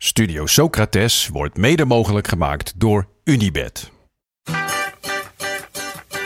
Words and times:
Studio 0.00 0.46
Socrates 0.46 1.28
wordt 1.28 1.56
mede 1.56 1.84
mogelijk 1.84 2.28
gemaakt 2.28 2.72
door 2.76 3.08
Unibed. 3.24 3.90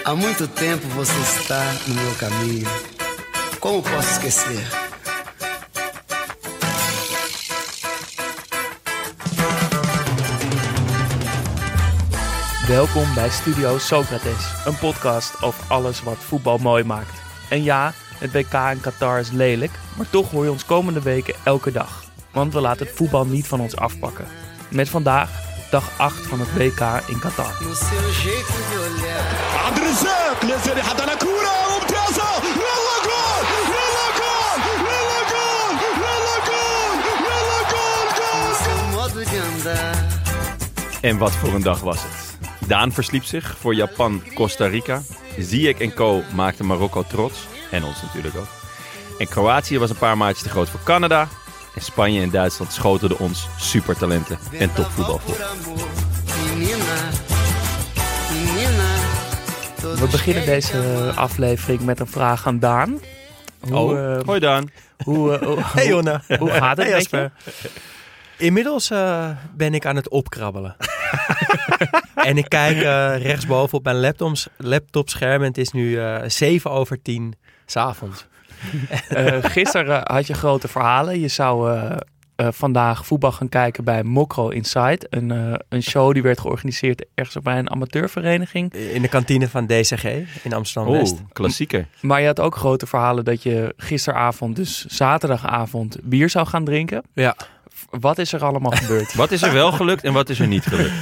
Há 0.02 0.14
muito 0.14 0.48
tempo 0.48 0.86
você 0.88 1.20
está 1.20 1.64
no 1.86 1.94
meu 1.94 2.14
caminho. 2.18 2.68
Como 3.58 3.82
posso 3.82 4.10
esquecer? 4.10 4.68
Welkom 12.66 13.14
bij 13.14 13.30
Studio 13.30 13.78
Socrates, 13.78 14.66
een 14.66 14.78
podcast 14.78 15.42
over 15.42 15.64
alles 15.68 16.02
wat 16.02 16.18
voetbal 16.18 16.58
mooi 16.58 16.84
maakt. 16.84 17.22
En 17.50 17.62
ja, 17.62 17.92
het 18.18 18.32
WK 18.32 18.54
in 18.72 18.80
Qatar 18.80 19.20
is 19.20 19.30
lelijk, 19.30 19.72
maar 19.96 20.10
toch 20.10 20.30
hoor 20.30 20.44
je 20.44 20.50
ons 20.50 20.64
komende 20.64 21.02
weken 21.02 21.34
elke 21.44 21.72
dag 21.72 22.01
want 22.32 22.52
we 22.52 22.60
laten 22.60 22.86
het 22.86 22.96
voetbal 22.96 23.26
niet 23.26 23.46
van 23.46 23.60
ons 23.60 23.76
afpakken. 23.76 24.26
Met 24.68 24.88
vandaag 24.88 25.30
dag 25.70 25.90
8 25.96 26.26
van 26.26 26.40
het 26.40 26.54
WK 26.54 26.80
in 27.06 27.18
Qatar. 27.18 27.52
En 41.00 41.18
wat 41.18 41.32
voor 41.32 41.54
een 41.54 41.62
dag 41.62 41.80
was 41.80 42.02
het. 42.02 42.38
Daan 42.66 42.92
versliep 42.92 43.24
zich 43.24 43.56
voor 43.58 43.74
Japan-Costa 43.74 44.66
Rica. 44.66 45.02
Ziyech 45.38 45.78
en 45.78 45.94
co 45.94 46.22
maakten 46.34 46.66
Marokko 46.66 47.02
trots. 47.02 47.46
En 47.70 47.84
ons 47.84 48.02
natuurlijk 48.02 48.36
ook. 48.36 48.48
En 49.18 49.28
Kroatië 49.28 49.78
was 49.78 49.90
een 49.90 49.96
paar 49.96 50.16
maatjes 50.16 50.42
te 50.42 50.48
groot 50.48 50.68
voor 50.68 50.82
Canada. 50.84 51.28
En 51.74 51.82
Spanje 51.82 52.20
en 52.22 52.30
Duitsland 52.30 52.72
schoten 52.72 53.18
ons 53.18 53.48
supertalenten 53.58 54.38
en 54.58 54.72
topvoetbal 54.74 55.18
voor. 55.18 55.36
We 59.98 60.08
beginnen 60.10 60.44
deze 60.46 61.12
aflevering 61.16 61.80
met 61.80 62.00
een 62.00 62.06
vraag 62.06 62.46
aan 62.46 62.58
Daan. 62.58 63.00
Hoe, 63.60 63.74
Oh, 63.76 64.14
eh, 64.16 64.24
hoi 64.24 64.40
Daan. 64.40 64.70
hoe, 65.04 65.38
hoe- 65.44 65.58
Hey 65.62 65.86
Jonne. 65.86 66.20
hoe 66.38 66.50
gaat 66.60 66.76
het 66.76 66.86
Hey? 66.86 66.96
Jasper. 66.96 67.32
Inmiddels 68.38 68.90
eh, 68.90 69.28
ben 69.54 69.74
ik 69.74 69.86
aan 69.86 69.96
het 69.96 70.08
opkrabbelen. 70.08 70.76
en 72.14 72.36
ik 72.38 72.48
kijk 72.48 72.76
rechtsboven 73.22 73.78
op 73.78 73.84
mijn 73.84 74.00
laptops, 74.00 74.48
laptopscherm 74.56 75.40
en 75.40 75.48
het 75.48 75.58
is 75.58 75.70
nu 75.70 75.98
eh 76.00 76.16
7 76.26 76.70
over 76.70 77.02
10 77.02 77.34
s'avonds. 77.66 78.26
Eh, 79.08 79.38
gisteren 79.40 80.00
had 80.04 80.26
je 80.26 80.34
grote 80.34 80.68
verhalen. 80.68 81.20
Je 81.20 81.28
zou 81.28 81.72
eh, 81.72 81.96
eh, 82.42 82.48
vandaag 82.50 83.06
voetbal 83.06 83.32
gaan 83.32 83.48
kijken 83.48 83.84
bij 83.84 84.02
Mokro 84.02 84.48
Inside. 84.48 85.06
Een, 85.10 85.30
eh, 85.30 85.54
een 85.68 85.82
show 85.82 86.12
die 86.12 86.22
werd 86.22 86.40
georganiseerd 86.40 87.04
ergens 87.14 87.42
bij 87.42 87.58
een 87.58 87.70
amateurvereniging. 87.70 88.74
In 88.74 89.02
de 89.02 89.08
kantine 89.08 89.48
van 89.48 89.66
DCG 89.66 90.04
in 90.42 90.52
Amsterdam-West. 90.52 91.12
Oeh, 91.12 91.20
klassieker. 91.32 91.86
Maar 92.00 92.20
je 92.20 92.26
had 92.26 92.40
ook 92.40 92.56
grote 92.56 92.86
verhalen 92.86 93.24
dat 93.24 93.42
je 93.42 93.74
gisteravond, 93.76 94.56
dus 94.56 94.84
zaterdagavond, 94.84 95.98
bier 96.02 96.30
zou 96.30 96.46
gaan 96.46 96.64
drinken. 96.64 97.02
Ja. 97.14 97.36
Wat 98.00 98.18
is 98.18 98.32
er 98.32 98.44
allemaal 98.44 98.70
gebeurd? 98.70 99.14
Wat 99.14 99.30
is 99.30 99.42
er 99.42 99.52
wel 99.52 99.72
gelukt 99.72 100.04
en 100.04 100.12
wat 100.12 100.28
is 100.28 100.40
er 100.40 100.46
niet 100.46 100.64
gelukt? 100.66 100.92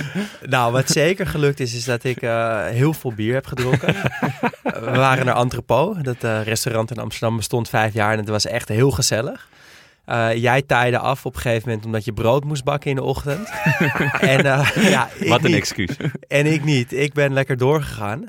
Nou, 0.46 0.72
wat 0.72 0.88
zeker 0.88 1.26
gelukt 1.26 1.60
is, 1.60 1.74
is 1.74 1.84
dat 1.84 2.04
ik 2.04 2.22
eh, 2.22 2.64
heel 2.66 2.92
veel 2.92 3.12
bier 3.12 3.34
heb 3.34 3.46
gedronken. 3.46 3.94
We 4.62 4.90
waren 4.94 5.26
naar 5.26 5.36
Entrepot. 5.36 6.04
Dat 6.04 6.24
eh, 6.24 6.42
restaurant 6.42 6.90
in 6.90 6.98
Amsterdam 6.98 7.36
bestond 7.36 7.68
vijf 7.68 7.92
jaar 7.94 8.12
en 8.12 8.18
het 8.18 8.28
was 8.28 8.46
echt 8.46 8.68
heel 8.68 8.90
gezellig. 8.90 9.48
Eh, 10.04 10.34
jij 10.34 10.62
taaide 10.62 10.98
af 10.98 11.26
op 11.26 11.34
een 11.34 11.40
gegeven 11.40 11.68
moment 11.68 11.86
omdat 11.86 12.04
je 12.04 12.12
brood 12.12 12.44
moest 12.44 12.64
bakken 12.64 12.90
in 12.90 12.96
de 12.96 13.02
ochtend. 13.02 13.48
en 14.20 14.44
eh, 14.44 14.90
ja, 14.90 15.08
Wat 15.28 15.38
een 15.44 15.46
niet. 15.50 15.56
excuus. 15.56 15.96
En 16.28 16.46
ik 16.52 16.64
niet. 16.64 16.92
Ik 16.92 17.12
ben 17.12 17.32
lekker 17.32 17.56
doorgegaan. 17.56 18.24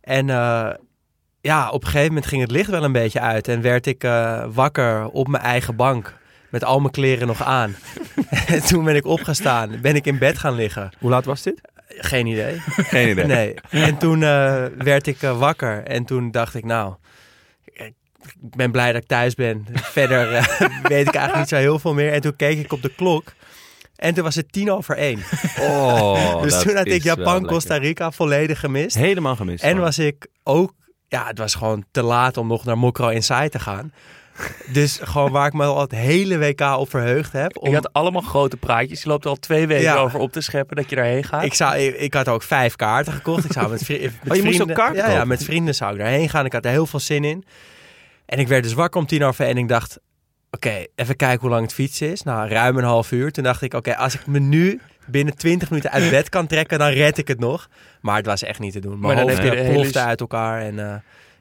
En 0.00 0.30
eh, 0.30 0.68
ja, 1.40 1.70
op 1.70 1.80
een 1.82 1.88
gegeven 1.88 2.08
moment 2.08 2.26
ging 2.26 2.42
het 2.42 2.50
licht 2.50 2.70
wel 2.70 2.84
een 2.84 2.92
beetje 2.92 3.20
uit. 3.20 3.48
En 3.48 3.60
werd 3.60 3.86
ik 3.86 4.04
eh, 4.04 4.44
wakker 4.52 5.06
op 5.08 5.28
mijn 5.28 5.42
eigen 5.42 5.76
bank. 5.76 6.14
Met 6.56 6.64
al 6.64 6.80
mijn 6.80 6.92
kleren 6.92 7.26
nog 7.26 7.42
aan. 7.42 7.76
en 8.46 8.62
toen 8.62 8.84
ben 8.84 8.96
ik 8.96 9.06
opgestaan. 9.06 9.80
Ben 9.80 9.94
ik 9.94 10.06
in 10.06 10.18
bed 10.18 10.38
gaan 10.38 10.54
liggen. 10.54 10.90
Hoe 10.98 11.10
laat 11.10 11.24
was 11.24 11.42
dit? 11.42 11.60
Geen 11.88 12.26
idee. 12.26 12.60
Geen 12.66 13.08
idee. 13.08 13.24
Nee. 13.26 13.54
En 13.70 13.98
toen 13.98 14.22
eh, 14.22 14.64
werd 14.78 15.06
ik 15.06 15.22
eh, 15.22 15.38
wakker. 15.38 15.82
En 15.84 16.04
toen 16.04 16.30
dacht 16.30 16.54
ik, 16.54 16.64
nou, 16.64 16.94
ik 17.64 17.94
ben 18.56 18.70
blij 18.70 18.92
dat 18.92 19.02
ik 19.02 19.08
thuis 19.08 19.34
ben. 19.34 19.66
Verder 19.72 20.32
eh, 20.32 20.44
weet 20.82 21.08
ik 21.08 21.14
eigenlijk 21.14 21.36
niet 21.36 21.48
zo 21.48 21.56
heel 21.56 21.78
veel 21.78 21.94
meer. 21.94 22.12
En 22.12 22.20
toen 22.20 22.36
keek 22.36 22.58
ik 22.58 22.72
op 22.72 22.82
de 22.82 22.94
klok. 22.96 23.32
En 23.96 24.14
toen 24.14 24.24
was 24.24 24.34
het 24.34 24.52
tien 24.52 24.70
over 24.70 24.96
één. 24.96 25.20
Oh, 25.60 26.42
dus 26.42 26.62
toen 26.62 26.76
had 26.76 26.86
ik 26.86 27.02
wel 27.02 27.16
Japan, 27.16 27.32
lekker. 27.32 27.52
Costa 27.52 27.76
Rica 27.76 28.10
volledig 28.10 28.60
gemist. 28.60 28.96
Helemaal 28.96 29.36
gemist. 29.36 29.64
En 29.64 29.78
was 29.78 29.98
ik 29.98 30.26
ook, 30.42 30.72
ja, 31.08 31.26
het 31.26 31.38
was 31.38 31.54
gewoon 31.54 31.84
te 31.90 32.02
laat 32.02 32.36
om 32.36 32.46
nog 32.46 32.64
naar 32.64 32.78
Mokro 32.78 33.08
Inside 33.08 33.48
te 33.48 33.58
gaan. 33.58 33.92
Dus 34.66 34.98
gewoon 35.02 35.30
waar 35.32 35.46
ik 35.46 35.52
me 35.52 35.64
al 35.64 35.80
het 35.80 35.90
hele 35.92 36.38
WK 36.38 36.60
op 36.60 36.90
verheugd 36.90 37.32
heb. 37.32 37.56
Om, 37.58 37.68
Je 37.68 37.74
had 37.74 37.92
allemaal 37.92 38.22
grote 38.22 38.56
praatjes. 38.56 39.02
Je 39.02 39.08
loopt 39.08 39.24
er 39.24 39.30
al 39.30 39.36
twee 39.36 39.66
weken 39.66 39.82
Ja. 39.84 39.96
over 39.96 40.18
op 40.20 40.32
te 40.32 40.40
scheppen 40.40 40.76
dat 40.76 40.90
je 40.90 40.96
daarheen 40.96 41.24
gaat. 41.24 41.44
ik, 41.44 41.54
zou, 41.54 41.76
ik, 41.76 41.96
ik 41.96 42.14
had 42.14 42.28
ook 42.28 42.42
vijf 42.42 42.76
kaarten 42.76 43.12
gekocht. 43.12 43.44
Ik 43.44 43.52
zou 43.52 43.70
met, 43.70 43.82
vri- 43.84 44.00
met 44.02 44.12
Oh, 44.12 44.36
je 44.36 44.42
moest 44.42 44.42
vrienden, 44.56 44.68
ook 44.68 44.74
kaarten 44.84 45.04
ja, 45.10 45.10
ja, 45.18 45.24
met 45.24 45.44
vrienden 45.44 45.74
zou 45.74 45.92
ik 45.92 45.98
daarheen 45.98 46.28
gaan. 46.28 46.44
Ik 46.44 46.52
had 46.52 46.64
er 46.64 46.70
heel 46.70 46.86
veel 46.86 47.00
zin 47.00 47.24
in. 47.24 47.44
En 48.26 48.38
ik 48.38 48.48
werd 48.48 48.62
dus 48.62 48.72
wakker 48.72 49.00
om 49.00 49.06
tien 49.06 49.24
over 49.24 49.46
en 49.46 49.56
ik 49.56 49.68
dacht... 49.68 49.98
Oké, 50.50 50.84
even 50.94 51.16
kijken 51.16 51.40
hoe 51.40 51.50
lang 51.50 51.62
het 51.62 51.72
fietsen 51.74 52.10
is. 52.12 52.22
Nou, 52.22 52.48
ruim 52.48 52.78
een 52.78 52.84
half 52.84 53.12
uur. 53.12 53.32
Toen 53.32 53.44
dacht 53.44 53.62
ik, 53.62 53.74
oké, 53.74 53.96
als 53.96 54.14
ik 54.14 54.26
me 54.26 54.38
nu 54.38 54.80
binnen 55.06 55.36
20 55.36 55.70
minuten 55.70 55.90
uit 55.90 56.10
bed 56.10 56.28
kan 56.28 56.46
trekken, 56.46 56.78
dan 56.78 56.88
red 56.88 57.18
ik 57.18 57.28
het 57.28 57.38
nog. 57.38 57.68
Maar 58.00 58.16
het 58.16 58.26
was 58.26 58.42
echt 58.42 58.58
niet 58.58 58.72
te 58.72 58.80
doen. 58.80 58.98
Maar 58.98 59.14
dan 59.16 59.24
hoofd 59.28 59.36
heb 59.36 59.44
je 59.44 59.50
de 59.50 59.56
hele 59.62 59.72
plofte 59.72 59.98
uit 60.00 60.20
elkaar 60.20 60.60
en 60.60 60.78
eh, 60.78 60.94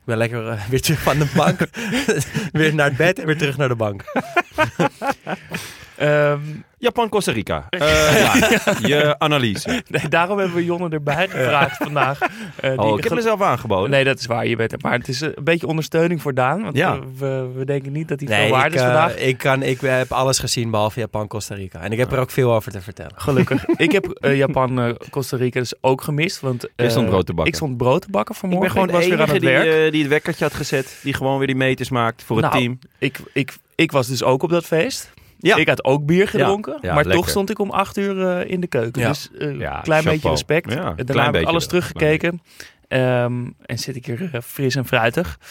ben 0.06 0.18
lekker 0.18 0.48
eh, 0.48 0.66
weer 0.70 0.82
terug 0.82 1.00
van 1.00 1.20
de 1.20 1.28
bank. 1.36 1.60
weer 2.52 2.76
naar 2.76 2.88
het 2.88 2.98
bed 2.98 3.20
en 3.20 3.26
weer 3.26 3.38
terug 3.38 3.58
naar 3.58 3.68
de 3.68 3.76
bank. 3.76 4.04
Ehm, 5.98 6.40
Japan, 6.78 7.10
Costa 7.10 7.32
Rica. 7.32 7.66
Eh, 7.70 7.80
ja, 8.24 8.88
je 8.88 9.16
analyse. 9.20 9.84
nee, 9.88 10.08
daarom 10.10 10.38
hebben 10.38 10.56
we 10.56 10.66
Jonne 10.66 10.90
erbij 10.90 11.28
gevraagd 11.28 11.78
vandaag. 11.78 12.20
eh, 12.22 12.70
die 12.70 12.80
Oh, 12.80 12.98
ik 12.98 13.04
heb 13.04 13.14
mezelf 13.14 13.42
aangeboden. 13.42 13.90
Nee, 13.90 14.04
dat 14.04 14.20
is 14.20 14.26
waar. 14.26 14.48
Je 14.48 14.56
bent 14.56 14.72
er. 14.72 14.78
Maar 14.82 14.92
het 14.94 15.08
is 15.08 15.22
een 15.22 15.34
beetje 15.44 15.68
ondersteuning 15.68 16.22
voor 16.22 16.34
Daan. 16.34 16.64
Want 16.64 16.78
Ja. 16.78 17.00
we, 17.18 17.50
we, 17.56 17.66
denken 17.66 17.92
niet 17.92 18.08
dat 18.08 18.20
hij 18.20 18.30
Nee, 18.30 18.42
veel 18.48 18.56
waard 18.56 18.68
ik, 18.68 18.74
is 18.74 18.80
eh, 18.80 18.86
vandaag. 18.86 19.16
ik, 19.18 19.38
kan, 19.38 19.64
ik 19.64 19.82
heb 19.82 20.12
alles 20.12 20.40
gezien 20.40 20.70
behalve 20.72 21.00
Japan, 21.00 21.28
Costa 21.28 21.56
Rica. 21.56 21.80
En 21.80 21.92
ik 21.92 21.98
heb 21.98 22.12
er 22.12 22.20
ook 22.20 22.32
veel 22.32 22.54
over 22.54 22.72
te 22.72 22.82
vertellen. 22.82 23.14
Gelukkig. 23.16 23.66
ik 23.78 23.92
heb 23.92 24.06
eh, 24.06 24.38
Japan, 24.38 24.80
eh, 24.82 24.90
Costa 25.10 25.38
Rica 25.38 25.60
dus 25.60 25.74
ook 25.82 26.02
gemist. 26.02 26.40
Want, 26.40 26.62
Je 26.76 26.90
stond 26.90 27.06
eh, 27.06 27.12
brood 27.12 27.26
te 27.26 27.34
bakken. 27.34 27.54
Ik 27.54 27.60
stond 27.60 27.78
brood 27.78 28.02
te 28.02 28.10
bakken 28.12 28.34
ik 28.36 28.40
vanmorgen. 28.42 28.74
ben 28.74 28.82
gewoon 28.84 28.96
was 28.96 29.04
de 29.10 29.10
weer 29.16 29.22
aan 29.22 29.30
het 29.34 29.40
die, 29.42 29.50
werk. 29.50 29.86
eh, 29.86 29.92
die 29.92 30.02
het 30.02 30.10
wekkertje 30.12 30.44
had 30.44 30.54
gezet. 30.54 31.00
Die 31.04 31.14
gewoon 31.14 31.38
weer 31.38 31.48
die 31.48 31.56
meters 31.56 31.90
maakt 31.90 32.24
voor 32.24 32.36
het 32.38 32.46
Nou, 32.46 32.58
team. 32.58 32.80
Ik, 33.00 33.20
ik, 33.34 33.54
ik 33.76 33.92
was 33.92 34.08
dus 34.08 34.24
ook 34.24 34.44
op 34.44 34.50
dat 34.50 34.66
feest. 34.66 35.14
Ja. 35.38 35.56
Ik 35.56 35.68
had 35.68 35.84
ook 35.84 36.06
bier 36.06 36.28
gedronken. 36.28 36.78
Ja, 36.82 36.88
maar 36.94 36.96
lekker. 37.04 37.14
toch 37.22 37.30
stond 37.30 37.50
ik 37.50 37.60
om 37.60 37.70
acht 37.72 37.98
uur 37.98 38.28
eh, 38.28 38.52
in 38.52 38.60
de 38.60 38.68
keuken. 38.68 39.08
Dus 39.08 39.30
een 39.34 39.58
Ja, 39.60 39.80
klein 39.82 40.04
beetje 40.04 40.30
respect. 40.30 40.68
Klein 40.68 40.96
Daarna 40.96 41.26
heb 41.26 41.36
ik 41.36 41.46
alles 41.48 41.62
wel. 41.66 41.70
teruggekeken. 41.70 42.42
Ehm, 42.88 43.46
en 43.66 43.80
zit 43.80 43.96
ik 43.96 44.06
hier 44.06 44.30
eh, 44.34 44.42
fris 44.42 44.76
en 44.76 44.86
fruitig. 44.86 45.38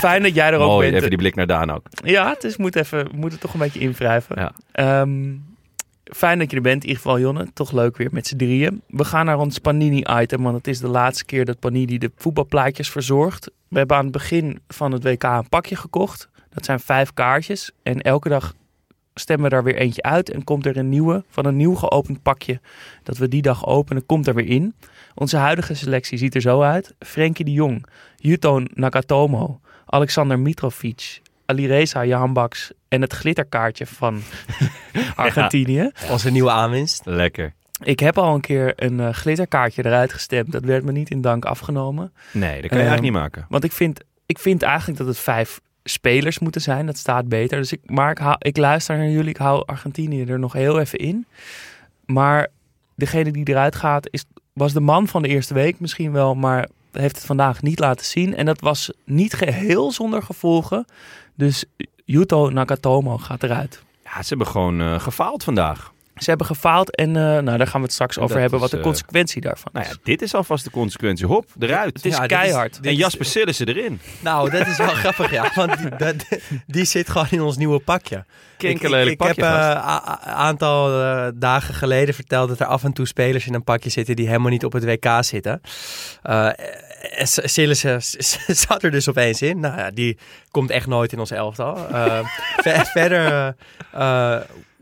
Fijn 0.00 0.22
dat 0.22 0.34
jij 0.34 0.46
er 0.52 0.58
ook 0.58 0.68
Mooi, 0.68 0.84
bent. 0.84 0.96
even 0.96 1.08
die 1.08 1.18
blik 1.18 1.34
naar 1.34 1.46
Daan 1.46 1.70
ook. 1.70 1.86
Ja, 2.04 2.28
het 2.28 2.44
is, 2.44 2.56
moet, 2.56 2.76
even, 2.76 3.08
moet 3.14 3.32
het 3.32 3.40
toch 3.40 3.52
een 3.52 3.58
beetje 3.60 3.80
invrijven. 3.80 4.52
Ehm, 4.72 5.34
fijn 6.04 6.38
dat 6.38 6.50
je 6.50 6.56
er 6.56 6.62
bent, 6.62 6.82
in 6.82 6.88
ieder 6.88 7.02
geval 7.02 7.20
Jonne. 7.20 7.46
Toch 7.54 7.72
leuk 7.72 7.96
weer 7.96 8.08
met 8.12 8.26
z'n 8.26 8.36
drieën. 8.36 8.82
We 8.88 9.04
gaan 9.04 9.26
naar 9.26 9.38
ons 9.38 9.58
Panini-item, 9.58 10.42
want 10.42 10.56
het 10.56 10.66
is 10.66 10.78
de 10.78 10.88
laatste 10.88 11.24
keer 11.24 11.44
dat 11.44 11.58
Panini 11.58 11.98
de 11.98 12.10
voetbalplaatjes 12.16 12.90
verzorgt. 12.90 13.50
We 13.68 13.78
hebben 13.78 13.96
aan 13.96 14.02
het 14.02 14.12
begin 14.12 14.60
van 14.68 14.92
het 14.92 15.02
WK 15.04 15.22
een 15.22 15.48
pakje 15.48 15.76
gekocht. 15.76 16.28
Dat 16.50 16.64
zijn 16.64 16.80
vijf 16.80 17.14
kaartjes. 17.14 17.70
En 17.82 18.00
elke 18.00 18.28
dag 18.28 18.54
stemmen 19.14 19.44
we 19.44 19.54
daar 19.54 19.64
weer 19.64 19.76
eentje 19.76 20.02
uit. 20.02 20.30
En 20.30 20.44
komt 20.44 20.66
er 20.66 20.76
een 20.76 20.88
nieuwe, 20.88 21.24
van 21.28 21.46
een 21.46 21.56
nieuw 21.56 21.74
geopend 21.74 22.22
pakje. 22.22 22.60
Dat 23.02 23.16
we 23.16 23.28
die 23.28 23.42
dag 23.42 23.66
openen, 23.66 24.06
komt 24.06 24.26
er 24.26 24.34
weer 24.34 24.48
in. 24.48 24.74
Onze 25.14 25.36
huidige 25.36 25.74
selectie 25.74 26.18
ziet 26.18 26.34
er 26.34 26.40
zo 26.40 26.62
uit. 26.62 26.94
Frenkie 26.98 27.44
de 27.44 27.52
Jong, 27.52 27.86
Yuto 28.16 28.62
Nakatomo, 28.74 29.60
Alexander 29.86 30.38
Mitrovic, 30.38 31.20
Alireza, 31.46 32.04
Jan 32.04 32.32
Baks 32.32 32.72
en 32.88 33.00
het 33.00 33.12
glitterkaartje 33.12 33.86
van 33.86 34.22
Argentinië. 35.16 35.90
Onze 36.10 36.30
nieuwe 36.30 36.50
aanwinst. 36.50 37.02
Lekker. 37.04 37.52
Ik 37.82 38.00
heb 38.00 38.18
al 38.18 38.34
een 38.34 38.40
keer 38.40 38.72
een 38.76 39.00
eh, 39.00 39.12
glitterkaartje 39.12 39.84
eruit 39.84 40.12
gestemd. 40.12 40.52
Dat 40.52 40.64
werd 40.64 40.84
me 40.84 40.92
niet 40.92 41.10
in 41.10 41.20
dank 41.20 41.44
afgenomen. 41.44 42.12
Nee, 42.32 42.60
dat 42.60 42.70
kan 42.70 42.78
je 42.78 42.84
Ehm, 42.84 42.90
eigenlijk 42.90 43.02
niet 43.02 43.12
maken. 43.12 43.46
Want 43.48 43.64
ik 43.64 43.72
vind, 43.72 44.00
ik 44.26 44.38
vind 44.38 44.62
eigenlijk 44.62 44.98
dat 44.98 45.06
het 45.06 45.18
vijf 45.18 45.60
spelers 45.90 46.38
moeten 46.38 46.60
zijn. 46.60 46.86
Dat 46.86 46.96
staat 46.96 47.28
beter. 47.28 47.58
Dus 47.58 47.72
ik, 47.72 47.80
maar 47.84 48.36
ik, 48.38 48.56
luister 48.56 48.96
naar 48.96 49.08
jullie. 49.08 49.30
Ik 49.30 49.36
hou 49.36 49.62
Argentinië 49.66 50.24
er 50.24 50.38
nog 50.38 50.52
heel 50.52 50.80
even 50.80 50.98
in. 50.98 51.26
Maar 52.06 52.48
degene 52.94 53.30
die 53.30 53.48
eruit 53.48 53.76
gaat 53.76 54.08
is, 54.10 54.24
was 54.52 54.72
de 54.72 54.80
man 54.80 55.08
van 55.08 55.22
de 55.22 55.28
eerste 55.28 55.54
week 55.54 55.80
misschien 55.80 56.12
wel. 56.12 56.34
Maar 56.34 56.68
heeft 56.92 57.16
het 57.16 57.26
vandaag 57.26 57.62
niet 57.62 57.78
laten 57.78 58.06
zien. 58.06 58.36
En 58.36 58.46
dat 58.46 58.60
was 58.60 58.92
niet 59.04 59.34
geheel 59.34 59.92
zonder 59.92 60.22
gevolgen. 60.22 60.84
Dus 61.34 61.64
Yuto 62.04 62.50
Nakatomo 62.50 63.18
gaat 63.18 63.42
eruit. 63.42 63.82
Ja, 64.04 64.22
ze 64.22 64.28
hebben 64.28 64.46
gewoon 64.46 64.80
eh, 64.80 65.00
gefaald 65.00 65.44
vandaag. 65.44 65.92
Ze 66.20 66.28
hebben 66.28 66.46
gefaald 66.46 66.96
en 66.96 67.08
eh, 67.16 67.22
nou, 67.22 67.44
daar 67.58 67.66
gaan 67.66 67.80
we 67.80 67.86
het 67.86 67.92
straks 67.92 68.16
En 68.16 68.22
over 68.22 68.38
hebben. 68.40 68.54
is, 68.54 68.60
Wat 68.60 68.70
de 68.70 68.76
eh, 68.76 68.82
consequentie 68.82 69.40
daarvan 69.40 69.70
Nou 69.72 69.84
is. 69.84 69.90
ja, 69.92 69.98
dit 70.02 70.22
is 70.22 70.34
alvast 70.34 70.64
de 70.64 70.70
consequentie. 70.70 71.26
Hop, 71.26 71.44
eruit. 71.58 71.96
het 71.96 72.04
is 72.06 72.12
Ja, 72.14 72.20
dit 72.20 72.30
is- 72.30 72.36
keihard. 72.36 72.74
dit 72.74 72.84
en 72.86 72.92
is- 72.92 72.98
Jasper 72.98 73.24
Sillissen 73.24 73.66
erin. 73.66 74.00
Nou, 74.20 74.50
dat 74.50 74.66
is 74.66 74.76
wel 74.76 74.88
grappig, 75.04 75.30
ja. 75.30 75.50
Want 75.54 75.78
die, 75.78 75.96
dat- 75.96 76.24
die 76.66 76.84
zit 76.84 77.08
gewoon 77.10 77.26
in 77.30 77.40
ons 77.42 77.56
nieuwe 77.56 77.78
pakje. 77.80 78.24
Kinkerlelijk 78.56 79.06
ik, 79.06 79.12
ik, 79.12 79.18
pakje 79.18 79.44
heb 79.44 79.54
een 79.54 80.32
aantal 80.32 81.00
eh, 81.02 81.28
dagen 81.34 81.74
geleden 81.74 82.14
verteld 82.14 82.48
dat 82.48 82.60
er 82.60 82.66
af 82.66 82.84
en 82.84 82.92
toe 82.92 83.06
spelers 83.06 83.46
in 83.46 83.54
een 83.54 83.64
pakje 83.64 83.90
zitten 83.90 84.16
die 84.16 84.26
helemaal 84.26 84.50
niet 84.50 84.64
op 84.64 84.72
het 84.72 84.84
WK 84.84 85.06
zitten. 85.20 85.60
Sillissen 87.24 87.98
zat 88.66 88.82
er 88.82 88.90
dus 88.90 89.08
opeens 89.08 89.42
in. 89.42 89.60
Nou 89.60 89.76
ja, 89.78 89.90
die 89.90 90.18
komt 90.50 90.70
echt 90.70 90.86
nooit 90.86 91.12
in 91.12 91.18
ons 91.18 91.30
elftal. 91.30 91.88
Eh, 91.88 92.18
ver- 92.56 92.86
verder 92.96 93.54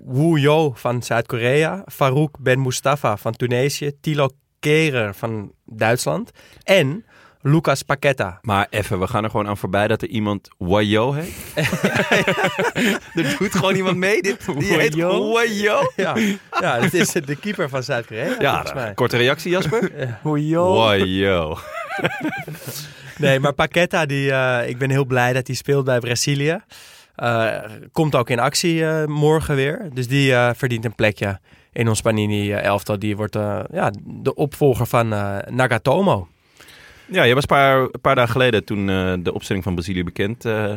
Wu 0.04 0.38
Yo 0.38 0.72
van 0.74 1.02
Zuid-Korea, 1.02 1.82
Farouk 1.86 2.36
Ben 2.40 2.62
Mustafa 2.62 3.16
van 3.16 3.32
Tunesië, 3.32 3.92
Tilo 4.00 4.28
Kehrer 4.60 5.14
van 5.14 5.52
Duitsland 5.64 6.30
en 6.62 7.04
Lucas 7.42 7.82
Paqueta. 7.82 8.38
Maar 8.42 8.66
even, 8.70 9.00
we 9.00 9.06
gaan 9.06 9.24
er 9.24 9.30
gewoon 9.30 9.48
aan 9.48 9.56
voorbij 9.56 9.88
dat 9.88 10.02
er 10.02 10.08
iemand 10.08 10.48
Wayo 10.58 11.12
heet. 11.12 11.34
er 13.14 13.36
doet 13.38 13.54
gewoon 13.54 13.74
iemand 13.74 13.96
mee. 13.96 14.22
Dit, 14.22 14.46
die 14.58 14.72
heet 14.74 14.94
Wayo? 14.94 15.32
Wayo. 15.32 15.92
Ja, 15.96 16.16
ja 16.60 16.80
dat 16.80 16.92
is 16.92 17.12
de 17.12 17.36
keeper 17.36 17.68
van 17.68 17.82
Zuid-Korea. 17.82 18.36
Ja, 18.40 18.64
mij. 18.74 18.94
korte 18.94 19.16
reactie 19.16 19.50
Jasper. 19.50 19.90
Hojo. 20.22 20.74
Wayo. 20.74 21.58
Nee, 23.18 23.40
maar 23.40 23.52
Paqueta, 23.52 24.06
die, 24.06 24.32
eh, 24.32 24.68
ik 24.68 24.78
ben 24.78 24.90
heel 24.90 25.04
blij 25.04 25.32
dat 25.32 25.46
hij 25.46 25.56
speelt 25.56 25.84
bij 25.84 25.98
Brazilië. 25.98 26.60
Eh, 27.18 27.56
komt 27.92 28.14
ook 28.14 28.30
in 28.30 28.38
actie 28.38 28.86
eh, 28.86 29.06
morgen 29.06 29.54
weer. 29.56 29.88
Dus 29.92 30.08
die 30.08 30.34
eh, 30.34 30.50
verdient 30.56 30.84
een 30.84 30.94
plekje 30.94 31.40
in 31.72 31.88
ons 31.88 32.00
Panini-elftal. 32.00 32.98
Die 32.98 33.16
wordt 33.16 33.36
eh, 33.36 33.60
ja, 33.72 33.90
de 34.04 34.34
opvolger 34.34 34.86
van 34.86 35.12
eh, 35.12 35.36
Nagatomo. 35.48 36.28
Ja, 37.06 37.22
je 37.22 37.34
was 37.34 37.42
een 37.42 37.48
paar, 37.48 37.78
een 37.80 38.00
paar 38.00 38.14
dagen 38.14 38.32
geleden 38.32 38.64
toen 38.64 38.88
eh, 38.90 39.12
de 39.18 39.34
opstelling 39.34 39.64
van 39.64 39.74
Brazilië 39.74 40.04
bekend 40.04 40.44
eh, 40.44 40.72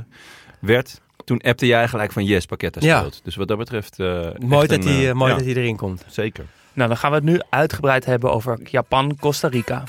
werd. 0.60 1.02
Toen 1.26 1.42
appte 1.42 1.66
jij 1.66 1.88
gelijk 1.88 2.12
van 2.12 2.26
yes, 2.26 2.46
Ja. 2.80 2.98
speelt. 2.98 3.22
Dus 3.24 3.36
wat 3.36 3.48
dat 3.48 3.58
betreft... 3.58 4.00
eh, 4.00 4.08
Mooi, 4.40 4.68
dat 4.68 4.86
een, 4.86 4.92
hij, 5.04 5.14
mooi 5.14 5.32
ja, 5.32 5.38
dat 5.38 5.46
hij 5.46 5.56
erin 5.56 5.76
komt. 5.78 6.06
Zeker. 6.08 6.46
Nou, 6.74 6.88
dan 6.88 6.98
gaan 6.98 7.10
we 7.10 7.16
het 7.16 7.26
nu 7.26 7.40
uitgebreid 7.50 8.06
hebben 8.06 8.32
over 8.34 8.60
Japan, 8.64 9.18
Costa 9.20 9.48
Rica. 9.48 9.84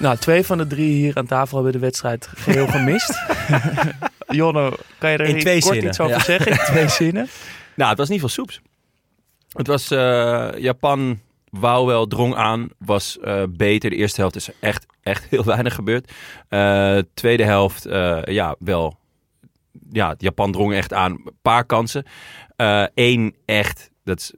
Nou, 0.00 0.16
twee 0.16 0.42
van 0.44 0.58
de 0.58 0.66
drie 0.66 0.92
hier 0.94 1.16
aan 1.16 1.26
tafel 1.26 1.54
hebben 1.56 1.72
de 1.72 1.78
wedstrijd 1.78 2.26
geheel 2.34 2.66
gemist. 2.76 3.18
Jonne, 4.28 4.78
kan 4.98 5.10
je 5.10 5.16
er 5.18 5.24
In 5.28 5.34
iets- 5.34 5.44
twee 5.44 5.60
kort 5.60 5.72
zinnen, 5.72 5.88
iets 5.90 6.00
over 6.00 6.16
ja. 6.16 6.22
zeggen? 6.22 6.52
In 6.52 6.58
twee 6.58 6.88
zinnen. 6.88 7.28
Nou, 7.76 7.88
het 7.90 7.98
was 7.98 8.08
niet 8.08 8.20
veel 8.20 8.28
soeps. 8.28 8.60
Het 9.48 9.66
was 9.66 9.90
eh, 9.90 10.48
Japan 10.56 11.20
wou 11.50 11.86
wel, 11.86 12.06
drong 12.06 12.34
aan, 12.34 12.68
was 12.78 13.18
eh, 13.18 13.42
beter. 13.50 13.90
De 13.90 13.96
eerste 13.96 14.20
helft 14.20 14.36
is 14.36 14.48
er 14.48 14.54
echt, 14.60 14.86
echt 15.02 15.24
heel 15.30 15.44
weinig 15.44 15.74
gebeurd. 15.74 16.12
Eh, 16.48 16.98
tweede 17.14 17.44
helft, 17.44 17.86
eh, 17.86 18.18
ja, 18.24 18.54
wel. 18.58 18.98
Ja, 19.90 20.14
Japan 20.18 20.52
drong 20.52 20.74
echt 20.74 20.92
aan. 20.92 21.10
Een 21.12 21.32
paar 21.42 21.64
kansen. 21.64 22.04
Eén 22.94 23.34
echt, 23.44 23.90
dat 24.08 24.18
is 24.18 24.32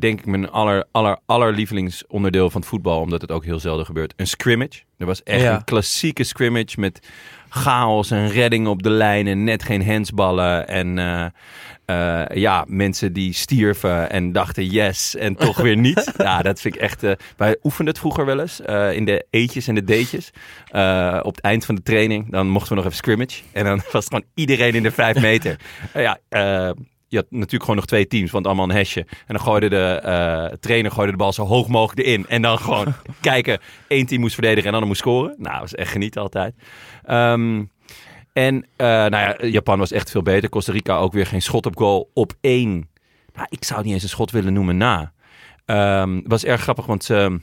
denk 0.00 0.18
ik 0.18 0.26
mijn 0.26 0.50
aller, 0.50 0.84
aller, 0.90 1.18
allerlievelingsonderdeel 1.26 2.50
van 2.50 2.60
het 2.60 2.70
voetbal, 2.70 3.00
omdat 3.00 3.20
het 3.20 3.30
ook 3.32 3.44
heel 3.44 3.58
zelden 3.60 3.86
gebeurt. 3.86 4.12
Een 4.16 4.26
scrimmage. 4.26 4.80
Er 4.98 5.06
was 5.06 5.22
echt 5.22 5.40
Ja. 5.42 5.54
een 5.54 5.64
klassieke 5.64 6.24
scrimmage 6.24 6.80
met 6.80 7.08
chaos 7.48 8.10
en 8.10 8.28
redding 8.28 8.66
op 8.66 8.82
de 8.82 8.90
lijn 8.90 9.26
en 9.26 9.44
net 9.44 9.62
geen 9.62 9.86
handsballen. 9.86 10.68
En 10.68 10.98
eh, 10.98 11.26
eh, 11.84 12.36
ja, 12.36 12.64
mensen 12.68 13.12
die 13.12 13.32
stierven 13.32 14.10
en 14.10 14.32
dachten 14.32 14.66
yes 14.66 15.16
en 15.16 15.34
toch 15.36 15.56
weer 15.56 15.76
niet. 15.76 16.12
Ja, 16.18 16.42
dat 16.42 16.60
vind 16.60 16.74
ik 16.74 16.80
echt... 16.80 17.02
eh, 17.02 17.12
wij 17.36 17.56
oefenden 17.62 17.92
het 17.94 18.02
vroeger 18.02 18.24
wel 18.26 18.40
eens 18.40 18.60
in 18.96 19.04
de 19.04 19.26
eetjes 19.30 19.68
en 19.68 19.74
de 19.74 19.84
deetjes. 19.84 20.30
Op 21.22 21.34
het 21.34 21.40
eind 21.40 21.64
van 21.64 21.74
de 21.74 21.82
training, 21.82 22.30
dan 22.30 22.48
mochten 22.48 22.68
we 22.68 22.74
nog 22.74 22.84
even 22.84 22.96
scrimmage. 22.96 23.42
En 23.52 23.64
dan 23.64 23.76
was 23.92 24.04
het 24.04 24.14
gewoon 24.14 24.24
iedereen 24.34 24.74
in 24.74 24.82
de 24.82 24.90
vijf 24.90 25.20
meter. 25.20 25.56
Ja, 25.94 26.18
je 27.08 27.16
had 27.16 27.26
natuurlijk 27.30 27.60
gewoon 27.60 27.76
nog 27.76 27.86
twee 27.86 28.06
teams, 28.06 28.30
want 28.30 28.46
allemaal 28.46 28.68
een 28.68 28.76
hesje. 28.76 29.00
En 29.00 29.34
dan 29.34 29.40
gooide 29.40 29.68
de 29.68 30.00
eh, 30.02 30.56
trainer 30.60 30.90
gooide 30.90 31.12
de 31.12 31.18
bal 31.18 31.32
zo 31.32 31.44
hoog 31.44 31.68
mogelijk 31.68 32.06
erin. 32.06 32.26
En 32.28 32.42
dan 32.42 32.58
gewoon 32.58 32.94
kijken, 33.20 33.60
één 33.88 34.06
team 34.06 34.20
moest 34.20 34.34
verdedigen 34.34 34.66
en 34.66 34.72
ander 34.72 34.88
moest 34.88 35.00
scoren. 35.00 35.34
Nou, 35.38 35.52
dat 35.52 35.60
was 35.60 35.74
echt 35.74 35.90
genieten 35.90 36.22
altijd. 36.22 36.54
Ehm, 37.04 37.64
en 38.32 38.66
eh, 38.76 38.86
nou 38.86 39.10
ja, 39.10 39.36
Japan 39.46 39.78
was 39.78 39.92
echt 39.92 40.10
veel 40.10 40.22
beter. 40.22 40.48
Costa 40.48 40.72
Rica 40.72 40.96
ook 40.96 41.12
weer 41.12 41.26
geen 41.26 41.42
schot 41.42 41.66
op 41.66 41.76
goal 41.76 42.10
op 42.14 42.32
één. 42.40 42.88
Nou, 43.34 43.46
ik 43.50 43.64
zou 43.64 43.76
het 43.78 43.84
niet 43.84 43.94
eens 43.94 44.04
een 44.04 44.08
schot 44.08 44.30
willen 44.30 44.52
noemen 44.52 44.76
na. 44.76 45.12
Het 45.64 46.22
was 46.26 46.44
erg 46.44 46.60
grappig, 46.60 46.86
want 46.86 47.04
ze 47.04 47.40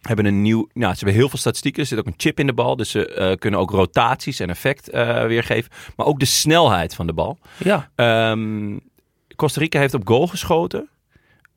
hebben 0.00 0.24
een 0.24 0.42
nieuw... 0.42 0.68
Nou, 0.72 0.92
ze 0.92 0.98
hebben 0.98 1.18
heel 1.18 1.28
veel 1.28 1.38
statistieken. 1.38 1.82
Er 1.82 1.88
zit 1.88 1.98
ook 1.98 2.06
een 2.06 2.14
chip 2.16 2.38
in 2.40 2.46
de 2.46 2.52
bal. 2.52 2.76
Dus 2.76 2.90
ze 2.90 3.06
eh, 3.06 3.36
kunnen 3.36 3.60
ook 3.60 3.70
rotaties 3.70 4.40
en 4.40 4.50
effect 4.50 4.90
weergeven. 5.26 5.70
Maar 5.96 6.06
ook 6.06 6.18
de 6.18 6.24
snelheid 6.24 6.94
van 6.94 7.06
de 7.06 7.12
bal. 7.12 7.38
Ja, 7.64 7.90
Ehm, 7.94 8.76
Costa 9.36 9.60
Rica 9.60 9.78
heeft 9.78 9.94
op 9.94 10.06
goal 10.08 10.26
geschoten. 10.26 10.88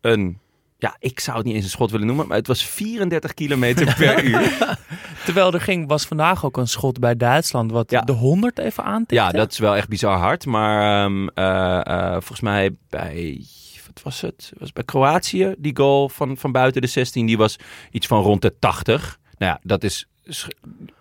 Een... 0.01 0.39
Ja, 0.79 0.95
ik 0.99 1.19
zou 1.19 1.37
het 1.37 1.45
niet 1.45 1.55
eens 1.55 1.63
een 1.63 1.69
schot 1.69 1.91
willen 1.91 2.07
noemen, 2.07 2.27
maar 2.27 2.37
het 2.37 2.47
was 2.47 2.63
34 2.65 3.33
kilometer 3.33 3.95
per 3.99 4.23
uur. 4.23 4.77
terwijl 5.25 5.53
er 5.53 5.61
ging, 5.61 5.87
was 5.87 6.05
vandaag 6.05 6.45
ook 6.45 6.57
een 6.57 6.67
schot 6.67 6.99
bij 6.99 7.15
Duitsland 7.15 7.71
wat 7.71 7.91
Ja. 7.91 8.01
de 8.01 8.11
100 8.11 8.59
even 8.59 8.83
aantikte. 8.83 9.15
Ja, 9.15 9.31
dat 9.31 9.51
is 9.51 9.59
wel 9.59 9.75
echt 9.75 9.87
bizar 9.89 10.17
hard. 10.17 10.45
Maar 10.45 11.03
ehm, 11.05 11.27
eh, 11.27 11.79
eh, 11.85 12.11
volgens 12.11 12.39
mij 12.41 12.75
bij, 12.89 13.45
wat 13.87 14.01
was 14.03 14.21
het? 14.21 14.51
Was 14.57 14.73
bij 14.73 14.83
Kroatië, 14.83 15.55
die 15.57 15.75
goal 15.77 16.09
van, 16.09 16.37
van 16.37 16.51
buiten 16.51 16.81
de 16.81 16.87
16, 16.87 17.25
die 17.25 17.37
was 17.37 17.55
iets 17.91 18.07
van 18.07 18.21
rond 18.21 18.41
de 18.41 18.55
80. 18.59 19.19
Nou 19.37 19.51
ja, 19.51 19.59
dat 19.63 19.83
is 19.83 20.07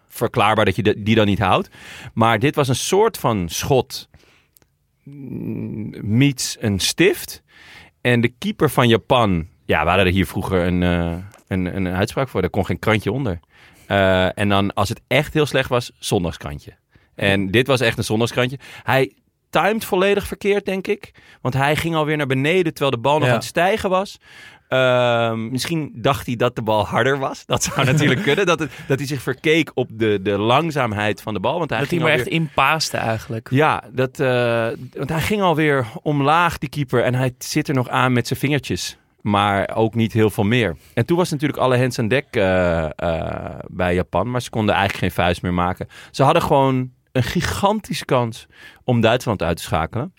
verklaarbaar 0.08 0.64
dat 0.64 0.76
je 0.76 0.82
de- 0.82 1.02
die 1.02 1.14
dan 1.14 1.26
niet 1.26 1.38
houdt. 1.38 1.68
Maar 2.14 2.38
dit 2.38 2.54
was 2.54 2.68
een 2.68 2.74
soort 2.76 3.18
van 3.18 3.48
schot 3.48 4.08
meets 6.02 6.56
een 6.60 6.78
stift. 6.78 7.42
En 8.00 8.20
de 8.20 8.28
keeper 8.28 8.70
van 8.70 8.88
Japan, 8.88 9.46
ja, 9.64 9.82
we 9.82 9.88
hadden 9.88 10.06
er 10.06 10.12
hier 10.12 10.26
vroeger 10.26 10.66
een, 10.66 10.82
eh, 10.82 11.16
een, 11.48 11.76
een 11.76 11.88
uitspraak 11.88 12.28
voor. 12.28 12.40
Daar 12.40 12.50
kon 12.50 12.66
geen 12.66 12.78
krantje 12.78 13.12
onder. 13.12 13.40
Eh, 13.86 14.38
en 14.38 14.48
dan, 14.48 14.74
als 14.74 14.88
het 14.88 15.00
echt 15.06 15.34
heel 15.34 15.46
slecht 15.46 15.68
was, 15.68 15.92
zondagskrantje. 15.98 16.72
En 17.14 17.50
dit 17.50 17.66
was 17.66 17.80
echt 17.80 17.98
een 17.98 18.04
zondagskrantje. 18.04 18.58
Hij 18.82 19.12
timed 19.50 19.84
volledig 19.84 20.26
verkeerd, 20.26 20.64
denk 20.64 20.86
ik. 20.86 21.10
Want 21.40 21.54
hij 21.54 21.76
ging 21.76 21.94
alweer 21.94 22.16
naar 22.16 22.26
beneden 22.26 22.72
terwijl 22.72 22.90
de 22.90 22.98
bal 23.02 23.14
nog 23.18 23.24
Ja. 23.26 23.30
aan 23.32 23.38
het 23.38 23.46
stijgen 23.46 23.90
was. 23.90 24.18
Ehm, 24.68 25.48
misschien 25.50 25.90
dacht 25.94 26.26
hij 26.26 26.36
dat 26.36 26.56
de 26.56 26.62
bal 26.62 26.86
harder 26.86 27.18
was. 27.18 27.46
Dat 27.46 27.62
zou 27.62 27.86
natuurlijk 27.92 28.22
kunnen. 28.22 28.46
Dat, 28.46 28.58
het, 28.58 28.70
dat 28.88 28.98
hij 28.98 29.06
zich 29.06 29.22
verkeek 29.22 29.70
op 29.74 29.88
de, 29.92 30.18
de 30.22 30.38
langzaamheid 30.38 31.22
van 31.22 31.34
de 31.34 31.40
bal. 31.40 31.58
Want 31.58 31.70
hij 31.70 31.78
dat 31.78 31.90
hij 31.90 31.98
maar 31.98 32.08
alweer- 32.08 32.24
echt 32.24 32.34
inpaaste 32.34 32.96
eigenlijk. 32.96 33.48
ja, 33.50 33.82
dat, 33.92 34.20
eh, 34.20 34.68
want 34.96 35.08
hij 35.08 35.20
ging 35.20 35.42
alweer 35.42 35.86
omlaag, 36.02 36.58
die 36.58 36.68
keeper. 36.68 37.02
En 37.02 37.14
hij 37.14 37.34
zit 37.38 37.68
er 37.68 37.74
nog 37.74 37.88
aan 37.88 38.12
met 38.12 38.26
zijn 38.26 38.38
vingertjes. 38.38 38.96
Maar 39.20 39.70
ook 39.74 39.94
niet 39.94 40.12
heel 40.12 40.30
veel 40.30 40.44
meer. 40.44 40.76
En 40.94 41.06
toen 41.06 41.16
was 41.16 41.30
natuurlijk 41.30 41.58
alle 41.58 41.78
hands 41.78 41.98
aan 41.98 42.08
dek 42.08 42.26
eh, 42.30 42.84
eh, 42.96 43.58
bij 43.68 43.94
Japan. 43.94 44.30
Maar 44.30 44.42
ze 44.42 44.50
konden 44.50 44.74
eigenlijk 44.74 45.04
geen 45.04 45.24
vuist 45.24 45.42
meer 45.42 45.54
maken. 45.54 45.88
Ze 46.10 46.22
hadden 46.22 46.42
gewoon 46.42 46.90
een 47.12 47.22
gigantische 47.22 48.04
kans 48.04 48.46
om 48.84 49.00
Duitsland 49.00 49.42
uit 49.42 49.56
te 49.56 49.62
schakelen. 49.62 50.12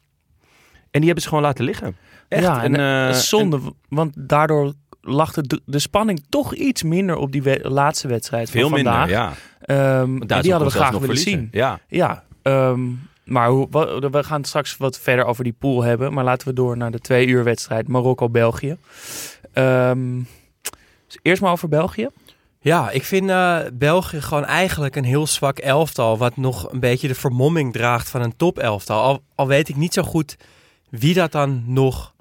En 0.91 1.03
die 1.03 1.05
hebben 1.05 1.21
ze 1.21 1.27
gewoon 1.29 1.43
laten 1.43 1.65
liggen. 1.65 1.95
Echt. 2.27 2.43
ja, 2.43 2.63
en, 2.63 2.75
eh, 2.75 3.07
eh, 3.09 3.13
zonde, 3.13 3.59
want 3.89 4.13
daardoor 4.15 4.73
lag 5.01 5.31
de, 5.33 5.61
de 5.65 5.79
spanning 5.79 6.25
toch 6.29 6.53
iets 6.55 6.83
minder 6.83 7.15
op 7.15 7.31
die 7.31 7.43
we- 7.43 7.59
laatste 7.63 8.07
wedstrijd 8.07 8.49
veel 8.49 8.61
van 8.69 8.77
vandaag. 8.77 9.05
minder, 9.07 9.15
ja. 9.17 9.33
Ehm, 9.61 10.19
die 10.19 10.51
hadden 10.51 10.67
we 10.67 10.69
graag 10.69 10.91
willen 10.91 11.05
verliezen. 11.05 11.31
zien. 11.31 11.47
Ja. 11.51 11.79
Ja, 11.87 12.23
ehm, 12.41 12.79
maar 13.25 13.49
hoe, 13.49 13.67
we 14.11 14.23
gaan 14.23 14.43
straks 14.43 14.77
wat 14.77 14.99
verder 14.99 15.25
over 15.25 15.43
die 15.43 15.55
pool 15.59 15.83
hebben. 15.83 16.13
Maar 16.13 16.23
laten 16.23 16.47
we 16.47 16.53
door 16.53 16.77
naar 16.77 16.91
de 16.91 16.99
twee 16.99 17.27
uur 17.27 17.43
wedstrijd 17.43 17.87
Marokko-België. 17.87 18.77
Ehm, 19.53 20.17
dus 21.07 21.17
eerst 21.21 21.41
maar 21.41 21.51
over 21.51 21.69
België. 21.69 22.07
Ja, 22.59 22.89
ik 22.89 23.03
vind 23.03 23.29
eh, 23.29 23.57
België 23.73 24.21
gewoon 24.21 24.45
eigenlijk 24.45 24.95
een 24.95 25.03
heel 25.03 25.27
zwak 25.27 25.57
elftal. 25.57 26.17
Wat 26.17 26.37
nog 26.37 26.71
een 26.71 26.79
beetje 26.79 27.07
de 27.07 27.15
vermomming 27.15 27.73
draagt 27.73 28.09
van 28.09 28.21
een 28.21 28.35
top 28.37 28.59
elftal. 28.59 29.01
Al, 29.01 29.21
al 29.35 29.47
weet 29.47 29.69
ik 29.69 29.75
niet 29.75 29.93
zo 29.93 30.01
goed 30.03 30.37
wie 30.89 31.13
dat 31.13 31.31
dan 31.31 31.63
nog. 31.65 32.15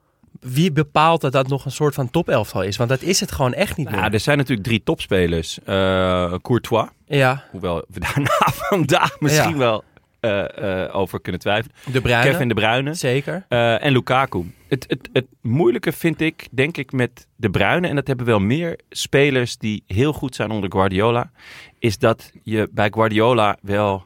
Wie 0.49 0.73
bepaalt 0.73 1.21
dat 1.21 1.33
dat 1.33 1.49
nog 1.49 1.65
een 1.65 1.71
soort 1.71 1.95
van 1.95 2.11
top 2.11 2.29
elftal 2.29 2.63
is? 2.63 2.77
Want 2.77 2.91
dat 2.91 3.03
is 3.03 3.21
het 3.21 3.33
gewoon 3.33 3.55
echt 3.55 3.77
niet 3.77 3.89
Nou, 3.91 4.01
meer. 4.03 4.13
er 4.13 4.21
zijn 4.21 4.37
natuurlijk 4.39 4.67
drie 4.67 4.83
topspelers. 4.83 5.59
Eh, 5.65 6.35
Courtois, 6.43 6.89
Ja, 7.07 7.45
hoewel 7.51 7.85
we 7.89 8.01
daarna 8.01 8.39
vandaag 8.69 9.21
misschien 9.21 9.51
Ja. 9.53 9.57
wel 9.57 9.85
eh, 10.21 10.85
eh, 10.85 10.97
over 10.97 11.21
kunnen 11.21 11.41
twijfelen. 11.41 11.77
de 11.93 12.01
Bruyne. 12.01 12.31
Kevin 12.31 12.49
De 12.49 12.55
Bruyne. 12.55 12.95
Zeker. 12.95 13.45
En 13.49 13.93
Lukaku. 13.93 14.45
Het, 14.69 14.85
het, 14.89 15.09
het 15.13 15.27
moeilijke 15.43 15.93
vind 15.93 16.21
ik, 16.21 16.47
denk 16.51 16.77
ik, 16.77 16.93
met 16.93 17.27
De 17.37 17.51
Bruyne... 17.51 17.89
en 17.89 17.95
dat 17.95 18.07
hebben 18.07 18.27
wel 18.27 18.41
meer 18.41 18.79
spelers 18.91 19.57
die 19.57 19.83
heel 19.87 20.13
goed 20.13 20.35
zijn 20.35 20.51
onder 20.51 20.71
Guardiola... 20.73 21.31
is 21.79 21.99
dat 21.99 22.31
je 22.43 22.69
bij 22.73 22.89
Guardiola 22.95 23.57
wel 23.63 24.05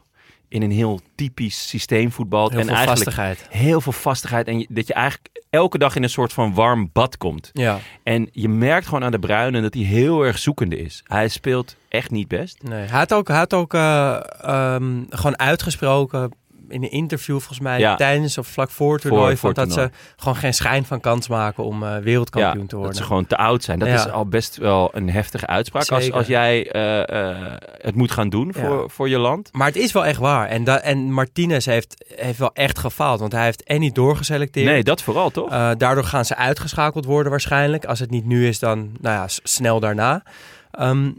in 0.51 0.61
een 0.61 0.71
heel 0.71 0.99
typisch 1.15 1.67
systeem 1.69 2.11
voetbalt. 2.11 2.51
Heel 2.51 2.59
en 2.59 2.65
veel 2.65 2.75
eigenlijk 2.75 3.05
vastigheid. 3.05 3.47
heel 3.49 3.81
veel 3.81 3.91
vastigheid. 3.91 4.47
En 4.47 4.59
je- 4.59 4.67
dat 4.69 4.87
je 4.87 4.93
eigenlijk 4.93 5.29
elke 5.49 5.77
dag 5.77 5.95
in 5.95 6.03
een 6.03 6.09
soort 6.09 6.33
van 6.33 6.53
warm 6.53 6.89
bad 6.93 7.17
komt. 7.17 7.49
Ja, 7.53 7.79
En 8.03 8.29
je 8.31 8.49
merkt 8.49 8.85
gewoon 8.85 9.03
aan 9.03 9.11
De 9.11 9.19
Bruyne 9.19 9.61
dat 9.61 9.73
hij 9.73 9.83
heel 9.83 10.21
erg 10.25 10.37
zoekende 10.39 10.77
is. 10.77 11.01
Hij 11.07 11.27
speelt 11.27 11.75
echt 11.89 12.11
niet 12.11 12.27
best. 12.27 12.63
nee. 12.63 12.87
Hij 12.87 12.99
had 12.99 13.13
ook, 13.13 13.27
hij 13.27 13.37
had 13.37 13.53
ook 13.53 13.73
eh, 13.73 14.19
ehm, 14.41 15.03
gewoon 15.09 15.39
uitgesproken 15.39 16.31
in 16.71 16.83
een 16.83 16.91
interview 16.91 17.35
volgens 17.37 17.59
mij 17.59 17.79
Ja. 17.79 17.95
tijdens 17.95 18.37
of 18.37 18.47
vlak 18.47 18.69
voor 18.69 18.93
het 18.93 19.01
toernooi. 19.01 19.37
Voor- 19.37 19.53
van 19.55 19.65
dat 19.65 19.73
ze 19.73 19.89
gewoon 20.15 20.35
geen 20.35 20.53
schijn 20.53 20.85
van 20.85 20.99
kans 20.99 21.27
maken 21.27 21.63
om 21.63 21.83
eh, 21.83 21.97
wereldkampioen 21.97 22.61
te 22.61 22.67
dat 22.69 22.79
worden. 22.79 22.95
ze 22.95 23.03
gewoon 23.03 23.27
te 23.27 23.37
oud 23.37 23.63
zijn. 23.63 23.79
Dat 23.79 23.87
is 23.87 24.09
al 24.09 24.25
best 24.25 24.57
wel 24.57 24.89
een 24.93 25.09
heftige 25.09 25.47
uitspraak. 25.47 25.89
Als, 25.89 26.03
Zeker. 26.03 26.17
als 26.17 26.27
jij 26.27 26.71
eh, 26.71 27.29
eh, 27.29 27.37
het 27.77 27.95
moet 27.95 28.11
gaan 28.11 28.29
doen 28.29 28.53
voor, 28.53 28.89
voor 28.89 29.09
je 29.09 29.17
land. 29.17 29.49
Maar 29.51 29.67
het 29.67 29.75
is 29.75 29.91
wel 29.91 30.05
echt 30.05 30.19
waar. 30.19 30.47
En, 30.47 30.63
da- 30.63 30.79
en 30.81 31.11
Martinez 31.11 31.65
heeft, 31.65 32.05
heeft 32.15 32.39
wel 32.39 32.53
echt 32.53 32.79
gefaald. 32.79 33.19
Want 33.19 33.31
hij 33.31 33.43
heeft 33.43 33.63
en 33.63 33.79
niet 33.79 33.95
doorgeselecteerd. 33.95 34.65
Nee, 34.65 34.83
dat 34.83 35.01
vooral 35.01 35.29
toch? 35.29 35.49
Daardoor 35.77 36.03
gaan 36.03 36.25
ze 36.25 36.35
uitgeschakeld 36.35 37.05
worden 37.05 37.31
waarschijnlijk. 37.31 37.85
Als 37.85 37.99
het 37.99 38.09
niet 38.09 38.25
nu 38.25 38.47
is, 38.47 38.59
dan 38.59 38.77
nou 38.99 39.15
ja, 39.15 39.25
snel 39.27 39.79
daarna. 39.79 40.23
Ehm, 40.71 41.11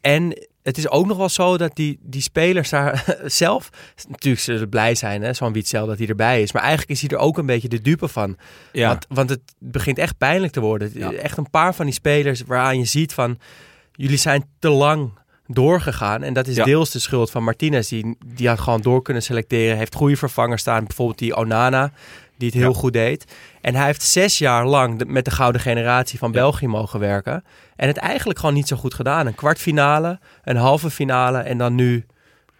en 0.00 0.46
het 0.66 0.78
is 0.78 0.88
ook 0.88 1.06
nog 1.06 1.16
wel 1.16 1.28
zo 1.28 1.56
dat 1.56 1.76
die, 1.76 1.98
die 2.02 2.20
spelers 2.22 2.70
daar 2.70 3.04
zelf... 3.24 3.70
Natuurlijk 4.08 4.42
zullen 4.42 4.60
ze 4.60 4.66
blij 4.66 4.94
zijn, 4.94 5.22
hè, 5.22 5.32
zo'n 5.34 5.52
Witzel, 5.52 5.86
dat 5.86 5.98
hij 5.98 6.06
erbij 6.06 6.42
is. 6.42 6.52
Maar 6.52 6.62
eigenlijk 6.62 6.90
is 6.90 7.00
hij 7.00 7.10
er 7.10 7.18
ook 7.24 7.38
een 7.38 7.46
beetje 7.46 7.68
de 7.68 7.80
dupe 7.80 8.08
van. 8.08 8.36
ja. 8.72 8.88
Want, 8.88 9.06
want 9.08 9.30
het 9.30 9.40
begint 9.58 9.98
echt 9.98 10.18
pijnlijk 10.18 10.52
te 10.52 10.60
worden. 10.60 10.90
Ja. 10.94 11.12
Echt 11.12 11.36
een 11.38 11.50
paar 11.50 11.74
van 11.74 11.84
die 11.84 11.94
spelers 11.94 12.42
waaraan 12.46 12.78
je 12.78 12.84
ziet 12.84 13.14
van... 13.14 13.38
Jullie 13.92 14.16
zijn 14.18 14.44
te 14.58 14.68
lang 14.68 15.10
doorgegaan. 15.46 16.22
En 16.22 16.32
dat 16.32 16.46
is 16.46 16.56
Ja. 16.56 16.64
deels 16.64 16.90
de 16.90 16.98
schuld 16.98 17.30
van 17.30 17.44
Martinez. 17.44 17.88
Die, 17.88 18.16
die 18.26 18.48
had 18.48 18.60
gewoon 18.60 18.80
door 18.80 19.02
kunnen 19.02 19.22
selecteren. 19.22 19.76
Heeft 19.76 19.94
goede 19.94 20.16
vervangers 20.16 20.60
staan. 20.60 20.84
Bijvoorbeeld 20.84 21.18
die 21.18 21.36
Onana, 21.36 21.92
die 22.36 22.48
het 22.48 22.56
heel 22.58 22.72
Ja. 22.72 22.78
goed 22.78 22.92
deed. 22.92 23.24
En 23.60 23.74
hij 23.74 23.86
heeft 23.86 24.02
zes 24.02 24.38
jaar 24.38 24.66
lang 24.66 24.98
de- 24.98 25.04
met 25.06 25.24
de 25.24 25.30
gouden 25.30 25.60
generatie 25.60 26.18
van 26.18 26.28
Ja. 26.28 26.34
België 26.34 26.66
mogen 26.66 27.00
werken. 27.00 27.44
En 27.76 27.86
het 27.88 27.96
eigenlijk 27.96 28.38
gewoon 28.38 28.54
niet 28.54 28.68
zo 28.68 28.76
goed 28.76 28.94
gedaan. 28.94 29.26
Een 29.26 29.34
kwartfinale, 29.34 30.18
een 30.44 30.56
halve 30.56 30.90
finale 30.90 31.38
en 31.38 31.58
dan 31.58 31.74
nu... 31.74 32.06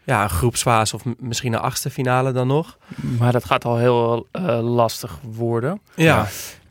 Ja, 0.04 0.23
een 0.23 0.30
groepsfase 0.30 0.95
of 0.95 1.02
misschien 1.18 1.52
een 1.52 1.59
achtste 1.61 1.90
finale 1.90 2.33
dan 2.33 2.47
nog. 2.47 2.78
Maar 3.18 3.33
dat 3.33 3.45
gaat 3.45 3.64
al 3.64 3.76
heel 3.76 4.26
eh, 4.33 4.61
lastig 4.75 5.18
worden. 5.23 5.80
Ja, 5.95 6.26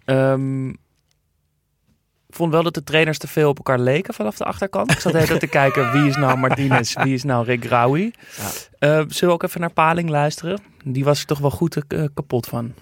Ehm, 0.06 0.70
ik 0.70 2.36
vond 2.42 2.52
wel 2.52 2.64
dat 2.64 2.74
de 2.74 2.84
trainers 2.84 3.18
te 3.18 3.28
veel 3.28 3.50
op 3.50 3.58
elkaar 3.58 3.80
leken 3.80 4.14
vanaf 4.14 4.38
de 4.38 4.44
achterkant. 4.44 4.92
Ik 4.92 5.00
zat 5.00 5.12
tijd 5.12 5.40
te 5.40 5.48
kijken 5.62 5.92
wie 5.92 6.08
is 6.08 6.16
nou 6.16 6.38
Martinez, 6.38 6.94
wie 6.94 7.14
is 7.14 7.24
nou 7.24 7.46
Rick 7.46 7.66
Rauwi. 7.66 8.12
Ja. 8.38 8.44
Eh, 8.80 8.90
zullen 9.08 9.28
we 9.28 9.32
ook 9.32 9.44
even 9.44 9.62
naar 9.62 9.72
Paling 9.74 10.10
luisteren? 10.10 10.60
Die 10.84 11.04
was 11.04 11.20
er 11.20 11.26
toch 11.26 11.40
wel 11.40 11.52
goed 11.52 11.84
eh, 11.88 12.04
kapot 12.14 12.46
van. 12.48 12.74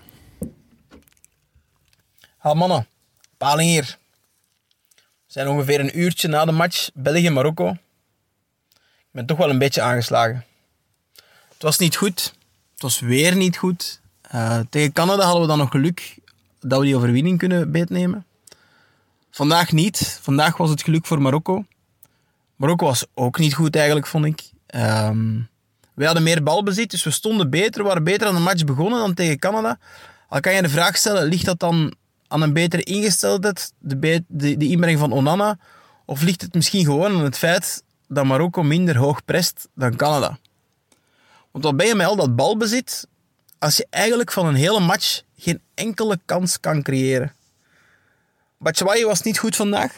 Ha 2.44 2.54
mannen, 2.54 2.88
Paling 3.38 3.70
hier. 3.70 3.98
We 4.96 5.02
zijn 5.28 5.48
ongeveer 5.48 5.80
een 5.80 6.00
uurtje 6.00 6.28
na 6.28 6.46
de 6.46 6.52
match 6.52 6.90
België-Marokko. 6.94 7.70
Ik 7.70 9.12
ben 9.12 9.26
toch 9.26 9.38
wel 9.38 9.50
een 9.50 9.58
beetje 9.58 9.82
aangeslagen. 9.82 10.46
Het 11.54 11.62
was 11.62 11.78
niet 11.78 11.96
goed. 11.96 12.34
Het 12.74 12.82
was 12.82 13.00
weer 13.00 13.36
niet 13.36 13.58
goed. 13.58 14.02
Eh, 14.22 14.60
tegen 14.70 14.92
Canada 14.92 15.24
hadden 15.24 15.42
we 15.42 15.48
dan 15.48 15.58
nog 15.58 15.70
geluk 15.70 16.16
dat 16.60 16.80
we 16.80 16.86
die 16.86 16.96
overwinning 16.96 17.38
kunnen 17.38 17.72
beetnemen. 17.72 18.26
Vandaag 19.32 19.72
niet. 19.72 20.20
Vandaag 20.22 20.58
was 20.58 20.70
het 20.70 20.84
geluk 20.84 21.06
voor 21.06 21.22
Marokko. 21.22 21.66
Marokko 22.56 22.86
was 22.86 23.06
ook 23.14 23.40
niet 23.40 23.54
goed 23.54 23.76
eigenlijk, 23.76 24.08
vond 24.08 24.26
ik. 24.26 24.42
Ehm 24.66 25.42
wij 25.94 26.06
hadden 26.06 26.24
meer 26.24 26.44
balbezit, 26.44 26.92
dus 26.92 27.04
we 27.04 27.12
stonden 27.12 27.50
beter. 27.50 27.82
We 27.82 27.88
waren 27.88 28.04
beter 28.04 28.28
aan 28.28 28.36
de 28.36 28.40
match 28.40 28.64
begonnen 28.64 29.00
dan 29.00 29.14
tegen 29.14 29.40
Canada. 29.40 29.78
Al 30.30 30.40
kan 30.40 30.54
je 30.54 30.62
de 30.62 30.70
vraag 30.70 30.98
stellen, 30.98 31.24
ligt 31.24 31.46
dat 31.46 31.60
dan 31.60 31.94
aan 32.34 32.42
een 32.42 32.54
betere 32.54 32.84
ingesteldheid, 32.84 33.74
de, 33.80 34.24
de, 34.28 34.58
de 34.58 34.68
inbreng 34.68 35.00
van 35.00 35.12
Onana? 35.12 35.58
Of 36.06 36.22
ligt 36.22 36.42
het 36.42 36.54
misschien 36.54 36.86
gewoon 36.86 37.16
aan 37.16 37.24
het 37.24 37.38
feit 37.38 37.84
dat 38.08 38.26
Marokko 38.26 38.64
minder 38.64 38.98
hoog 38.98 39.26
prest 39.26 39.68
dan 39.76 39.96
Canada? 39.96 40.38
Want 41.52 41.64
wat 41.64 41.78
ben 41.78 41.88
je 41.88 41.96
met 41.96 42.08
al 42.08 42.16
dat 42.16 42.36
balbezit, 42.36 43.08
als 43.60 43.78
je 43.78 43.88
eigenlijk 43.90 44.32
van 44.32 44.46
een 44.46 44.56
hele 44.56 44.80
match 44.80 45.22
geen 45.38 45.62
enkele 45.74 46.20
kans 46.26 46.60
kan 46.60 46.82
creëren? 46.82 47.34
Batshuayi 48.58 49.06
was 49.06 49.22
niet 49.22 49.40
goed 49.40 49.56
vandaag. 49.56 49.94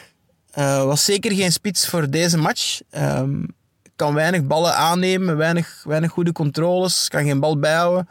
Eh, 0.50 0.84
was 0.84 1.04
zeker 1.04 1.32
geen 1.32 1.52
spits 1.52 1.88
voor 1.88 2.10
deze 2.10 2.38
match. 2.38 2.80
Ehm, 2.90 3.44
kan 3.96 4.14
weinig 4.14 4.44
ballen 4.44 4.76
aannemen, 4.76 5.36
weinig, 5.36 5.82
weinig 5.84 6.10
goede 6.10 6.32
controles, 6.32 7.08
kan 7.08 7.24
geen 7.24 7.40
bal 7.40 7.58
bijhouden. 7.58 8.08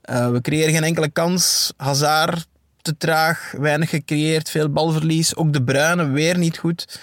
Eh, 0.00 0.30
we 0.30 0.40
creëren 0.40 0.74
geen 0.74 0.84
enkele 0.84 1.08
kans. 1.08 1.72
Hazard 1.76 2.46
te 2.88 2.96
traag, 2.96 3.52
weinig 3.58 3.90
gecreëerd, 3.90 4.50
veel 4.50 4.68
balverlies. 4.68 5.36
Ook 5.36 5.52
De 5.52 5.62
Bruyne 5.62 6.08
weer 6.08 6.38
niet 6.38 6.58
goed. 6.58 7.00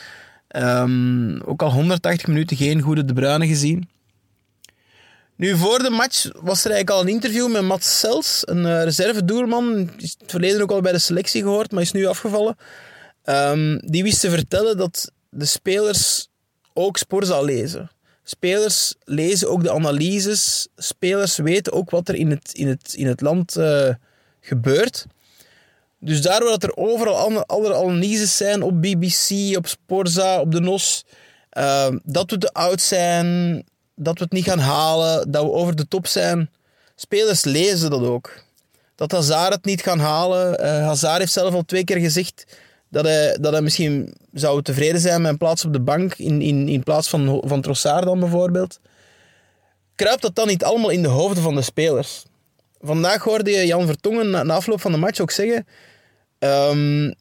Ehm, 0.48 1.40
ook 1.46 1.62
al 1.62 1.72
180 1.72 2.28
minuten 2.28 2.58
geen 2.58 2.82
goede 2.82 3.06
De 3.06 3.14
Bruyne 3.14 3.48
gezien. 3.48 3.90
Nu, 5.36 5.58
voor 5.58 5.80
de 5.80 5.90
match 5.90 6.24
was 6.24 6.66
er 6.66 6.72
eigenlijk 6.72 6.90
al 6.90 7.02
een 7.02 7.14
interview 7.14 7.52
met 7.52 7.62
Mats 7.62 8.00
Sels, 8.00 8.42
een 8.46 8.66
eh, 8.66 8.84
reserve-doelman. 8.84 9.90
Is 9.98 10.16
het 10.20 10.32
verleden 10.32 10.62
ook 10.62 10.72
al 10.72 10.82
bij 10.82 10.92
de 10.92 11.00
selectie 11.00 11.42
gehoord, 11.42 11.72
maar 11.72 11.82
is 11.82 11.92
nu 11.92 12.06
afgevallen. 12.06 12.56
Ehm, 13.24 13.78
die 13.78 14.04
wist 14.04 14.20
te 14.20 14.30
vertellen 14.30 14.78
dat 14.78 15.12
de 15.30 15.46
spelers 15.46 16.28
ook 16.74 16.98
Sporza 16.98 17.42
lezen. 17.42 17.92
Spelers 18.24 18.96
lezen 19.04 19.50
ook 19.50 19.64
de 19.64 19.72
analyses. 19.72 20.68
Spelers 20.76 21.38
weten 21.38 21.74
ook 21.74 21.90
wat 21.90 22.10
er 22.10 22.16
in 22.16 22.30
het, 22.30 22.54
in 22.54 22.68
het, 22.68 22.94
in 22.94 23.08
het 23.08 23.22
land 23.22 23.56
eh, 23.56 23.90
gebeurt. 24.40 25.06
Dus 26.06 26.22
daardoor 26.22 26.50
dat 26.50 26.64
er 26.64 26.78
overal 26.78 27.16
alle, 27.16 27.46
alle 27.46 27.76
analyses 27.76 28.38
zijn 28.38 28.62
op 28.62 28.82
BBC, 28.82 29.58
op 29.58 29.68
Sporza, 29.68 30.40
op 30.40 30.52
de 30.52 30.60
NOS. 30.60 31.06
eh, 31.50 31.88
dat 32.04 32.32
we 32.32 32.38
te 32.38 32.54
oud 32.54 32.82
zijn, 32.82 33.64
dat 33.96 34.18
we 34.18 34.24
het 34.24 34.34
niet 34.34 34.44
gaan 34.46 34.60
halen, 34.60 35.32
dat 35.32 35.44
we 35.44 35.52
over 35.52 35.76
de 35.76 35.88
top 35.88 36.08
zijn. 36.08 36.50
Spelers 36.96 37.44
lezen 37.44 37.90
dat 37.90 38.02
ook. 38.02 38.44
Dat 38.96 39.12
Hazard 39.12 39.54
het 39.54 39.66
niet 39.66 39.82
gaan 39.82 40.00
halen. 40.00 40.60
Eh 40.60 40.86
Hazard 40.86 41.18
heeft 41.18 41.32
zelf 41.32 41.54
al 41.54 41.64
twee 41.64 41.84
keer 41.84 42.00
gezegd 42.00 42.46
dat 42.90 43.06
hij, 43.06 43.38
dat 43.42 43.52
hij 43.52 43.62
misschien 43.62 44.14
zou 44.34 44.62
tevreden 44.62 45.02
zijn 45.02 45.22
met 45.22 45.32
een 45.32 45.38
plaats 45.38 45.66
op 45.66 45.74
de 45.74 45.80
bank 45.80 46.14
in, 46.16 46.42
in, 46.42 46.68
in 46.68 46.84
plaats 46.84 47.10
van, 47.10 47.44
van 47.46 47.62
Trossard 47.62 48.06
dan 48.06 48.20
bijvoorbeeld. 48.20 48.80
Kruipt 49.96 50.22
dat 50.22 50.36
dan 50.36 50.48
niet 50.48 50.64
allemaal 50.64 50.90
in 50.90 51.02
de 51.02 51.08
hoofden 51.08 51.44
van 51.44 51.56
de 51.56 51.62
spelers? 51.62 52.24
Vandaag 52.82 53.24
hoorde 53.24 53.52
je 53.52 53.66
Jan 53.66 53.86
Vertongen 53.86 54.30
na, 54.30 54.44
na 54.44 54.54
afloop 54.54 54.82
van 54.82 54.92
de 54.92 54.98
match 54.98 55.20
ook 55.20 55.32
zeggen 55.32 55.66
ehm, 56.40 57.12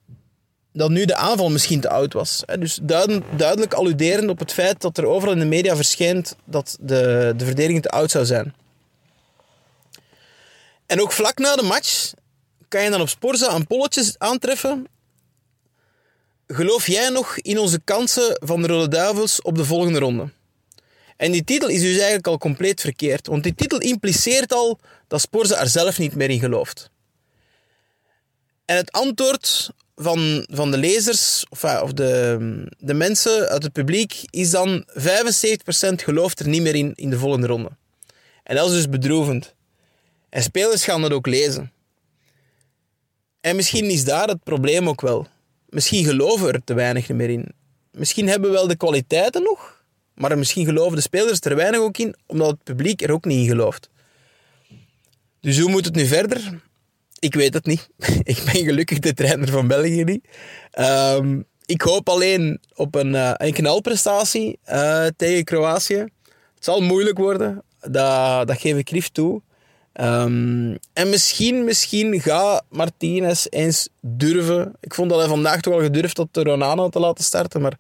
dat 0.73 0.91
nu 0.91 1.05
de 1.05 1.17
aanval 1.17 1.51
misschien 1.51 1.81
te 1.81 1.89
oud 1.89 2.13
was. 2.13 2.43
Dus 2.59 2.79
duidelijk, 2.83 3.75
alluderend 3.75 4.31
op 4.31 4.39
het 4.39 4.53
feit 4.53 4.81
dat 4.81 4.99
er 4.99 5.07
overal 5.07 5.35
in 5.35 5.41
de 5.41 5.45
media 5.45 5.77
verschijnt 5.77 6.37
dat 6.45 6.77
de, 6.81 7.33
de 7.37 7.45
verdediging 7.45 7.83
te 7.83 7.89
oud 7.89 8.11
zou 8.11 8.25
zijn. 8.25 8.55
En 10.87 11.01
ook 11.01 11.13
vlak 11.13 11.39
na 11.39 11.57
de 11.57 11.63
match 11.63 12.13
kan 12.69 12.83
je 12.83 12.91
dan 12.91 13.01
op 13.01 13.09
Sporza 13.09 13.55
een 13.55 13.67
polletje 13.67 14.15
aantreffen. 14.19 14.87
Geloof 16.47 16.87
jij 16.87 17.09
nog 17.09 17.39
in 17.39 17.59
onze 17.59 17.81
kansen 17.85 18.39
van 18.41 18.63
de 18.63 18.69
Rode 18.69 18.89
Duivels 18.89 19.43
op 19.43 19.57
de 19.57 19.65
volgende 19.65 19.99
ronde? 19.99 20.29
En 21.17 21.33
die 21.33 21.45
titel 21.45 21.69
is 21.69 21.81
dus 21.81 21.95
eigenlijk 21.97 22.27
al 22.27 22.39
compleet 22.39 22.81
verkeerd. 22.81 23.27
Want 23.27 23.43
die 23.43 23.55
titel 23.55 23.79
impliceert 23.79 24.53
al 24.53 24.79
dat 25.09 25.21
Sporza 25.21 25.61
er 25.61 25.69
zelf 25.69 25.99
niet 25.99 26.15
meer 26.15 26.31
in 26.31 26.39
gelooft. 26.39 26.91
En 28.65 28.77
het 28.77 28.93
antwoord 28.93 29.71
van, 29.97 30.47
van 30.51 30.71
de 30.71 30.77
lezers, 30.77 31.45
of, 31.49 31.63
eh, 31.65 31.81
of 31.83 31.93
de, 31.93 32.67
de 32.79 32.95
mensen 32.95 33.49
uit 33.49 33.63
het 33.63 33.73
publiek, 33.73 34.25
is 34.31 34.51
dan 34.51 34.85
75% 34.89 36.03
gelooft 36.03 36.41
er 36.41 36.49
niet 36.49 36.63
meer 36.63 36.75
in 36.75 36.93
in 36.95 37.11
de 37.11 37.19
volgende 37.19 37.47
ronde. 37.47 37.71
En 38.43 38.57
dat 38.57 38.67
is 38.69 38.75
dus 38.75 38.89
bedroevend. 38.89 39.55
En 40.29 40.43
spelers 40.43 40.85
gaan 40.85 41.01
dat 41.01 41.13
ook 41.13 41.27
lezen. 41.27 41.73
En 43.41 43.57
misschien 43.57 43.91
is 43.91 44.05
daar 44.05 44.29
het 44.29 44.43
probleem 44.43 44.89
ook 44.89 45.01
wel. 45.01 45.27
Misschien 45.69 46.05
geloven 46.05 46.53
er 46.53 46.65
te 46.65 46.75
weinig 46.75 47.09
meer 47.09 47.31
in. 47.31 47.53
misschien 47.91 48.29
hebben 48.29 48.51
we 48.51 48.57
wel 48.57 48.67
de 48.67 48.77
kwaliteiten 48.77 49.43
nog, 49.43 49.85
maar 50.15 50.39
misschien 50.39 50.65
geloven 50.65 50.97
de 50.97 51.03
spelers 51.03 51.41
er 51.41 51.57
weinig 51.57 51.81
ook 51.81 51.99
in, 51.99 52.15
omdat 52.27 52.51
het 52.51 52.63
publiek 52.63 53.03
er 53.03 53.11
ook 53.11 53.25
niet 53.25 53.39
in 53.39 53.49
gelooft. 53.49 53.89
Dus 55.41 55.59
hoe 55.59 55.71
moet 55.71 55.85
het 55.85 55.95
nu 55.95 56.07
verder? 56.07 56.61
Ik 57.25 57.35
weet 57.35 57.55
het 57.55 57.67
niet. 57.67 57.89
ik 58.33 58.43
ben 58.45 58.65
gelukkig 58.65 58.99
de 58.99 59.15
trainer 59.15 59.49
van 59.49 59.67
België 59.67 60.05
niet. 60.05 60.29
Ehm, 60.71 61.41
ik 61.67 61.83
hoop 61.83 62.09
alleen 62.09 62.61
op 62.75 62.95
een, 62.95 63.15
eh, 63.15 63.33
een 63.35 63.53
knalprestatie 63.53 64.59
eh, 64.63 65.07
tegen 65.17 65.45
Kroatië. 65.45 65.99
Het 66.55 66.65
zal 66.65 66.81
moeilijk 66.81 67.19
worden, 67.19 67.63
dat, 67.81 68.49
dat 68.49 68.61
geef 68.61 68.77
ik 68.77 68.91
lief 68.91 69.09
toe. 69.09 69.43
Ehm, 69.93 70.77
en 70.93 71.09
misschien, 71.09 71.65
misschien 71.65 72.21
gaat 72.21 72.65
Martinez 72.69 73.47
eens 73.51 73.89
durven. 74.01 74.73
Ik 74.81 74.95
vond 74.95 75.11
dat 75.11 75.19
hij 75.19 75.29
vandaag 75.29 75.61
toch 75.61 75.75
al 75.75 75.81
gedurfd 75.81 76.15
tot 76.15 76.29
de 76.35 76.43
Ronano 76.43 76.89
te 76.89 77.01
laten 77.01 77.25
starten, 77.25 77.61
maar 77.61 77.79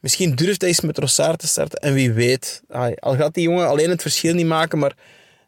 misschien 0.00 0.34
durft 0.34 0.60
hij 0.60 0.70
eens 0.70 0.80
met 0.80 0.98
Rossard 0.98 1.38
te 1.38 1.46
starten. 1.46 1.80
En 1.80 1.94
wie 1.94 2.12
weet, 2.12 2.62
al 2.98 3.16
gaat 3.16 3.34
die 3.34 3.44
jongen 3.44 3.68
alleen 3.68 3.90
het 3.90 4.02
verschil 4.02 4.34
niet 4.34 4.46
maken, 4.46 4.78
maar 4.78 4.94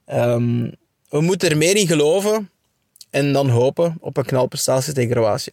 ehm, 0.04 0.70
we 1.08 1.20
moeten 1.20 1.50
er 1.50 1.56
meer 1.56 1.76
in 1.76 1.86
geloven 1.86 2.50
en 3.12 3.32
dan 3.32 3.48
hopen 3.48 3.96
op 4.00 4.16
een 4.16 4.24
knalprestatie 4.24 4.92
tegen 4.92 5.10
Kroatië. 5.10 5.50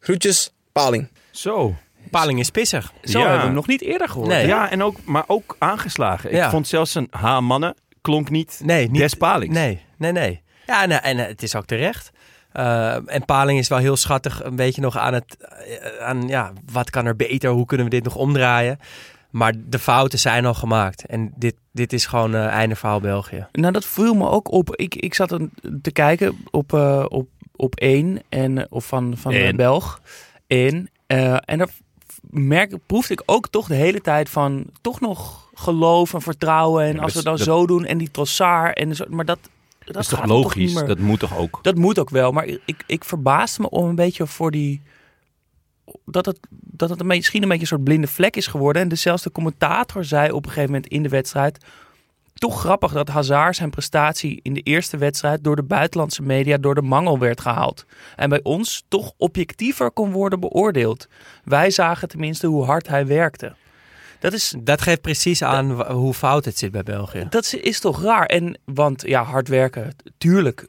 Groetjes, 0.00 0.52
Paling. 0.72 1.08
Zo. 1.30 1.74
Paling 2.10 2.38
is 2.38 2.50
pissig. 2.50 2.92
Zo 3.02 3.18
Ja. 3.18 3.20
hebben 3.20 3.38
we 3.40 3.46
hem 3.46 3.54
nog 3.54 3.66
niet 3.66 3.82
eerder 3.82 4.08
gehoord. 4.08 4.28
Nee. 4.28 4.46
Ja, 4.46 4.70
en 4.70 4.82
ook, 4.82 4.96
maar 5.04 5.24
ook 5.26 5.56
aangeslagen. 5.58 6.30
Ik 6.30 6.36
Ja. 6.36 6.50
vond 6.50 6.68
zelfs 6.68 6.94
een 6.94 7.08
H-mannen 7.10 7.74
klonk 8.00 8.30
niet, 8.30 8.60
Nee, 8.64 8.90
niet 8.90 9.00
des 9.00 9.14
Palings. 9.14 9.54
Nee, 9.54 9.82
nee, 9.98 10.12
nee. 10.12 10.42
Ja, 10.66 10.82
en, 10.82 11.02
en 11.02 11.16
het 11.18 11.42
is 11.42 11.54
ook 11.54 11.64
terecht. 11.66 12.10
Eh, 12.52 12.94
en 13.14 13.24
Paling 13.24 13.58
is 13.58 13.68
wel 13.68 13.78
heel 13.78 13.96
schattig 13.96 14.44
een 14.44 14.56
beetje 14.56 14.80
nog 14.80 14.96
aan 14.96 15.14
het... 15.14 15.36
eh, 15.38 16.06
aan, 16.06 16.28
ja, 16.28 16.52
wat 16.72 16.90
kan 16.90 17.06
er 17.06 17.16
beter? 17.16 17.50
Hoe 17.50 17.66
kunnen 17.66 17.86
we 17.86 17.92
dit 17.92 18.04
nog 18.04 18.14
omdraaien? 18.16 18.78
Maar 19.30 19.52
de 19.66 19.78
fouten 19.78 20.18
zijn 20.18 20.46
al 20.46 20.54
gemaakt. 20.54 21.06
En 21.06 21.32
dit, 21.36 21.54
dit 21.72 21.92
is 21.92 22.06
gewoon 22.06 22.34
eh 22.34 22.46
einde 22.46 22.74
verhaal 22.74 23.00
België. 23.00 23.46
Nou, 23.52 23.72
dat 23.72 23.84
viel 23.86 24.14
me 24.14 24.28
ook 24.28 24.52
op. 24.52 24.76
Ik, 24.76 24.94
ik 24.94 25.14
zat 25.14 25.30
een- 25.32 25.52
te 25.82 25.90
kijken 25.90 26.36
op, 26.50 26.72
eh, 26.72 27.04
op, 27.08 27.28
op 27.56 27.74
één 27.74 28.22
en, 28.28 28.58
eh, 28.58 28.64
of 28.68 28.86
van, 28.86 29.16
van 29.16 29.32
de 29.32 29.44
Eén. 29.44 29.56
Belg. 29.56 30.00
Eh, 30.46 30.72
en 31.44 31.58
daar 31.58 31.68
merk, 32.30 32.76
proefde 32.86 33.12
ik 33.12 33.22
ook 33.26 33.48
toch 33.48 33.66
de 33.66 33.74
hele 33.74 34.00
tijd 34.00 34.28
van 34.28 34.64
toch 34.80 35.00
nog 35.00 35.50
geloof 35.54 36.14
en 36.14 36.22
vertrouwen. 36.22 36.84
En 36.84 36.94
Ja, 36.94 37.00
als 37.02 37.08
we 37.14 37.16
dat 37.22 37.24
dan 37.24 37.34
is- 37.34 37.42
zo 37.44 37.66
doen 37.66 37.84
en 37.84 37.98
die 37.98 38.10
Trossard 38.10 38.76
en 38.78 38.94
zo. 38.96 39.04
Maar 39.08 39.24
dat, 39.24 39.38
dat, 39.84 39.94
Dat 39.94 40.02
is 40.02 40.08
toch 40.08 40.26
logisch? 40.26 40.74
dat 40.74 40.98
moet 40.98 41.18
toch 41.20 41.36
ook? 41.36 41.58
Dat 41.62 41.74
moet 41.76 41.98
ook 41.98 42.10
wel, 42.10 42.32
maar 42.32 42.46
ik, 42.46 42.84
ik 42.86 43.04
verbaasde 43.04 43.62
me 43.62 43.70
om 43.70 43.88
een 43.88 43.94
beetje 43.94 44.26
voor 44.26 44.50
die. 44.50 44.82
Dat 46.04 46.26
het, 46.26 46.38
dat 46.50 46.90
het 46.90 47.00
een 47.00 47.06
beetje, 47.06 47.20
misschien 47.20 47.42
een 47.42 47.48
beetje 47.48 47.62
een 47.62 47.68
soort 47.68 47.84
blinde 47.84 48.06
vlek 48.06 48.36
is 48.36 48.46
geworden. 48.46 48.82
En 48.82 48.88
dezelfde 48.88 49.32
commentator 49.32 50.04
zei 50.04 50.30
op 50.30 50.44
een 50.44 50.50
gegeven 50.50 50.72
moment 50.72 50.92
in 50.92 51.02
de 51.02 51.08
wedstrijd. 51.08 51.64
Toch 52.34 52.60
grappig 52.60 52.92
dat 52.92 53.08
Hazard 53.08 53.56
zijn 53.56 53.70
prestatie 53.70 54.40
in 54.42 54.54
de 54.54 54.60
eerste 54.60 54.96
wedstrijd 54.96 55.44
door 55.44 55.56
de 55.56 55.62
buitenlandse 55.62 56.22
media 56.22 56.56
door 56.56 56.74
de 56.74 56.82
mangel 56.82 57.18
werd 57.18 57.40
gehaald. 57.40 57.84
En 58.16 58.28
bij 58.28 58.40
ons 58.42 58.84
toch 58.88 59.12
objectiever 59.16 59.90
kon 59.90 60.12
worden 60.12 60.40
beoordeeld. 60.40 61.08
Wij 61.44 61.70
zagen 61.70 62.08
tenminste 62.08 62.46
hoe 62.46 62.64
hard 62.64 62.88
hij 62.88 63.06
werkte. 63.06 63.54
Dat 64.18 64.32
is, 64.32 64.54
Dat 64.58 64.82
geeft 64.82 65.00
precies 65.00 65.42
aan 65.42 65.82
hoe 65.92 66.14
fout 66.14 66.44
het 66.44 66.58
zit 66.58 66.70
bij 66.70 66.82
België. 66.82 67.26
dat 67.30 67.44
is, 67.44 67.54
is 67.54 67.80
toch 67.80 68.02
raar. 68.02 68.26
En, 68.26 68.58
want 68.64 69.02
ja, 69.06 69.22
hard 69.22 69.48
werken, 69.48 69.96
tuurlijk, 70.18 70.68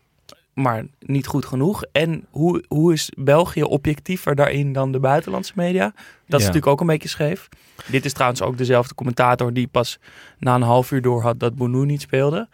maar 0.54 0.86
niet 1.00 1.28
goed 1.28 1.46
genoeg. 1.46 1.84
En 1.92 2.26
hoe, 2.30 2.64
hoe 2.68 2.94
is 2.94 3.12
België 3.18 3.64
objectiever 3.64 4.36
daarin 4.36 4.74
dan 4.74 4.92
de 4.92 5.00
buitenlandse 5.00 5.54
media? 5.56 5.94
Dat 6.28 6.40
is 6.40 6.46
natuurlijk 6.46 6.72
ook 6.72 6.82
een 6.82 6.88
beetje 6.88 7.08
scheef. 7.10 7.50
Dit 7.86 8.06
is 8.06 8.14
trouwens 8.14 8.42
ook 8.42 8.58
dezelfde 8.58 8.96
commentator 8.96 9.54
die 9.54 9.68
pas 9.68 10.00
na 10.40 10.56
een 10.56 10.62
half 10.62 10.92
uur 10.92 11.02
door 11.02 11.22
had 11.22 11.40
dat 11.40 11.56
Bounou 11.56 11.86
niet 11.86 12.02
speelde. 12.02 12.48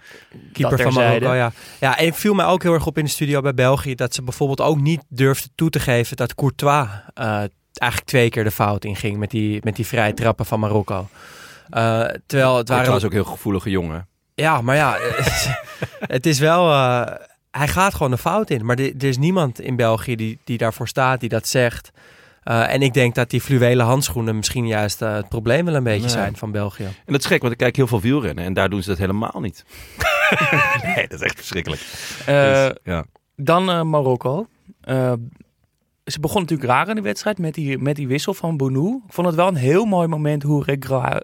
Keeper 0.53 0.77
Dat 0.77 0.93
van 0.93 1.03
Marokko, 1.03 1.33
ja. 1.33 1.51
Ja, 1.79 1.97
en 1.97 2.13
viel 2.13 2.33
mij 2.33 2.45
ook 2.45 2.63
heel 2.63 2.73
erg 2.73 2.85
op 2.85 2.97
in 2.97 3.03
de 3.03 3.09
studio 3.09 3.41
bij 3.41 3.53
België... 3.53 3.95
dat 3.95 4.13
ze 4.13 4.21
bijvoorbeeld 4.23 4.61
ook 4.61 4.79
niet 4.79 5.03
durfden 5.09 5.51
toe 5.55 5.69
te 5.69 5.79
geven... 5.79 6.15
dat 6.15 6.35
Courtois 6.35 6.87
eh, 7.13 7.25
eigenlijk 7.73 8.03
twee 8.05 8.29
keer 8.29 8.43
de 8.43 8.51
fout 8.51 8.85
inging... 8.85 9.17
met 9.17 9.29
die, 9.29 9.59
met 9.63 9.75
die 9.75 9.85
vrije 9.85 10.13
trappen 10.13 10.45
van 10.45 10.59
Marokko. 10.59 11.07
Eh, 11.69 12.05
terwijl 12.25 12.57
het 12.57 12.69
waren... 12.69 12.91
was 12.91 13.03
ook 13.03 13.11
heel 13.11 13.23
gevoelige 13.23 13.69
jongen. 13.69 14.07
Ja, 14.35 14.61
maar 14.61 14.75
ja, 14.75 14.97
het 16.15 16.25
is 16.25 16.39
wel. 16.39 16.71
eh, 16.71 17.15
hij 17.57 17.67
gaat 17.67 17.93
gewoon 17.93 18.11
de 18.11 18.17
fout 18.17 18.49
in. 18.49 18.65
Maar 18.65 18.77
er 18.79 19.03
is 19.03 19.17
niemand 19.17 19.59
in 19.61 19.75
België 19.75 20.15
die, 20.15 20.39
die 20.43 20.57
daarvoor 20.57 20.87
staat, 20.87 21.19
die 21.19 21.29
dat 21.29 21.47
zegt. 21.47 21.91
Eh, 22.43 22.73
en 22.73 22.81
ik 22.81 22.93
denk 22.93 23.15
dat 23.15 23.29
die 23.29 23.41
fluwelen 23.41 23.85
handschoenen 23.85 24.35
misschien 24.35 24.67
juist 24.67 25.01
eh, 25.01 25.13
het 25.13 25.29
probleem 25.29 25.65
wel 25.65 25.75
een 25.75 25.83
beetje 25.83 25.99
Nee. 26.01 26.09
zijn 26.09 26.35
van 26.37 26.51
België. 26.51 26.83
En 26.83 26.93
dat 27.13 27.19
is 27.19 27.25
gek, 27.25 27.41
want 27.41 27.51
ik 27.53 27.59
kijk 27.59 27.75
heel 27.75 27.87
veel 27.87 28.01
wielrennen 28.01 28.43
en 28.43 28.53
daar 28.53 28.69
doen 28.69 28.81
ze 28.83 28.89
dat 28.89 28.97
helemaal 28.97 29.39
niet. 29.41 29.65
nee, 30.95 31.07
dat 31.07 31.19
is 31.19 31.25
echt 31.25 31.35
verschrikkelijk. 31.35 31.81
Eh, 32.25 32.65
Dus, 32.67 32.73
ja. 32.83 33.05
Dan 33.35 33.89
Marokko. 33.89 34.47
Ze 36.05 36.19
begon 36.19 36.41
natuurlijk 36.41 36.69
raar 36.69 36.89
in 36.89 36.95
de 36.95 37.01
wedstrijd 37.01 37.37
met 37.37 37.53
die, 37.53 37.77
met 37.77 37.95
die 37.95 38.07
wissel 38.07 38.33
van 38.33 38.57
Bounou. 38.57 39.01
Ik 39.07 39.13
vond 39.13 39.27
het 39.27 39.35
wel 39.35 39.47
een 39.47 39.55
heel 39.55 39.85
mooi 39.85 40.07
moment 40.07 40.43
hoe 40.43 40.63
Regra- 40.63 41.21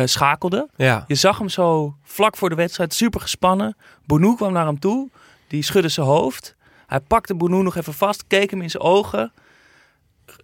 Eh, 0.00 0.06
schakelde. 0.06 0.68
Ja, 0.76 1.04
Je 1.06 1.14
zag 1.14 1.38
hem 1.38 1.48
zo 1.48 1.94
vlak 2.02 2.36
voor 2.36 2.48
de 2.48 2.54
wedstrijd, 2.54 2.94
super 2.94 3.20
gespannen. 3.20 3.76
Bounou 4.06 4.36
kwam 4.36 4.52
naar 4.52 4.66
hem 4.66 4.78
toe, 4.78 5.08
die 5.48 5.62
schudde 5.62 5.88
zijn 5.88 6.06
hoofd. 6.06 6.56
Hij 6.86 7.00
pakte 7.00 7.34
Bounou 7.34 7.62
nog 7.62 7.76
even 7.76 7.94
vast, 7.94 8.26
keek 8.26 8.50
hem 8.50 8.62
in 8.62 8.70
zijn 8.70 8.82
ogen, 8.82 9.32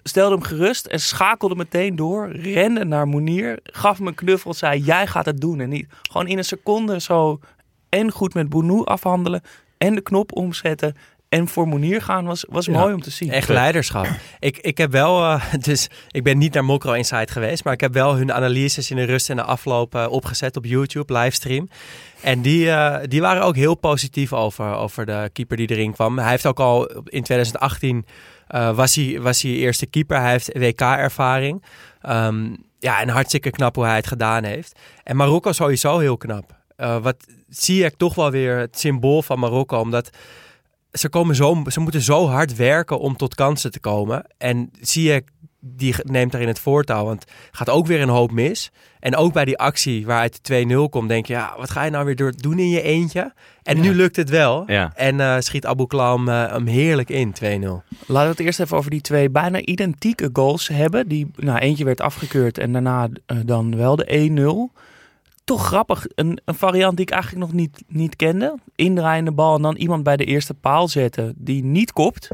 stelde 0.03 0.35
hem 0.35 0.45
gerust 0.45 0.87
en 0.87 1.01
schakelde 1.01 1.55
meteen 1.55 1.97
door. 1.97 2.29
Rende 2.31 2.85
naar 2.85 3.07
Moenier, 3.07 3.59
gaf 3.63 3.99
hem 3.99 4.07
een 4.07 4.15
knuffel, 4.15 4.55
zei 4.55 4.81
jij 4.81 5.07
gaat 5.07 5.27
het 5.27 5.41
doen 5.41 5.61
en 5.61 5.69
niet. 5.69 5.87
Gewoon 6.03 6.27
in 6.27 6.39
een 6.39 6.45
seconde 6.45 7.01
zo 7.01 7.41
en 7.89 8.11
goed 8.13 8.35
met 8.35 8.49
Bounou 8.49 8.85
afhandelen 8.85 9.43
en 9.79 9.95
de 9.95 10.01
knop 10.01 10.33
omzetten 10.37 10.97
en 11.29 11.49
voor 11.49 11.67
Moenier 11.67 12.03
gaan 12.03 12.25
was, 12.25 12.45
was 12.49 12.67
Ja. 12.67 12.73
mooi 12.73 12.95
om 12.95 13.01
te 13.03 13.11
zien. 13.11 13.31
echt 13.31 13.49
leiderschap. 13.49 14.07
ik, 14.39 14.59
ik 14.59 14.79
heb 14.79 14.91
wel, 14.93 15.23
eh, 15.25 15.53
dus 15.69 15.89
ik 16.11 16.23
ben 16.23 16.39
niet 16.39 16.55
naar 16.55 16.65
Mokro 16.65 16.93
Insight 16.93 17.31
geweest, 17.31 17.65
maar 17.65 17.73
ik 17.73 17.81
heb 17.81 17.93
wel 17.93 18.15
hun 18.17 18.33
analyses 18.33 18.91
in 18.91 18.97
de 18.97 19.05
rust 19.05 19.31
en 19.31 19.37
de 19.37 19.43
afloop 19.43 19.95
eh, 19.95 20.07
opgezet 20.11 20.57
op 20.57 20.65
YouTube, 20.65 21.19
livestream. 21.19 21.69
En 22.21 22.43
die, 22.43 22.71
eh, 22.71 23.09
die 23.09 23.21
waren 23.21 23.43
ook 23.43 23.57
heel 23.57 23.75
positief 23.75 24.33
over, 24.33 24.75
over 24.75 25.07
de 25.07 25.31
keeper 25.33 25.57
die 25.57 25.71
erin 25.71 25.93
kwam. 25.93 26.19
Hij 26.19 26.31
heeft 26.31 26.47
ook 26.47 26.61
al 26.61 26.87
in 27.05 27.23
2018 27.23 28.07
eh, 28.47 28.77
was, 28.77 28.95
hij, 28.95 29.21
was 29.21 29.43
hij 29.43 29.53
eerste 29.53 29.87
keeper. 29.87 30.21
Hij 30.21 30.31
heeft 30.31 30.59
WK-ervaring. 30.59 31.65
Ehm, 32.01 32.55
ja, 32.79 33.01
en 33.01 33.09
hartstikke 33.09 33.51
knap 33.51 33.75
hoe 33.75 33.85
hij 33.85 33.97
het 33.97 34.07
gedaan 34.07 34.45
heeft. 34.45 34.79
En 35.03 35.17
Marokko 35.17 35.53
sowieso 35.53 35.99
heel 35.99 36.17
knap. 36.17 36.55
Wat 36.77 37.17
zie 37.49 37.85
ik 37.85 37.95
toch 37.97 38.15
wel 38.15 38.31
weer 38.31 38.59
het 38.59 38.79
symbool 38.79 39.23
van 39.23 39.39
Marokko, 39.39 39.79
omdat 39.81 40.11
ze, 40.99 41.09
komen 41.09 41.35
zo, 41.35 41.63
ze 41.67 41.81
moeten 41.81 42.03
zo 42.03 42.27
hard 42.27 42.57
werken 42.57 42.99
om 42.99 43.17
tot 43.17 43.35
kansen 43.35 43.71
te 43.71 43.81
komen. 43.81 44.25
En 44.39 44.71
zie 44.81 45.13
ik 45.13 45.25
die 45.75 45.95
neemt 46.03 46.31
daarin 46.31 46.49
het 46.49 46.59
voortouw. 46.59 47.05
Want 47.05 47.25
gaat 47.51 47.71
ook 47.71 47.87
weer 47.87 48.01
een 48.01 48.09
hoop 48.09 48.31
mis. 48.31 48.71
En 49.01 49.17
ook 49.17 49.33
bij 49.33 49.45
die 49.45 49.59
actie 49.59 50.07
waaruit 50.07 50.47
de 50.47 50.87
2-0 50.87 50.91
komt, 50.91 51.09
denk 51.09 51.27
je, 51.27 51.33
ja, 51.33 51.55
wat 51.59 51.71
ga 51.71 51.85
je 51.85 51.91
nou 51.91 52.05
weer 52.05 52.33
doen 52.37 52.59
in 52.59 52.69
je 52.69 52.83
eentje? 52.83 53.33
En 53.63 53.81
nu 53.81 53.95
lukt 53.95 54.17
het 54.17 54.31
wel. 54.31 54.65
Ja. 54.67 54.93
En 54.95 55.21
eh, 55.21 55.37
schiet 55.39 55.67
Abu 55.67 55.87
Klam 55.87 56.29
eh, 56.29 56.51
hem 56.53 56.67
heerlijk 56.67 57.11
in, 57.11 57.35
2-0. 57.35 57.39
Laten 57.39 57.83
we 58.07 58.15
het 58.17 58.41
eerst 58.41 58.61
even 58.61 58.77
over 58.77 58.91
die 58.91 59.01
twee 59.01 59.31
bijna 59.31 59.61
identieke 59.61 60.31
goals 60.33 60.69
hebben. 60.69 61.09
Die, 61.09 61.31
nou, 61.37 61.59
eentje 61.59 61.85
werd 61.85 62.01
afgekeurd 62.01 62.59
en 62.59 62.73
daarna 62.73 63.09
eh, 63.27 63.37
dan 63.45 63.77
wel 63.77 63.97
de 63.97 64.71
1-0. 64.73 64.77
Toch 65.47 65.67
grappig, 65.67 66.07
een, 66.15 66.41
een 66.45 66.55
variant 66.55 66.97
die 66.97 67.07
ik 67.07 67.13
eigenlijk 67.13 67.45
nog 67.45 67.53
niet, 67.53 67.83
niet 67.89 68.17
kende. 68.17 68.55
Indraaiende 68.75 69.33
bal 69.33 69.57
en 69.57 69.63
dan 69.63 69.77
iemand 69.77 70.03
bij 70.03 70.17
de 70.17 70.25
eerste 70.25 70.55
paal 70.55 70.89
zetten 70.89 71.35
die 71.37 71.65
niet 71.65 71.93
kopt. 71.93 72.29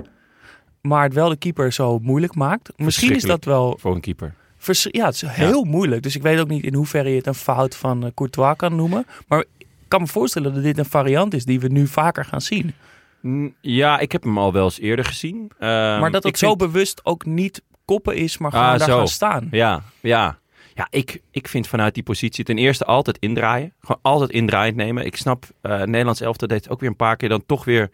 Maar 0.80 1.02
het 1.02 1.14
wel 1.14 1.28
de 1.28 1.36
keeper 1.36 1.72
zo 1.72 1.98
moeilijk 1.98 2.34
maakt. 2.34 2.72
Misschien 2.76 3.14
is 3.14 3.22
dat 3.22 3.44
wel... 3.44 3.76
Voor 3.80 3.94
een 3.94 4.00
keeper. 4.00 4.34
vers- 4.56 4.86
Ja, 4.90 5.04
het 5.04 5.14
is 5.14 5.22
heel 5.26 5.64
moeilijk. 5.64 6.02
Dus 6.02 6.16
ik 6.16 6.22
weet 6.22 6.40
ook 6.40 6.48
niet 6.48 6.64
in 6.64 6.74
hoeverre 6.74 7.08
je 7.10 7.16
het 7.16 7.26
een 7.26 7.34
fout 7.34 7.76
van 7.76 8.04
eh, 8.04 8.10
Courtois 8.14 8.56
kan 8.56 8.76
noemen. 8.76 9.06
Maar 9.28 9.44
ik 9.58 9.66
kan 9.88 10.00
me 10.00 10.06
voorstellen 10.06 10.54
dat 10.54 10.62
dit 10.62 10.78
een 10.78 10.84
variant 10.84 11.34
is 11.34 11.44
die 11.44 11.60
we 11.60 11.68
nu 11.68 11.86
vaker 11.86 12.24
gaan 12.24 12.40
zien. 12.40 12.74
Mm, 13.20 13.54
Ja, 13.60 13.98
ik 13.98 14.12
heb 14.12 14.22
hem 14.22 14.38
al 14.38 14.52
wel 14.52 14.64
eens 14.64 14.78
eerder 14.80 15.04
gezien. 15.04 15.50
Ehm, 15.58 15.70
maar 16.00 16.10
dat 16.10 16.22
het 16.22 16.32
ik 16.32 16.36
zo 16.36 16.46
vind- 16.46 16.58
bewust 16.58 17.00
ook 17.04 17.24
niet 17.24 17.62
koppen 17.84 18.16
is, 18.16 18.38
maar 18.38 18.50
gewoon 18.50 18.66
Ah, 18.66 18.78
daar 18.78 18.88
zo. 18.88 18.96
gaan 18.96 19.08
staan. 19.08 19.48
Ja, 19.50 19.82
ja. 20.00 20.38
Ja, 20.74 20.86
ik, 20.90 21.22
ik 21.30 21.48
vind 21.48 21.66
vanuit 21.66 21.94
die 21.94 22.02
positie 22.02 22.44
ten 22.44 22.58
eerste 22.58 22.84
altijd 22.84 23.18
indraaien. 23.18 23.72
Gewoon 23.80 24.02
altijd 24.02 24.30
indraaiend 24.30 24.76
nemen. 24.76 25.06
Ik 25.06 25.16
snap, 25.16 25.44
eh 25.60 25.82
Nederlands 25.82 26.20
elftal 26.20 26.48
deed 26.48 26.62
het 26.62 26.72
ook 26.72 26.80
weer 26.80 26.88
een 26.88 26.96
paar 26.96 27.16
keer 27.16 27.28
dan 27.28 27.46
toch 27.46 27.64
weer 27.64 27.90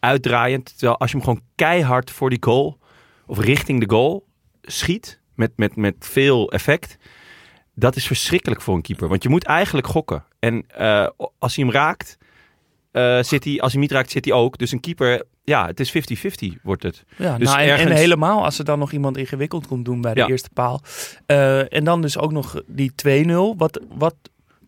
uitdraaiend. 0.00 0.78
Terwijl 0.78 0.98
als 0.98 1.10
je 1.10 1.16
hem 1.16 1.26
gewoon 1.26 1.42
keihard 1.54 2.10
voor 2.10 2.30
die 2.30 2.42
goal 2.42 2.78
of 3.26 3.38
richting 3.38 3.80
de 3.80 3.90
goal 3.90 4.26
schiet 4.62 5.20
met, 5.34 5.52
met, 5.56 5.76
met 5.76 5.94
veel 5.98 6.50
effect. 6.50 6.96
Dat 7.74 7.96
is 7.96 8.06
verschrikkelijk 8.06 8.60
voor 8.60 8.74
een 8.74 8.82
keeper. 8.82 9.08
Want 9.08 9.22
je 9.22 9.28
moet 9.28 9.44
eigenlijk 9.44 9.86
gokken. 9.86 10.24
En 10.38 10.64
eh, 10.68 11.08
als 11.38 11.56
hij 11.56 11.64
hem 11.64 11.74
raakt, 11.74 12.18
eh, 12.90 13.22
zit 13.22 13.44
hij, 13.44 13.60
als 13.60 13.72
hij 13.72 13.80
niet 13.80 13.90
raakt, 13.92 14.10
zit 14.10 14.24
hij 14.24 14.34
ook. 14.34 14.58
Dus 14.58 14.72
een 14.72 14.80
keeper, 14.80 15.24
ja, 15.48 15.66
het 15.66 15.80
is 15.80 15.90
50-50 16.56 16.60
wordt 16.62 16.82
het. 16.82 17.04
Ja, 17.16 17.38
Dus 17.38 17.48
nou, 17.48 17.60
en, 17.68 17.90
helemaal 17.90 18.44
als 18.44 18.58
er 18.58 18.64
dan 18.64 18.78
nog 18.78 18.92
iemand 18.92 19.16
ingewikkeld 19.16 19.66
komt 19.66 19.84
doen 19.84 20.00
bij 20.00 20.14
de 20.14 20.20
Ja. 20.20 20.26
eerste 20.26 20.50
paal. 20.52 20.80
Eh, 21.26 21.72
en 21.72 21.84
dan 21.84 22.00
dus 22.00 22.18
ook 22.18 22.32
nog 22.32 22.62
die 22.66 22.92
2-0. 22.94 23.54
Wat, 23.56 23.80
wat 23.98 24.14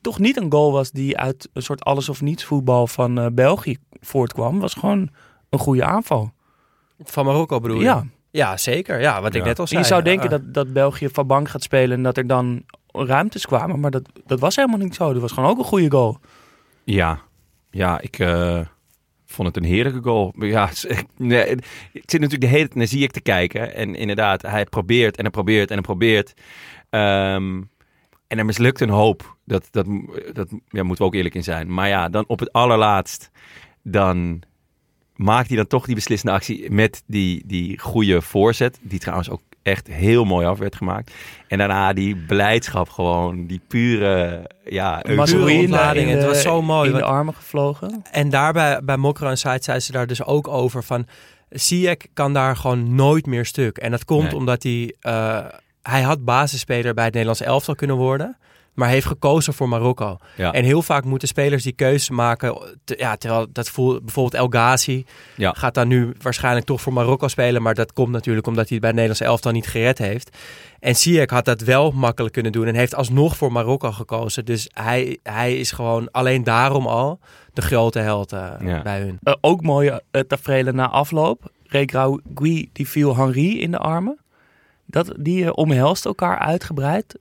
toch 0.00 0.18
niet 0.18 0.36
een 0.36 0.52
goal 0.52 0.72
was 0.72 0.90
die 0.90 1.18
uit 1.18 1.48
een 1.52 1.62
soort 1.62 1.84
alles 1.84 2.08
of 2.08 2.20
niets 2.20 2.44
voetbal 2.44 2.86
van 2.86 3.18
eh, 3.18 3.26
België 3.32 3.76
voortkwam. 4.00 4.60
Was 4.60 4.74
gewoon 4.74 5.08
een 5.50 5.58
goede 5.58 5.84
aanval. 5.84 6.32
Van 7.02 7.24
Marokko 7.24 7.60
bedoel 7.60 7.76
je? 7.78 7.82
Ja. 7.84 8.04
Ja, 8.30 8.56
zeker. 8.56 9.00
Ja, 9.00 9.20
wat 9.22 9.34
ik 9.34 9.40
Ja. 9.40 9.46
net 9.46 9.56
al 9.58 9.64
En 9.64 9.68
zei. 9.70 9.80
je 9.80 9.86
zou 9.86 10.02
denken 10.02 10.24
Ah. 10.24 10.30
dat, 10.30 10.54
dat 10.54 10.72
België 10.72 11.08
van 11.12 11.26
bank 11.26 11.48
gaat 11.48 11.62
spelen 11.62 11.96
en 11.96 12.02
dat 12.02 12.16
er 12.16 12.26
dan 12.26 12.62
ruimtes 12.92 13.46
kwamen. 13.46 13.80
Maar 13.80 13.90
dat, 13.90 14.02
dat 14.26 14.40
was 14.40 14.56
helemaal 14.56 14.78
niet 14.78 14.94
zo. 14.94 15.12
Dat 15.12 15.22
was 15.22 15.32
gewoon 15.32 15.50
ook 15.50 15.58
een 15.58 15.64
goede 15.64 15.90
goal. 15.90 16.18
Ja, 16.84 17.18
ja 17.70 18.00
ik 18.00 18.18
eh, 18.18 18.60
vond 19.30 19.48
het 19.48 19.56
een 19.56 19.70
heerlijke 19.70 20.02
goal. 20.02 20.34
Ja, 20.38 20.68
ik 21.92 22.10
zit 22.10 22.20
natuurlijk 22.20 22.40
de 22.40 22.46
hele 22.46 22.64
tijd 22.64 22.74
naar 22.74 22.86
zie 22.86 23.02
ik 23.02 23.10
te 23.10 23.20
kijken. 23.20 23.74
En 23.74 23.94
inderdaad, 23.94 24.42
hij 24.42 24.64
probeert 24.64 25.16
en 25.16 25.22
hij 25.22 25.30
probeert 25.30 25.68
en 25.68 25.74
hij 25.74 25.84
probeert. 25.84 26.32
Ehm, 26.90 27.62
en 28.26 28.38
er 28.38 28.44
mislukt 28.44 28.80
een 28.80 28.88
hoop. 28.88 29.36
Dat, 29.44 29.68
dat, 29.70 29.86
dat 30.32 30.48
ja, 30.68 30.82
moeten 30.82 31.04
we 31.04 31.10
ook 31.10 31.14
eerlijk 31.14 31.34
in 31.34 31.44
zijn. 31.44 31.74
Maar 31.74 31.88
ja, 31.88 32.08
dan 32.08 32.24
op 32.26 32.38
het 32.38 32.52
allerlaatst, 32.52 33.30
dan 33.82 34.42
maakt 35.14 35.48
hij 35.48 35.56
dan 35.56 35.66
toch 35.66 35.86
die 35.86 35.94
beslissende 35.94 36.34
actie 36.34 36.70
met 36.70 37.02
die, 37.06 37.42
die 37.46 37.78
goede 37.78 38.22
voorzet. 38.22 38.78
Die 38.82 38.98
trouwens 38.98 39.30
ook 39.30 39.42
echt 39.62 39.86
heel 39.86 40.24
mooi 40.24 40.46
af 40.46 40.58
werd 40.58 40.76
gemaakt. 40.76 41.14
En 41.48 41.58
daarna 41.58 41.92
die 41.92 42.16
blijdschap 42.16 42.88
gewoon, 42.88 43.46
die 43.46 43.60
pure, 43.68 44.50
ja, 44.64 45.02
ontlading. 45.06 46.08
in 46.08 46.16
Het 46.16 46.26
was 46.26 46.42
zo 46.42 46.62
mooi, 46.62 46.90
In 46.90 46.96
de 46.96 47.04
armen 47.04 47.34
gevlogen. 47.34 48.02
En 48.10 48.28
daarbij 48.28 48.80
bij 48.84 48.96
Mokro 48.96 49.28
en 49.28 49.38
Site 49.38 49.62
zei 49.62 49.80
ze 49.80 49.92
daar 49.92 50.06
dus 50.06 50.24
ook 50.24 50.48
over 50.48 50.84
van... 50.84 51.06
Ziyech 51.50 51.96
kan 52.14 52.32
daar 52.32 52.56
gewoon 52.56 52.94
nooit 52.94 53.26
meer 53.26 53.46
stuk. 53.46 53.78
En 53.78 53.90
dat 53.90 54.04
komt 54.04 54.22
Nee. 54.22 54.36
omdat 54.36 54.62
hij... 54.62 54.94
eh, 55.00 55.44
hij 55.82 56.02
had 56.02 56.24
basisspeler 56.24 56.94
bij 56.94 57.04
het 57.04 57.12
Nederlands 57.12 57.42
elftal 57.42 57.74
kunnen 57.74 57.96
worden... 57.96 58.36
maar 58.74 58.88
heeft 58.88 59.06
gekozen 59.06 59.54
voor 59.54 59.68
Marokko. 59.68 60.16
Ja. 60.36 60.52
En 60.52 60.64
heel 60.64 60.82
vaak 60.82 61.04
moeten 61.04 61.28
spelers 61.28 61.62
die 61.62 61.72
keuzes 61.72 62.10
maken... 62.10 62.58
te- 62.84 62.94
ja, 62.98 63.16
terwijl 63.16 63.46
dat 63.52 63.68
voelt 63.68 64.04
bijvoorbeeld 64.04 64.34
El 64.42 64.48
Ghazi... 64.48 65.04
Ja. 65.36 65.52
gaat 65.52 65.74
dan 65.74 65.88
nu 65.88 66.14
waarschijnlijk 66.22 66.66
toch 66.66 66.80
voor 66.80 66.92
Marokko 66.92 67.28
spelen... 67.28 67.62
maar 67.62 67.74
dat 67.74 67.92
komt 67.92 68.10
natuurlijk 68.10 68.46
omdat 68.46 68.68
hij 68.68 68.72
het 68.72 68.80
bij 68.80 68.90
het 68.90 68.98
Nederlands 68.98 69.30
elftal 69.30 69.52
niet 69.52 69.66
gered 69.66 69.98
heeft. 69.98 70.36
En 70.80 70.96
Ziyech 70.96 71.30
had 71.30 71.44
dat 71.44 71.60
wel 71.60 71.90
makkelijk 71.90 72.32
kunnen 72.34 72.52
doen... 72.52 72.66
en 72.66 72.74
heeft 72.74 72.94
alsnog 72.94 73.36
voor 73.36 73.52
Marokko 73.52 73.92
gekozen. 73.92 74.44
Dus 74.44 74.68
hij, 74.72 75.18
hij 75.22 75.56
is 75.58 75.72
gewoon 75.72 76.10
alleen 76.10 76.44
daarom 76.44 76.86
al 76.86 77.20
de 77.52 77.62
grote 77.62 77.98
held 77.98 78.32
eh, 78.32 78.50
Ja. 78.60 78.82
bij 78.82 79.00
hun. 79.00 79.18
Eh, 79.22 79.34
ook 79.40 79.62
mooie 79.62 80.02
uh, 80.12 80.22
tafereelen 80.22 80.74
na 80.74 80.88
afloop. 80.88 81.50
Regragui 81.66 82.68
die 82.72 82.88
viel 82.88 83.16
Henri 83.16 83.60
in 83.60 83.70
de 83.70 83.78
armen. 83.78 84.18
Dat, 84.86 85.12
die 85.18 85.44
eh, 85.44 85.50
omhelst 85.54 86.04
elkaar 86.04 86.38
uitgebreid. 86.38 87.18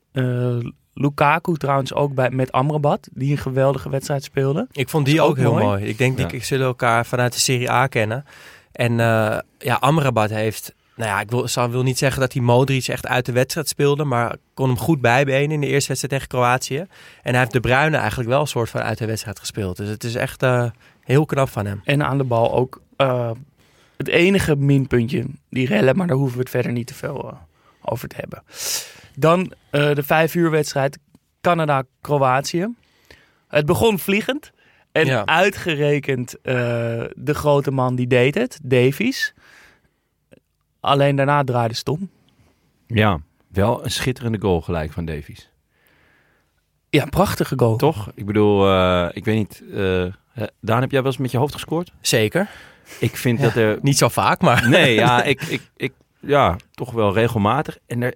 Lukaku 0.99 1.57
trouwens 1.57 1.93
ook 1.93 2.13
bij, 2.13 2.29
met 2.29 2.51
Amrabat, 2.51 3.07
die 3.11 3.31
een 3.31 3.37
geweldige 3.37 3.89
wedstrijd 3.89 4.23
speelde. 4.23 4.67
Ik 4.71 4.89
vond 4.89 5.05
die 5.05 5.21
ook, 5.21 5.29
ook 5.29 5.37
heel 5.37 5.51
mooi. 5.51 5.63
mooi. 5.63 5.83
Ik 5.85 5.97
denk 5.97 6.19
Ja. 6.19 6.27
die 6.27 6.43
zullen 6.43 6.65
elkaar 6.65 7.05
vanuit 7.05 7.33
de 7.33 7.39
Serie 7.39 7.71
A 7.71 7.87
kennen. 7.87 8.25
En 8.71 8.99
eh, 8.99 9.37
ja, 9.57 9.75
Amrabat 9.79 10.29
heeft... 10.29 10.73
Nou 10.95 11.11
ja, 11.11 11.19
ik 11.19 11.29
wil, 11.29 11.47
zal, 11.47 11.69
wil 11.69 11.83
niet 11.83 11.97
zeggen 11.97 12.21
dat 12.21 12.33
hij 12.33 12.41
Modric 12.41 12.87
echt 12.87 13.07
uit 13.07 13.25
de 13.25 13.31
wedstrijd 13.31 13.67
speelde... 13.67 14.03
maar 14.03 14.35
kon 14.53 14.67
hem 14.67 14.77
goed 14.77 15.01
bijbenen 15.01 15.51
in 15.51 15.61
de 15.61 15.67
eerste 15.67 15.87
wedstrijd 15.87 16.13
tegen 16.13 16.27
Kroatië. 16.27 16.77
En 17.23 17.31
hij 17.31 17.39
heeft 17.39 17.51
De 17.51 17.59
Bruyne 17.59 17.97
eigenlijk 17.97 18.29
wel 18.29 18.41
een 18.41 18.47
soort 18.47 18.69
van 18.69 18.81
uit 18.81 18.97
de 18.97 19.05
wedstrijd 19.05 19.39
gespeeld. 19.39 19.77
Dus 19.77 19.89
het 19.89 20.03
is 20.03 20.15
echt 20.15 20.43
eh, 20.43 20.65
heel 21.01 21.25
knap 21.25 21.49
van 21.49 21.65
hem. 21.65 21.81
En 21.83 22.03
aan 22.05 22.17
de 22.17 22.23
bal 22.23 22.53
ook 22.53 22.81
eh, 22.95 23.31
het 23.97 24.07
enige 24.07 24.55
minpuntje, 24.55 25.25
die 25.49 25.67
rellen, 25.67 25.95
maar 25.97 26.07
daar 26.07 26.17
hoeven 26.17 26.35
we 26.37 26.41
het 26.43 26.51
verder 26.51 26.71
niet 26.71 26.87
te 26.87 26.93
veel 26.93 27.29
eh, 27.29 27.35
over 27.89 28.07
te 28.07 28.15
hebben. 28.15 28.43
Dan 29.15 29.53
eh, 29.69 29.93
de 29.95 30.03
vijf 30.03 30.35
uur 30.35 30.51
wedstrijd 30.51 30.97
Canada-Kroatië. 31.41 32.67
Het 33.47 33.65
begon 33.65 33.99
vliegend. 33.99 34.51
En 34.91 35.05
Ja. 35.05 35.25
uitgerekend 35.25 36.41
eh, 36.41 36.53
de 37.15 37.33
grote 37.33 37.71
man 37.71 37.95
die 37.95 38.07
deed 38.07 38.35
het, 38.35 38.59
Davies. 38.63 39.33
Alleen 40.79 41.15
daarna 41.15 41.43
draaide 41.43 41.73
stom. 41.75 42.09
Ja, 42.87 43.19
wel 43.51 43.83
een 43.83 43.91
schitterende 43.91 44.39
goal 44.41 44.61
gelijk 44.61 44.91
van 44.91 45.05
Davies. 45.05 45.49
Ja, 46.89 47.05
prachtige 47.05 47.53
goal. 47.57 47.75
Toch? 47.77 48.11
Ik 48.15 48.25
bedoel, 48.25 48.67
eh, 48.67 49.07
ik 49.13 49.25
weet 49.25 49.37
niet. 49.37 49.63
eh, 49.73 50.05
eh, 50.05 50.11
Daan, 50.61 50.81
heb 50.81 50.91
jij 50.91 51.01
wel 51.01 51.11
eens 51.11 51.19
met 51.21 51.31
je 51.31 51.37
hoofd 51.37 51.53
gescoord? 51.53 51.93
Zeker. 52.01 52.49
Ik 52.99 53.15
vind 53.17 53.37
Ja. 53.39 53.43
dat 53.45 53.55
er... 53.55 53.79
Niet 53.81 53.97
zo 53.97 54.07
vaak, 54.09 54.41
maar... 54.41 54.69
Nee, 54.69 54.93
ja, 54.93 55.23
ik, 55.33 55.41
ik, 55.41 55.61
ik, 55.75 55.93
ja, 56.19 56.55
toch 56.71 56.91
wel 56.91 57.13
regelmatig. 57.13 57.77
En 57.87 58.01
er 58.01 58.13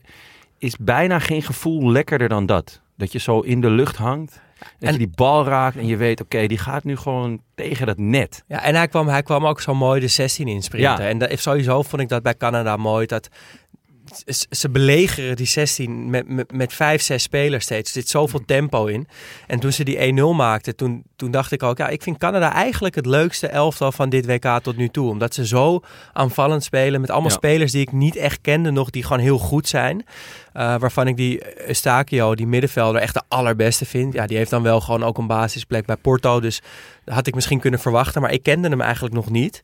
is 0.58 0.76
bijna 0.80 1.20
geen 1.20 1.42
gevoel 1.42 1.92
lekkerder 1.92 2.30
dan 2.30 2.46
dat. 2.46 2.82
Dat 2.98 3.12
je 3.12 3.20
zo 3.20 3.40
in 3.40 3.62
de 3.62 3.70
lucht 3.70 3.96
hangt. 3.96 4.42
En, 4.60 4.88
En- 4.88 4.92
je 4.92 4.98
die 4.98 5.12
bal 5.16 5.46
raakt 5.46 5.78
en 5.78 5.86
je 5.86 5.98
weet, 5.98 6.22
oké, 6.22 6.48
die 6.48 6.58
gaat 6.58 6.84
nu 6.84 6.98
gewoon 6.98 7.42
tegen 7.56 7.86
dat 7.86 7.98
net. 7.98 8.44
Ja, 8.48 8.64
en 8.64 8.76
hij 8.76 8.88
kwam, 8.88 9.08
hij 9.08 9.24
kwam 9.24 9.46
ook 9.46 9.62
zo 9.62 9.74
mooi 9.76 10.00
de 10.00 10.08
16 10.08 10.48
insprinten. 10.48 11.04
Ja. 11.04 11.10
En 11.10 11.18
dat, 11.18 11.40
sowieso 11.40 11.82
vond 11.82 12.02
ik 12.02 12.10
dat 12.10 12.24
bij 12.24 12.36
Canada 12.38 12.78
mooi. 12.78 13.06
Dat 13.06 13.30
ze 14.50 14.70
belegeren 14.70 15.36
die 15.36 15.46
16 15.46 16.10
met, 16.10 16.28
met, 16.28 16.52
met 16.52 16.74
vijf, 16.74 17.02
zes 17.02 17.24
spelers 17.24 17.64
steeds. 17.64 17.96
Er 17.96 18.02
zit 18.02 18.10
zoveel 18.10 18.46
tempo 18.46 18.86
in. 18.86 19.08
En 19.48 19.60
toen 19.60 19.72
ze 19.72 19.84
die 19.84 20.14
1-0 20.20 20.36
maakten, 20.36 20.76
toen, 20.76 21.04
toen 21.16 21.32
dacht 21.32 21.52
ik 21.52 21.64
ook... 21.64 21.78
Ja, 21.78 21.88
ik 21.88 22.04
vind 22.04 22.18
Canada 22.18 22.54
eigenlijk 22.54 22.96
het 22.96 23.06
leukste 23.06 23.48
elftal 23.48 23.92
van 23.92 24.10
dit 24.10 24.26
WK 24.26 24.60
tot 24.64 24.78
nu 24.78 24.90
toe. 24.90 25.10
Omdat 25.10 25.34
ze 25.34 25.48
zo 25.48 25.80
aanvallend 26.14 26.64
spelen 26.64 27.02
met 27.02 27.10
allemaal 27.10 27.30
Ja. 27.30 27.36
spelers 27.36 27.72
die 27.72 27.82
ik 27.82 27.92
niet 27.92 28.16
echt 28.16 28.42
kende 28.42 28.72
nog. 28.72 28.90
Die 28.90 29.04
gewoon 29.04 29.20
heel 29.20 29.38
goed 29.38 29.68
zijn. 29.68 30.06
Uh, 30.56 30.76
waarvan 30.78 31.08
ik 31.08 31.16
die 31.16 31.68
Eustachio, 31.68 32.36
die 32.36 32.48
middenvelder, 32.48 33.02
echt 33.02 33.14
de 33.14 33.22
allerbeste 33.28 33.86
vind. 33.86 34.14
Ja, 34.14 34.28
die 34.28 34.38
heeft 34.38 34.50
dan 34.50 34.64
wel 34.64 34.82
gewoon 34.82 35.04
ook 35.04 35.18
een 35.18 35.28
basisplek 35.28 35.86
bij 35.86 35.96
Porto. 35.96 36.40
Dus 36.40 36.62
had 37.06 37.28
ik 37.28 37.36
misschien 37.36 37.60
kunnen 37.60 37.80
verwachten. 37.80 38.22
Maar 38.22 38.32
ik 38.32 38.44
kende 38.44 38.70
hem 38.70 38.82
eigenlijk 38.82 39.14
nog 39.14 39.30
niet. 39.30 39.62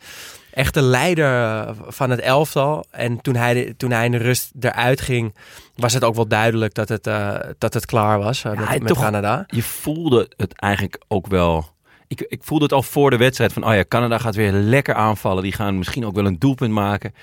Echt 0.54 0.74
de 0.74 0.82
leider 0.82 1.66
van 1.88 2.10
het 2.10 2.20
elftal. 2.20 2.86
En 2.92 3.22
toen 3.22 3.36
hij, 3.36 3.74
toen 3.78 3.92
hij 3.92 4.06
in 4.06 4.12
de 4.12 4.18
rust 4.18 4.52
eruit 4.60 5.02
ging, 5.02 5.36
was 5.76 5.94
het 5.94 6.04
ook 6.04 6.16
wel 6.16 6.28
duidelijk 6.28 6.74
dat 6.74 6.90
het, 6.90 7.08
uh, 7.08 7.36
dat 7.58 7.74
het 7.74 7.86
klaar 7.86 8.20
was 8.20 8.44
uh, 8.44 8.52
met, 8.52 8.70
met 8.70 8.88
toch, 8.88 9.00
Canada. 9.00 9.44
Je 9.48 9.64
voelde 9.64 10.32
het 10.38 10.54
eigenlijk 10.54 11.04
ook 11.08 11.28
wel... 11.28 11.66
Ik, 12.08 12.26
ik 12.28 12.44
voelde 12.44 12.64
het 12.64 12.74
al 12.74 12.84
voor 12.84 13.10
de 13.10 13.18
wedstrijd 13.18 13.54
van, 13.54 13.66
oh 13.66 13.74
ja, 13.74 13.84
Canada 13.88 14.18
gaat 14.18 14.36
weer 14.36 14.52
lekker 14.52 14.94
aanvallen. 14.94 15.44
Die 15.44 15.52
gaan 15.52 15.78
misschien 15.78 16.06
ook 16.06 16.16
wel 16.16 16.26
een 16.26 16.40
doelpunt 16.40 16.72
maken. 16.72 17.14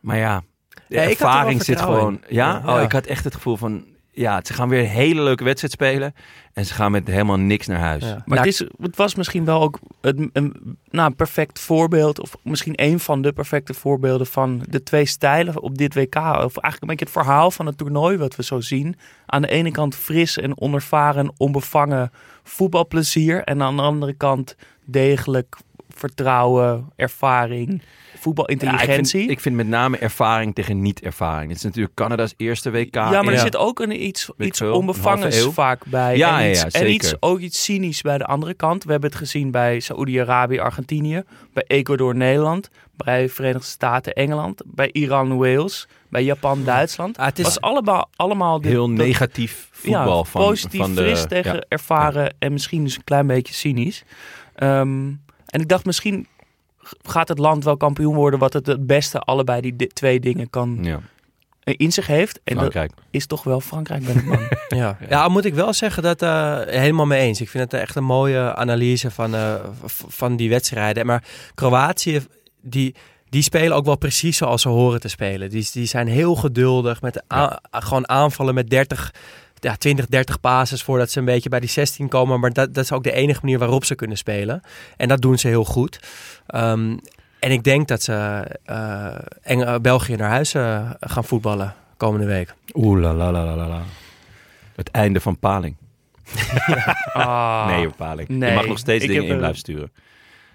Maar 0.00 0.16
ja, 0.16 0.42
de 0.68 0.94
Ja, 0.94 1.02
er 1.02 1.08
ervaring 1.08 1.64
zit 1.64 1.80
gewoon... 1.80 2.20
Ja. 2.28 2.62
Oh, 2.66 2.82
ik 2.82 2.92
had 2.92 3.06
echt 3.06 3.24
het 3.24 3.34
gevoel 3.34 3.56
van... 3.56 3.84
Ja, 4.14 4.40
ze 4.42 4.52
gaan 4.52 4.68
weer 4.68 4.80
een 4.80 4.86
hele 4.86 5.22
leuke 5.22 5.44
wedstrijd 5.44 5.72
spelen. 5.72 6.14
En 6.52 6.66
ze 6.66 6.74
gaan 6.74 6.90
met 6.90 7.06
helemaal 7.06 7.38
niks 7.38 7.66
naar 7.66 7.78
huis. 7.78 8.04
Ja. 8.04 8.22
Maar 8.26 8.38
het, 8.38 8.46
is, 8.46 8.58
het 8.58 8.96
was 8.96 9.14
misschien 9.14 9.44
wel 9.44 9.62
ook 9.62 9.78
een, 10.00 10.30
een, 10.32 10.78
nou, 10.90 11.08
een 11.08 11.16
perfect 11.16 11.60
voorbeeld, 11.60 12.20
of 12.20 12.36
misschien 12.42 12.72
een 12.76 13.00
van 13.00 13.22
de 13.22 13.32
perfecte 13.32 13.74
voorbeelden 13.74 14.26
van 14.26 14.62
de 14.68 14.82
twee 14.82 15.06
stijlen 15.06 15.60
op 15.60 15.78
dit 15.78 15.94
WK. 15.94 16.16
Of 16.16 16.34
eigenlijk 16.34 16.80
een 16.80 16.88
beetje 16.88 17.04
het 17.04 17.14
verhaal 17.14 17.50
van 17.50 17.66
het 17.66 17.78
toernooi 17.78 18.16
wat 18.16 18.36
we 18.36 18.42
zo 18.42 18.60
zien. 18.60 18.96
Aan 19.26 19.42
de 19.42 19.48
ene 19.48 19.70
kant 19.70 19.94
fris 19.94 20.38
en 20.38 20.60
onervaren, 20.60 21.32
onbevangen 21.36 22.12
voetbalplezier. 22.42 23.42
En 23.44 23.62
aan 23.62 23.76
de 23.76 23.82
andere 23.82 24.12
kant 24.12 24.56
degelijk 24.84 25.56
vertrouwen, 25.88 26.92
ervaring, 26.96 27.82
voetbalintelligentie. 28.24 28.88
Ja, 28.92 28.98
ik, 28.98 29.06
vind, 29.10 29.30
ik 29.30 29.40
vind 29.40 29.54
met 29.56 29.66
name 29.66 29.96
ervaring 29.98 30.54
tegen 30.54 30.82
niet-ervaring. 30.82 31.48
Het 31.48 31.56
is 31.56 31.62
natuurlijk 31.64 31.94
Canada's 31.94 32.34
eerste 32.36 32.70
WK. 32.70 32.94
Ja, 32.94 33.22
maar 33.22 33.32
er 33.32 33.38
zit 33.38 33.56
ook 33.56 33.80
een 33.80 34.04
iets, 34.04 34.30
Weet 34.36 34.48
iets 34.48 34.58
veel, 34.58 34.74
onbevangens 34.76 35.48
vaak 35.52 35.86
bij. 35.86 36.16
Ja, 36.16 36.40
en 36.42 36.50
iets, 36.50 36.58
ja, 36.58 36.64
en 36.64 36.70
zeker. 36.70 36.88
iets, 36.88 37.14
ook 37.20 37.38
iets 37.38 37.64
cynisch 37.64 38.02
bij 38.02 38.18
de 38.18 38.24
andere 38.24 38.54
kant. 38.54 38.84
We 38.84 38.90
hebben 38.92 39.10
het 39.10 39.18
gezien 39.18 39.50
bij 39.50 39.80
Saoedi-Arabië, 39.80 40.58
Argentinië, 40.58 41.22
bij 41.52 41.64
Ecuador, 41.66 42.14
Nederland, 42.16 42.68
bij 42.96 43.28
Verenigde 43.28 43.66
Staten, 43.66 44.12
Engeland, 44.12 44.62
bij 44.66 44.88
Iran, 44.92 45.36
Wales, 45.36 45.88
bij 46.08 46.24
Japan, 46.24 46.64
Duitsland. 46.64 47.18
Ah, 47.18 47.26
het 47.26 47.38
is- 47.38 47.44
was 47.44 47.60
allemaal, 47.60 48.08
allemaal 48.16 48.60
dit- 48.60 48.70
heel 48.72 48.86
dat- 48.88 48.96
negatief 48.96 49.68
voetbal 49.72 50.18
ja, 50.18 50.24
van, 50.24 50.42
positief, 50.42 50.80
van 50.80 50.94
de... 50.94 51.02
fris 51.02 51.24
tegen 51.28 51.54
ja. 51.54 51.64
ervaren 51.68 52.34
en 52.38 52.52
misschien 52.52 52.84
dus 52.84 52.96
een 52.96 53.04
klein 53.04 53.26
beetje 53.26 53.54
cynisch. 53.54 54.04
Ehm, 54.54 55.06
en 55.46 55.60
ik 55.60 55.68
dacht 55.68 55.84
misschien 55.84 56.26
gaat 57.02 57.28
het 57.28 57.38
land 57.38 57.64
wel 57.64 57.76
kampioen 57.76 58.14
worden 58.14 58.38
wat 58.40 58.52
het 58.52 58.66
het 58.66 58.86
beste 58.86 59.18
allebei 59.20 59.60
die 59.60 59.76
di- 59.76 59.86
twee 59.86 60.20
dingen 60.20 60.50
kan 60.50 60.78
Ja, 60.82 61.00
eh, 61.62 61.74
in 61.76 61.92
zich 61.92 62.06
heeft. 62.06 62.40
En 62.44 62.56
dat 62.56 62.72
is 63.10 63.26
toch 63.26 63.42
wel 63.42 63.60
Frankrijk 63.60 64.04
ben 64.06 64.16
ik 64.16 64.28
bang. 64.28 64.58
Ja. 64.68 64.98
ja, 65.08 65.28
moet 65.28 65.44
ik 65.44 65.54
wel 65.54 65.72
zeggen 65.72 66.02
dat 66.02 66.22
uh, 66.22 66.60
helemaal 66.66 67.06
mee 67.06 67.20
eens. 67.20 67.40
Ik 67.40 67.48
vind 67.48 67.72
het 67.72 67.80
echt 67.80 67.96
een 67.96 68.04
mooie 68.04 68.54
analyse 68.54 69.10
van, 69.10 69.34
uh, 69.34 69.54
van 70.08 70.36
die 70.36 70.48
wedstrijden. 70.48 71.06
Maar 71.06 71.24
Kroatië, 71.54 72.26
die, 72.62 72.94
die 73.28 73.42
spelen 73.42 73.76
ook 73.76 73.84
wel 73.84 73.96
precies 73.96 74.36
zoals 74.36 74.62
ze 74.62 74.68
horen 74.68 75.00
te 75.00 75.08
spelen. 75.08 75.50
Die, 75.50 75.68
die 75.72 75.86
zijn 75.86 76.06
heel 76.08 76.34
geduldig 76.34 77.00
met 77.02 77.22
gewoon 77.70 78.08
aanvallen 78.08 78.54
met 78.54 78.70
30 78.70 79.14
ja, 79.64 79.76
20, 79.76 80.06
30 80.06 80.40
passes 80.40 80.82
voordat 80.82 81.10
ze 81.10 81.18
een 81.18 81.24
beetje 81.24 81.48
bij 81.48 81.60
die 81.60 81.68
16 81.68 82.08
komen. 82.08 82.40
Maar 82.40 82.52
dat, 82.52 82.74
dat 82.74 82.84
is 82.84 82.92
ook 82.92 83.02
de 83.04 83.12
enige 83.12 83.40
manier 83.42 83.58
waarop 83.58 83.84
ze 83.84 83.94
kunnen 83.94 84.16
spelen. 84.16 84.62
En 84.96 85.08
dat 85.08 85.20
doen 85.22 85.38
ze 85.38 85.48
heel 85.48 85.64
goed. 85.64 85.98
Ehm, 86.46 86.96
en 87.38 87.50
ik 87.50 87.62
denk 87.64 87.88
dat 87.88 88.02
ze 88.02 88.44
eh, 88.64 89.14
Eng- 89.42 89.62
eh, 89.62 89.74
België 89.80 90.16
naar 90.16 90.30
huis 90.30 90.54
eh, 90.54 90.90
gaan 91.00 91.24
voetballen 91.24 91.74
komende 91.96 92.26
week. 92.26 92.54
Oeh 92.74 93.00
la 93.00 93.14
la 93.14 93.32
la 93.32 93.44
la 93.44 93.56
la 93.56 93.68
la. 93.68 93.82
Het 94.76 94.90
einde 94.90 95.20
van 95.20 95.38
Paling. 95.38 95.76
Ah. 97.12 97.66
nee, 97.66 97.88
Paling. 97.88 98.28
nee. 98.28 98.48
Je 98.48 98.54
mag 98.54 98.66
nog 98.66 98.78
steeds 98.78 99.04
Ik 99.04 99.10
dingen 99.10 99.26
in 99.26 99.36
blijven 99.36 99.58
sturen. 99.58 99.92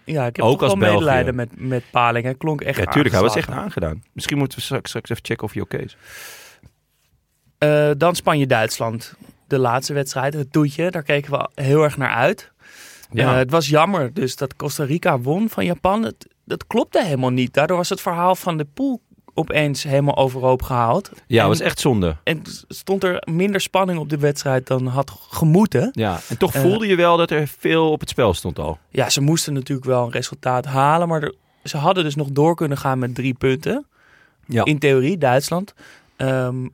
Ja, 0.03 0.25
ik 0.25 0.35
heb 0.35 0.45
Ook 0.45 0.61
als 0.61 0.73
wel 0.73 0.89
medelijden 0.91 1.35
met, 1.35 1.49
met 1.55 1.83
Paling. 1.91 2.25
Hij 2.25 2.35
klonk 2.35 2.61
echt 2.61 2.77
Ja, 2.77 2.85
tuurlijk. 2.85 3.13
Hij 3.13 3.23
was 3.23 3.35
echt 3.35 3.49
aangedaan. 3.49 4.03
Misschien 4.13 4.37
moeten 4.37 4.57
we 4.57 4.63
straks, 4.63 4.89
straks 4.89 5.09
even 5.09 5.25
checken 5.25 5.43
of 5.43 5.53
hij 5.53 5.61
oké 5.61 5.77
is. 5.77 5.97
Eh, 7.59 7.89
dan 7.97 8.15
Spanje-Duitsland. 8.15 9.13
De 9.47 9.59
laatste 9.59 9.93
wedstrijd, 9.93 10.33
het 10.33 10.51
toetje. 10.51 10.91
Daar 10.91 11.03
keken 11.03 11.31
we 11.31 11.49
heel 11.61 11.83
erg 11.83 11.97
naar 11.97 12.13
uit. 12.13 12.51
Ja. 13.11 13.31
Eh, 13.31 13.37
het 13.37 13.51
was 13.51 13.67
jammer 13.69 14.13
dus 14.13 14.35
dat 14.35 14.55
Costa 14.55 14.83
Rica 14.83 15.19
won 15.19 15.49
van 15.49 15.65
Japan. 15.65 16.03
Het, 16.03 16.27
dat 16.45 16.67
klopte 16.67 17.03
helemaal 17.03 17.29
niet. 17.29 17.53
Daardoor 17.53 17.77
was 17.77 17.89
het 17.89 18.01
verhaal 18.01 18.35
van 18.35 18.57
de 18.57 18.65
pool 18.73 19.01
opeens 19.33 19.83
helemaal 19.83 20.17
overhoop 20.17 20.61
gehaald. 20.61 21.11
ja, 21.27 21.41
en, 21.41 21.47
was 21.47 21.59
echt 21.59 21.79
zonde. 21.79 22.15
En 22.23 22.41
stond 22.67 23.03
er 23.03 23.23
minder 23.31 23.61
spanning 23.61 23.99
op 23.99 24.09
de 24.09 24.17
wedstrijd 24.17 24.67
dan 24.67 24.87
had 24.87 25.11
gemoeten. 25.29 25.89
Ja. 25.91 26.19
En 26.29 26.37
toch 26.37 26.53
Eh. 26.53 26.61
voelde 26.61 26.87
je 26.87 26.95
wel 26.95 27.17
dat 27.17 27.31
er 27.31 27.47
veel 27.59 27.91
op 27.91 27.99
het 27.99 28.09
spel 28.09 28.33
stond 28.33 28.59
al. 28.59 28.77
Ja, 28.89 29.09
ze 29.09 29.21
moesten 29.21 29.53
natuurlijk 29.53 29.87
wel 29.87 30.05
een 30.05 30.11
resultaat 30.11 30.65
halen. 30.65 31.07
Maar 31.07 31.23
er- 31.23 31.35
ze 31.63 31.77
hadden 31.77 32.03
dus 32.03 32.15
nog 32.15 32.27
door 32.31 32.55
kunnen 32.55 32.77
gaan 32.77 32.99
met 32.99 33.15
drie 33.15 33.33
punten. 33.33 33.85
Ja. 34.45 34.63
In 34.65 34.79
theorie, 34.79 35.17
Duitsland. 35.17 35.73
Ehm, 36.15 36.67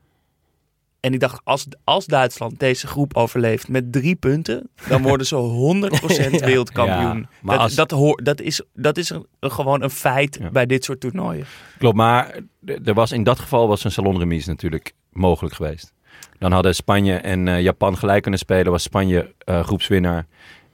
en 1.05 1.13
ik 1.13 1.19
dacht, 1.19 1.41
als, 1.43 1.67
als 1.83 2.05
Duitsland 2.05 2.59
deze 2.59 2.87
groep 2.87 3.15
overleeft 3.15 3.67
met 3.67 3.91
drie 3.91 4.15
punten, 4.15 4.69
dan 4.87 5.01
worden 5.01 5.25
ze 5.27 5.35
100% 6.25 6.31
Ja. 6.31 6.45
wereldkampioen. 6.45 7.17
Ja, 7.17 7.27
maar 7.41 7.55
dat, 7.55 7.63
als- 7.63 7.75
dat, 7.75 7.91
hoor, 7.91 8.19
dat 8.23 8.41
is, 8.41 8.61
dat 8.73 8.97
is 8.97 9.09
een, 9.09 9.25
gewoon 9.39 9.81
een 9.81 9.89
feit 9.89 10.37
Ja. 10.41 10.49
bij 10.49 10.65
dit 10.65 10.83
soort 10.83 10.99
toernooien. 10.99 11.45
Klopt, 11.77 11.95
maar 11.95 12.39
er 12.85 12.93
was, 12.93 13.11
in 13.11 13.23
dat 13.23 13.39
geval 13.39 13.67
was 13.67 13.83
een 13.83 13.91
salonremise 13.91 14.49
natuurlijk 14.49 14.93
mogelijk 15.11 15.55
geweest. 15.55 15.93
Dan 16.39 16.51
hadden 16.51 16.75
Spanje 16.75 17.13
en 17.15 17.47
eh, 17.47 17.61
Japan 17.61 17.97
gelijk 17.97 18.21
kunnen 18.21 18.39
spelen. 18.39 18.71
Was 18.71 18.83
Spanje 18.83 19.33
eh, 19.37 19.63
groepswinnaar. 19.63 20.25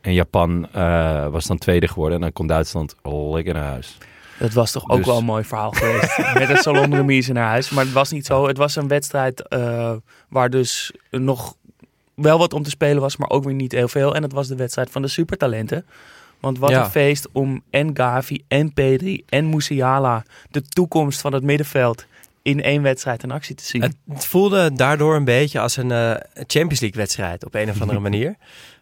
En 0.01 0.13
Japan 0.13 0.67
eh, 0.71 1.27
was 1.27 1.45
dan 1.45 1.57
tweede 1.57 1.87
geworden. 1.87 2.15
En 2.15 2.21
dan 2.21 2.33
kon 2.33 2.47
Duitsland 2.47 2.95
lekker 3.03 3.53
naar 3.53 3.63
huis. 3.69 3.97
Dat 4.41 4.53
was 4.53 4.71
toch 4.71 4.89
ook 4.89 4.97
Dus- 4.97 5.05
wel 5.05 5.17
een 5.17 5.23
mooi 5.25 5.43
verhaal 5.43 5.71
geweest. 5.71 6.17
Met 6.39 6.49
een 6.49 6.57
salonremise 6.57 7.31
naar 7.33 7.47
huis. 7.47 7.69
Maar 7.69 7.83
het 7.83 7.93
was 7.93 8.11
niet 8.11 8.25
zo. 8.25 8.47
Het 8.47 8.57
was 8.57 8.75
een 8.75 8.87
wedstrijd 8.87 9.47
eh, 9.47 9.91
waar 10.29 10.49
dus 10.49 10.91
nog 11.09 11.55
wel 12.13 12.37
wat 12.37 12.53
om 12.53 12.63
te 12.63 12.69
spelen 12.69 13.01
was, 13.01 13.17
maar 13.17 13.29
ook 13.29 13.43
weer 13.43 13.53
niet 13.53 13.71
heel 13.71 13.87
veel. 13.87 14.15
En 14.15 14.23
het 14.23 14.31
was 14.33 14.47
de 14.47 14.55
wedstrijd 14.55 14.89
van 14.91 15.01
de 15.01 15.07
supertalenten. 15.07 15.85
Want 16.39 16.59
wat 16.59 16.69
Ja. 16.69 16.83
een 16.83 16.89
feest 16.91 17.27
om 17.31 17.63
en 17.69 17.89
Gavi 17.93 18.43
en 18.47 18.73
Pedri 18.73 19.23
en 19.29 19.49
Musiala, 19.49 20.23
de 20.51 20.61
toekomst 20.61 21.21
van 21.21 21.33
het 21.33 21.43
middenveld, 21.43 22.05
in 22.41 22.63
één 22.63 22.81
wedstrijd 22.81 23.23
in 23.23 23.31
actie 23.31 23.55
te 23.55 23.63
zien. 23.65 23.81
Het, 23.81 23.95
het 24.13 24.25
voelde 24.25 24.73
daardoor 24.73 25.15
een 25.15 25.23
beetje 25.25 25.59
als 25.59 25.77
een 25.77 25.91
eh, 25.91 26.11
Champions 26.33 26.79
League 26.79 26.99
wedstrijd 26.99 27.45
op 27.45 27.55
een 27.55 27.69
of 27.69 27.81
andere 27.81 27.99
manier. 28.09 28.35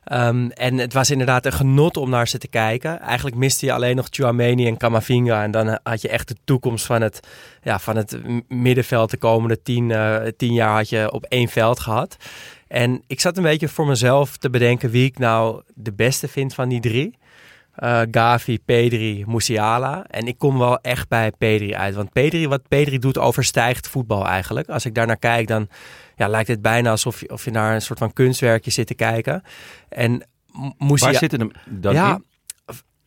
Ehm, 0.10 0.50
en 0.50 0.78
het 0.78 0.94
was 0.94 1.10
inderdaad 1.10 1.46
een 1.46 1.54
genot 1.54 1.98
om 1.98 2.10
naar 2.10 2.28
ze 2.28 2.38
te 2.38 2.48
kijken. 2.48 3.00
Eigenlijk 3.00 3.36
miste 3.36 3.66
je 3.66 3.74
alleen 3.74 3.96
nog 3.96 4.08
Chouameni 4.10 4.68
en 4.68 4.78
Camavinga. 4.78 5.44
En 5.44 5.52
dan 5.52 5.80
had 5.84 6.02
je 6.02 6.10
echt 6.10 6.28
de 6.28 6.36
toekomst 6.44 6.86
van 6.86 7.02
het, 7.02 7.20
ja, 7.64 7.80
van 7.80 7.96
het 7.96 8.18
middenveld 8.48 9.12
de 9.12 9.18
komende 9.18 9.62
tien, 9.62 9.92
eh, 9.92 10.16
tien 10.38 10.54
jaar 10.54 10.76
had 10.76 10.90
je 10.90 11.12
op 11.12 11.26
één 11.26 11.48
veld 11.48 11.80
gehad. 11.80 12.18
En 12.68 13.04
ik 13.08 13.20
zat 13.20 13.38
een 13.38 13.44
beetje 13.44 13.68
voor 13.68 13.88
mezelf 13.88 14.38
te 14.38 14.50
bedenken 14.50 14.90
wie 14.90 15.06
ik 15.06 15.18
nou 15.18 15.62
de 15.74 15.94
beste 15.94 16.28
vind 16.28 16.54
van 16.54 16.70
die 16.70 16.80
drie. 16.80 17.18
Eh, 17.80 18.02
Gavi, 18.12 18.60
Pedri, 18.66 19.24
Musiala. 19.28 20.06
En 20.08 20.28
ik 20.28 20.38
kom 20.38 20.58
wel 20.58 20.80
echt 20.82 21.08
bij 21.08 21.32
Pedri 21.38 21.76
uit. 21.76 21.96
Want 21.96 22.12
Pedri, 22.12 22.48
wat 22.48 22.68
Pedri 22.68 23.00
doet 23.00 23.18
overstijgt 23.18 23.88
voetbal 23.88 24.28
eigenlijk. 24.28 24.70
Als 24.70 24.86
ik 24.86 24.96
daar 24.96 25.08
naar 25.08 25.18
kijk, 25.18 25.48
dan 25.48 25.68
ja, 26.16 26.28
lijkt 26.28 26.48
het 26.48 26.62
bijna 26.62 26.90
alsof 26.90 27.20
je, 27.20 27.30
of 27.30 27.46
je 27.46 27.52
naar 27.52 27.74
een 27.74 27.82
soort 27.82 28.00
van 28.00 28.14
kunstwerkje 28.14 28.72
zit 28.72 28.88
te 28.88 28.94
kijken. 28.94 29.42
En 29.90 30.24
Musiala... 30.78 31.12
Waar 31.12 31.22
zit 31.30 31.32
hem 31.32 31.52
dan 31.66 31.94
ja, 31.94 32.14
in? 32.16 32.24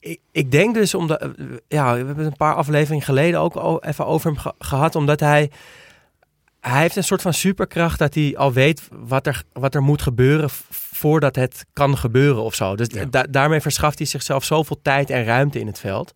ik, 0.01 0.21
ik 0.33 0.51
denk 0.51 0.75
dus 0.75 0.95
omdat... 0.95 1.21
eh, 1.23 1.29
Ja, 1.69 1.91
we 1.93 1.97
hebben 1.97 2.17
het 2.17 2.27
een 2.27 2.37
paar 2.37 2.55
afleveringen 2.55 3.05
geleden 3.05 3.41
ook 3.41 3.85
even 3.85 4.07
over 4.07 4.31
hem 4.31 4.39
ge- 4.39 4.55
gehad. 4.59 4.95
Omdat 4.95 5.21
hij... 5.21 5.51
Hij 6.61 6.81
heeft 6.81 6.97
een 6.97 7.05
soort 7.05 7.23
van 7.23 7.35
superkracht 7.35 7.99
dat 7.99 8.15
hij 8.15 8.35
al 8.37 8.53
weet 8.53 8.89
wat 8.91 9.27
er, 9.27 9.43
wat 9.53 9.75
er 9.75 9.83
moet 9.83 10.03
gebeuren 10.03 10.51
voordat 11.03 11.37
het 11.37 11.65
kan 11.73 11.99
gebeuren 11.99 12.43
of 12.43 12.55
zo. 12.55 12.77
Dus 12.77 12.89
da- 13.11 13.27
daarmee 13.31 13.61
verschaft 13.61 13.99
hij 13.99 14.07
zichzelf 14.07 14.45
zoveel 14.45 14.79
tijd 14.83 15.11
en 15.11 15.25
ruimte 15.25 15.61
in 15.61 15.67
het 15.67 15.79
veld. 15.79 16.13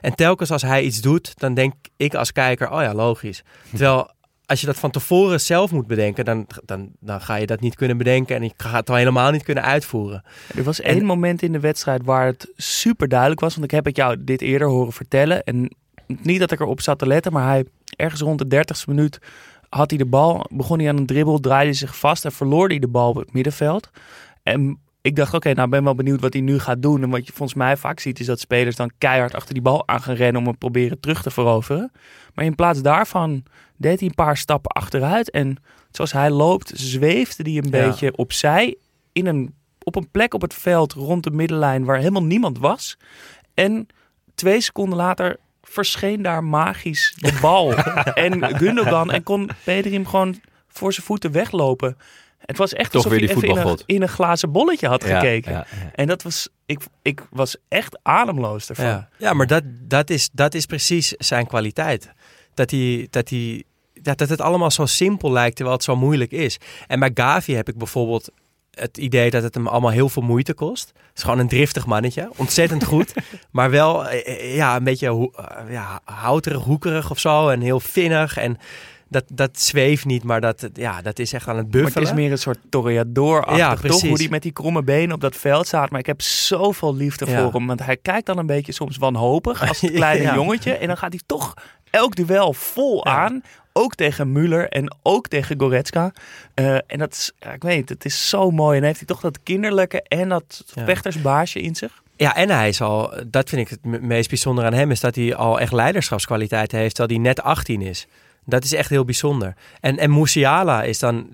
En 0.00 0.14
telkens 0.14 0.50
als 0.50 0.62
hij 0.62 0.82
iets 0.82 1.00
doet, 1.00 1.32
dan 1.40 1.54
denk 1.54 1.74
ik 1.96 2.14
als 2.14 2.32
kijker, 2.32 2.70
oh 2.70 2.82
ja, 2.82 2.94
logisch. 2.94 3.42
Terwijl 3.70 4.10
als 4.46 4.60
je 4.60 4.66
dat 4.66 4.76
van 4.78 4.90
tevoren 4.90 5.40
zelf 5.40 5.70
moet 5.70 5.86
bedenken, 5.86 6.24
dan, 6.24 6.46
dan, 6.64 6.90
dan 7.00 7.20
ga 7.20 7.34
je 7.34 7.46
dat 7.46 7.60
niet 7.60 7.74
kunnen 7.74 7.96
bedenken 7.98 8.36
en 8.36 8.42
je 8.42 8.50
gaat 8.56 8.74
het 8.80 8.90
al 8.90 8.96
helemaal 8.96 9.30
niet 9.30 9.42
kunnen 9.42 9.64
uitvoeren. 9.64 10.22
Er 10.56 10.62
was 10.62 10.80
En- 10.80 10.94
één 10.94 11.04
moment 11.04 11.42
in 11.42 11.52
de 11.52 11.60
wedstrijd 11.60 12.04
waar 12.04 12.26
het 12.26 12.52
super 12.56 13.08
duidelijk 13.08 13.40
was. 13.40 13.52
Want 13.52 13.64
ik 13.64 13.70
heb 13.70 13.84
het 13.84 13.96
jou 13.96 14.16
dit 14.24 14.40
eerder 14.40 14.68
horen 14.68 14.92
vertellen. 14.92 15.42
En 15.44 15.70
niet 16.06 16.38
dat 16.40 16.50
ik 16.52 16.60
erop 16.60 16.80
zat 16.80 16.98
te 16.98 17.06
letten, 17.06 17.32
maar 17.32 17.46
hij 17.48 17.64
ergens 17.96 18.20
rond 18.20 18.38
de 18.38 18.46
30ste 18.56 18.84
minuut 18.88 19.18
had 19.68 19.90
hij 19.90 19.98
de 19.98 20.06
bal. 20.06 20.46
Begon 20.50 20.78
hij 20.78 20.88
aan 20.88 20.96
een 20.96 21.06
dribbel, 21.06 21.38
draaide 21.38 21.72
zich 21.72 21.96
vast 21.98 22.24
en 22.24 22.32
verloor 22.32 22.68
hij 22.68 22.78
de 22.78 22.88
bal 22.88 23.08
op 23.08 23.16
het 23.16 23.32
middenveld. 23.32 23.90
En 24.52 24.80
ik 25.00 25.16
dacht, 25.16 25.34
oké, 25.34 25.52
nou 25.52 25.68
ben 25.68 25.84
wel 25.84 25.94
benieuwd 25.94 26.20
wat 26.20 26.32
hij 26.32 26.42
nu 26.42 26.58
gaat 26.58 26.82
doen. 26.82 27.02
En 27.02 27.10
wat 27.10 27.26
je 27.26 27.32
volgens 27.32 27.58
mij 27.58 27.76
vaak 27.76 28.00
ziet, 28.00 28.20
is 28.20 28.26
dat 28.26 28.40
spelers 28.40 28.76
dan 28.76 28.90
keihard 28.98 29.34
achter 29.34 29.54
die 29.54 29.62
bal 29.62 29.88
aan 29.88 30.02
gaan 30.02 30.14
rennen 30.14 30.40
om 30.40 30.46
hem 30.46 30.58
proberen 30.58 31.00
terug 31.00 31.22
te 31.22 31.30
veroveren. 31.30 31.92
Maar 32.34 32.44
in 32.44 32.54
plaats 32.54 32.82
daarvan 32.82 33.42
deed 33.76 33.98
hij 34.00 34.08
een 34.08 34.14
paar 34.14 34.36
stappen 34.36 34.70
achteruit. 34.70 35.30
En 35.30 35.56
zoals 35.90 36.12
hij 36.12 36.30
loopt, 36.30 36.72
zweefde 36.74 37.42
hij 37.42 37.56
een 37.56 37.64
Ja. 37.70 37.86
beetje 37.88 38.16
opzij 38.16 38.76
in 39.12 39.26
een, 39.26 39.54
op 39.82 39.96
een 39.96 40.10
plek 40.10 40.34
op 40.34 40.42
het 40.42 40.54
veld 40.54 40.92
rond 40.92 41.22
de 41.24 41.30
middenlijn 41.30 41.84
waar 41.84 41.98
helemaal 41.98 42.24
niemand 42.24 42.58
was. 42.58 42.96
En 43.54 43.86
twee 44.34 44.60
seconden 44.60 44.98
later 44.98 45.36
verscheen 45.62 46.22
daar 46.22 46.44
magisch 46.44 47.14
de 47.16 47.38
bal. 47.40 47.74
en 48.24 48.56
Gundogan 48.56 49.10
en 49.10 49.22
kon 49.22 49.50
Pedri 49.64 49.92
hem 49.92 50.06
gewoon 50.06 50.40
voor 50.68 50.92
zijn 50.92 51.06
voeten 51.06 51.32
weglopen. 51.32 51.96
Het 52.38 52.56
was 52.56 52.72
echt 52.72 52.92
Toch 52.92 53.04
alsof 53.04 53.18
weer 53.18 53.28
die 53.28 53.36
even 53.36 53.48
in 53.48 53.66
een, 53.66 53.78
in 53.86 54.02
een 54.02 54.08
glazen 54.08 54.52
bolletje 54.52 54.88
had 54.88 55.04
Ja, 55.04 55.18
gekeken. 55.20 55.52
ja, 55.52 55.66
ja. 55.70 55.90
En 55.94 56.06
dat 56.06 56.22
was, 56.22 56.48
ik, 56.66 56.80
ik 57.02 57.26
was 57.30 57.56
echt 57.68 57.98
ademloos 58.02 58.68
ervan. 58.68 59.06
Ja, 59.16 59.32
maar 59.32 59.46
dat, 59.46 59.62
dat, 59.66 60.10
is, 60.10 60.28
dat 60.32 60.54
is 60.54 60.66
precies 60.66 61.08
zijn 61.10 61.46
kwaliteit. 61.46 62.10
Dat, 62.54 62.70
hij, 62.70 63.06
dat, 63.10 63.28
hij, 63.28 63.64
ja, 64.02 64.14
dat 64.14 64.28
het 64.28 64.40
allemaal 64.40 64.70
zo 64.70 64.86
simpel 64.86 65.32
lijkt, 65.32 65.56
terwijl 65.56 65.76
het 65.76 65.86
zo 65.86 65.96
moeilijk 65.96 66.30
is. 66.32 66.58
En 66.86 67.00
bij 67.00 67.10
Gavi 67.14 67.54
heb 67.54 67.68
ik 67.68 67.76
bijvoorbeeld 67.76 68.30
het 68.70 68.98
idee 68.98 69.30
dat 69.30 69.42
het 69.42 69.54
hem 69.54 69.66
allemaal 69.68 69.90
heel 69.90 70.08
veel 70.08 70.22
moeite 70.22 70.54
kost. 70.54 70.88
Het 70.88 71.16
is 71.16 71.22
gewoon 71.22 71.38
een 71.38 71.48
driftig 71.48 71.86
mannetje. 71.86 72.30
Ontzettend 72.36 72.84
goed. 72.84 73.12
maar 73.50 73.70
wel 73.70 74.08
eh, 74.08 74.54
ja, 74.54 74.76
een 74.76 74.84
beetje 74.84 75.06
eh, 75.08 75.72
ja, 75.72 76.00
houterig, 76.04 76.62
hoekerig 76.62 77.10
of 77.10 77.18
zo. 77.18 77.48
En 77.48 77.60
heel 77.60 77.80
vinnig. 77.80 78.36
En 78.36 78.58
dat, 79.08 79.24
dat 79.32 79.60
zweeft 79.60 80.04
niet, 80.04 80.22
maar 80.24 80.40
dat, 80.40 80.68
ja, 80.74 81.02
dat 81.02 81.18
is 81.18 81.32
echt 81.32 81.48
aan 81.48 81.56
het 81.56 81.72
Maar 81.72 81.82
buffelen. 81.82 82.08
het 82.08 82.16
is 82.16 82.22
meer 82.22 82.30
een 82.32 82.38
soort 82.38 82.58
toreador-achtig, 82.68 83.56
Ja, 83.56 83.70
toch? 83.70 83.80
precies. 83.80 84.08
Hoe 84.08 84.18
die 84.18 84.30
met 84.30 84.42
die 84.42 84.52
kromme 84.52 84.82
benen 84.82 85.14
op 85.14 85.20
dat 85.20 85.36
veld 85.36 85.66
staat. 85.66 85.90
Maar 85.90 86.00
ik 86.00 86.06
heb 86.06 86.22
zoveel 86.22 86.94
liefde 86.96 87.26
Ja. 87.30 87.42
voor 87.42 87.52
hem. 87.52 87.66
Want 87.66 87.84
hij 87.84 87.96
kijkt 87.96 88.26
dan 88.26 88.38
een 88.38 88.46
beetje 88.46 88.72
soms 88.72 88.96
wanhopig 88.96 89.68
als 89.68 89.80
het 89.82 89.90
kleine 89.92 90.22
Ja. 90.22 90.34
jongetje. 90.34 90.72
En 90.72 90.86
dan 90.86 90.96
gaat 90.96 91.12
hij 91.12 91.20
toch 91.26 91.54
elk 91.90 92.16
duel 92.16 92.52
vol 92.52 93.00
Ja. 93.08 93.16
aan. 93.24 93.42
Ook 93.72 93.94
tegen 93.94 94.32
Müller 94.32 94.68
en 94.68 94.96
ook 95.02 95.28
tegen 95.28 95.60
Goretzka. 95.60 96.12
Eh, 96.54 96.74
en 96.74 96.98
dat 96.98 97.12
is, 97.12 97.32
ik 97.54 97.62
weet 97.62 97.88
het, 97.88 98.04
is 98.04 98.28
zo 98.28 98.50
mooi. 98.50 98.78
En 98.78 98.84
heeft 98.84 98.98
hij 98.98 99.06
toch 99.06 99.20
dat 99.20 99.42
kinderlijke 99.42 100.02
en 100.02 100.28
dat 100.28 100.64
vechtersbaasje 100.84 101.60
in 101.60 101.74
zich. 101.76 102.02
Ja, 102.16 102.34
en 102.36 102.50
hij 102.50 102.68
is 102.68 102.80
al, 102.80 103.12
dat 103.26 103.48
vind 103.48 103.60
ik 103.60 103.68
het 103.68 103.84
me- 103.84 103.98
meest 104.00 104.28
bijzonder 104.28 104.64
aan 104.64 104.72
hem, 104.72 104.90
is 104.90 105.00
dat 105.00 105.14
hij 105.14 105.34
al 105.34 105.60
echt 105.60 105.72
leiderschapskwaliteiten 105.72 106.78
heeft, 106.78 106.94
terwijl 106.94 107.20
hij 107.20 107.28
net 107.28 107.42
18 107.42 107.82
is. 107.82 108.06
Dat 108.48 108.64
is 108.64 108.72
echt 108.72 108.90
heel 108.90 109.04
bijzonder. 109.04 109.54
En, 109.80 109.98
en 109.98 110.18
Musiala 110.18 110.82
is 110.82 110.98
dan 110.98 111.30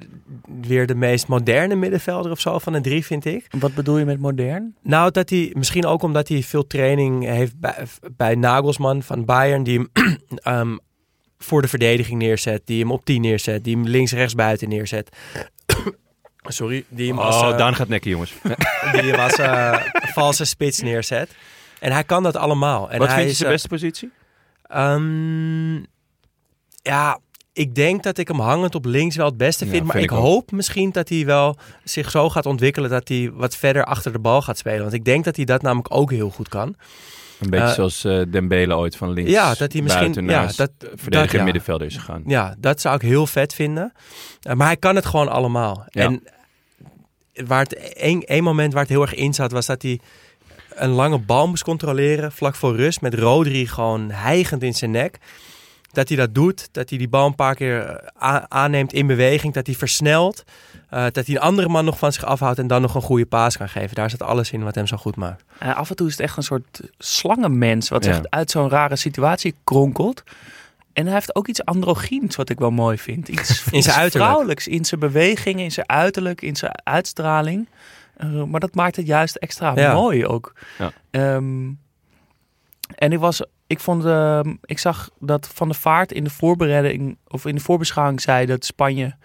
weer 0.61 0.87
de 0.87 0.95
meest 0.95 1.27
moderne 1.27 1.75
middenvelder 1.75 2.31
of 2.31 2.41
zo 2.41 2.59
van 2.59 2.73
de 2.73 2.81
drie, 2.81 3.05
vind 3.05 3.25
ik. 3.25 3.47
Wat 3.59 3.75
bedoel 3.75 3.99
je 3.99 4.05
met 4.05 4.21
modern? 4.21 4.77
Nou, 4.83 5.11
dat 5.11 5.31
hij, 5.31 5.53
misschien 5.57 5.87
ook 5.87 6.03
omdat 6.03 6.29
hij 6.29 6.43
veel 6.43 6.67
training 6.67 7.25
heeft 7.25 7.61
bij, 7.61 7.77
bij 8.17 8.35
Nagelsman 8.35 9.03
van 9.03 9.25
Bayern, 9.25 9.63
die 9.63 9.79
hem 9.79 9.91
ehm, 10.37 10.77
voor 11.39 11.63
de 11.63 11.69
verdediging 11.69 12.19
neerzet, 12.19 12.63
die 12.65 12.81
hem 12.81 12.91
op 12.93 13.05
10 13.05 13.21
neerzet, 13.21 13.65
die 13.65 13.77
hem 13.77 13.87
links-rechts 13.87 14.35
buiten 14.35 14.69
neerzet. 14.69 15.17
Sorry, 16.43 16.85
die 16.89 17.09
hem 17.09 17.19
als, 17.19 17.37
Oh, 17.43 17.49
eh, 17.49 17.59
Daan 17.59 17.75
gaat 17.75 17.89
nekken, 17.89 18.11
jongens. 18.11 18.35
die 18.93 19.03
hem 19.03 19.21
als 19.21 19.35
eh, 19.35 19.81
valse 19.93 20.45
spits 20.45 20.81
neerzet. 20.81 21.31
En 21.81 21.93
hij 21.93 22.05
kan 22.05 22.23
dat 22.23 22.37
allemaal. 22.37 22.91
En 22.91 22.99
Wat 22.99 23.09
hij 23.09 23.17
vind 23.17 23.27
je 23.27 23.33
is, 23.33 23.37
zijn 23.37 23.49
eh, 23.49 23.55
beste 23.55 23.69
positie? 23.69 24.11
Ehm, 24.63 25.83
ja, 26.85 27.19
ik 27.53 27.75
denk 27.75 28.03
dat 28.03 28.19
ik 28.19 28.29
hem 28.29 28.41
hangend 28.41 28.75
op 28.75 28.85
links 28.85 29.17
wel 29.17 29.27
het 29.27 29.37
beste 29.37 29.65
Ja, 29.65 29.71
vind. 29.71 29.83
maar 29.85 29.97
vind 29.97 30.11
ik, 30.11 30.17
hoop 30.17 30.51
misschien 30.53 30.91
dat 30.91 31.09
hij 31.09 31.25
wel 31.27 31.57
zich 31.85 32.11
zo 32.11 32.31
gaat 32.31 32.47
ontwikkelen 32.47 32.91
dat 32.91 33.09
hij 33.09 33.31
wat 33.35 33.57
verder 33.57 33.85
achter 33.85 34.13
de 34.13 34.19
bal 34.19 34.43
gaat 34.43 34.59
spelen. 34.59 34.81
Want 34.81 34.93
ik 34.93 35.05
denk 35.05 35.25
dat 35.25 35.37
hij 35.37 35.45
dat 35.45 35.63
namelijk 35.63 35.95
ook 35.95 36.11
heel 36.11 36.31
goed 36.31 36.49
kan. 36.49 36.77
Een 37.41 37.51
beetje 37.51 37.67
Eh, 37.67 37.73
zoals 37.73 38.05
eh, 38.05 38.21
Dembele 38.31 38.75
ooit 38.77 38.97
van 38.97 39.11
links 39.13 39.31
Ja, 39.31 39.55
dat 39.55 39.73
hij 39.73 39.83
misschien- 39.83 40.29
ja, 40.29 40.47
dat- 40.57 40.71
verdediger 40.79 41.11
dat, 41.11 41.31
ja. 41.33 41.43
middenvelder 41.45 41.87
is 41.87 41.97
gegaan. 41.97 42.23
Ja, 42.27 42.55
dat 42.59 42.81
zou 42.81 42.95
ik 42.95 43.03
heel 43.03 43.27
vet 43.27 43.55
vinden. 43.55 43.93
Eh, 44.43 44.55
maar 44.55 44.67
hij 44.67 44.77
kan 44.77 44.95
het 44.97 45.07
gewoon 45.07 45.29
allemaal. 45.29 45.85
Ja. 45.89 46.03
En 46.05 46.23
waar 47.47 47.63
het 47.63 47.75
één, 47.95 48.21
één 48.23 48.43
moment 48.43 48.73
waar 48.73 48.83
het 48.83 48.91
heel 48.91 49.03
erg 49.03 49.15
in 49.15 49.35
zat, 49.35 49.53
was 49.53 49.67
dat 49.67 49.83
hij 49.83 50.01
een 50.75 50.91
lange 50.91 51.19
bal 51.19 51.49
moest 51.49 51.63
controleren 51.65 52.33
vlak 52.33 52.55
voor 52.55 52.77
rust 52.77 53.01
met 53.01 53.15
Rodri 53.15 53.67
gewoon 53.67 54.11
hijgend 54.11 54.63
in 54.63 54.75
zijn 54.75 54.91
nek. 54.91 55.19
Dat 55.95 56.09
hij 56.09 56.17
dat 56.17 56.35
doet, 56.35 56.69
dat 56.73 56.89
hij 56.89 56.99
die 56.99 57.09
bal 57.09 57.27
een 57.27 57.35
paar 57.35 57.55
keer 57.55 58.01
eh, 58.19 58.37
aanneemt 58.49 58.93
in 58.93 59.07
beweging, 59.07 59.55
dat 59.55 59.67
hij 59.67 59.75
versnelt, 59.75 60.45
eh, 60.91 61.05
dat 61.13 61.27
hij 61.27 61.35
een 61.35 61.41
andere 61.41 61.69
man 61.69 61.85
nog 61.85 61.99
van 61.99 62.13
zich 62.13 62.25
afhoudt 62.25 62.59
en 62.59 62.67
dan 62.67 62.83
nog 62.83 62.95
een 62.95 63.03
goede 63.03 63.27
paas 63.27 63.57
kan 63.57 63.69
geven. 63.69 63.95
Daar 63.95 64.11
zit 64.11 64.23
alles 64.23 64.51
in 64.51 64.63
wat 64.63 64.75
hem 64.75 64.87
zo 64.87 64.97
goed 64.97 65.17
maakt. 65.17 65.45
Eh, 65.59 65.77
af 65.77 65.91
en 65.91 65.97
toe 65.97 66.07
is 66.07 66.13
het 66.13 66.23
echt 66.23 66.37
een 66.37 66.43
soort 66.43 66.81
slangenmens 66.99 67.89
wat 67.89 68.05
Ja. 68.05 68.11
echt 68.11 68.31
uit 68.31 68.51
zo'n 68.51 68.69
rare 68.69 68.97
situatie 68.97 69.55
kronkelt. 69.65 70.23
En 70.93 71.05
hij 71.05 71.15
heeft 71.15 71.35
ook 71.35 71.49
iets 71.49 71.65
androgyns 71.65 72.37
wat 72.37 72.49
ik 72.51 72.59
wel 72.59 72.71
mooi 72.71 72.99
vind. 72.99 73.29
Iets, 73.29 73.51
In 73.51 73.63
zijn 73.65 73.77
iets 73.77 73.89
uiterlijk. 73.89 74.13
vrouwelijks, 74.31 74.69
in 74.69 74.85
zijn 74.85 75.01
bewegingen, 75.01 75.65
in 75.65 75.73
zijn 75.73 75.89
uiterlijk, 75.89 76.43
in 76.43 76.57
zijn 76.57 76.73
uitstraling. 76.85 77.69
Eh, 78.17 78.43
maar 78.45 78.61
dat 78.61 78.75
maakt 78.75 78.97
het 78.97 79.07
juist 79.07 79.37
extra 79.37 79.73
Ja. 79.75 79.93
mooi 79.95 80.27
ook. 80.27 80.53
Ja. 80.79 80.93
Ehm, 81.11 81.71
en 82.95 83.13
ik 83.13 83.19
was, 83.19 83.43
ik 83.75 83.81
vond, 83.81 84.05
ehm, 84.05 84.55
ik 84.65 84.79
zag 84.79 85.11
dat 85.19 85.51
Van 85.55 85.69
der 85.69 85.77
Vaart 85.77 86.13
in 86.13 86.25
de 86.25 86.31
voorbereiding 86.31 87.19
of 87.29 87.47
in 87.47 87.55
de 87.55 87.61
voorbeschouwing 87.61 88.21
zei 88.21 88.47
dat 88.47 88.65
Spanje 88.65 89.17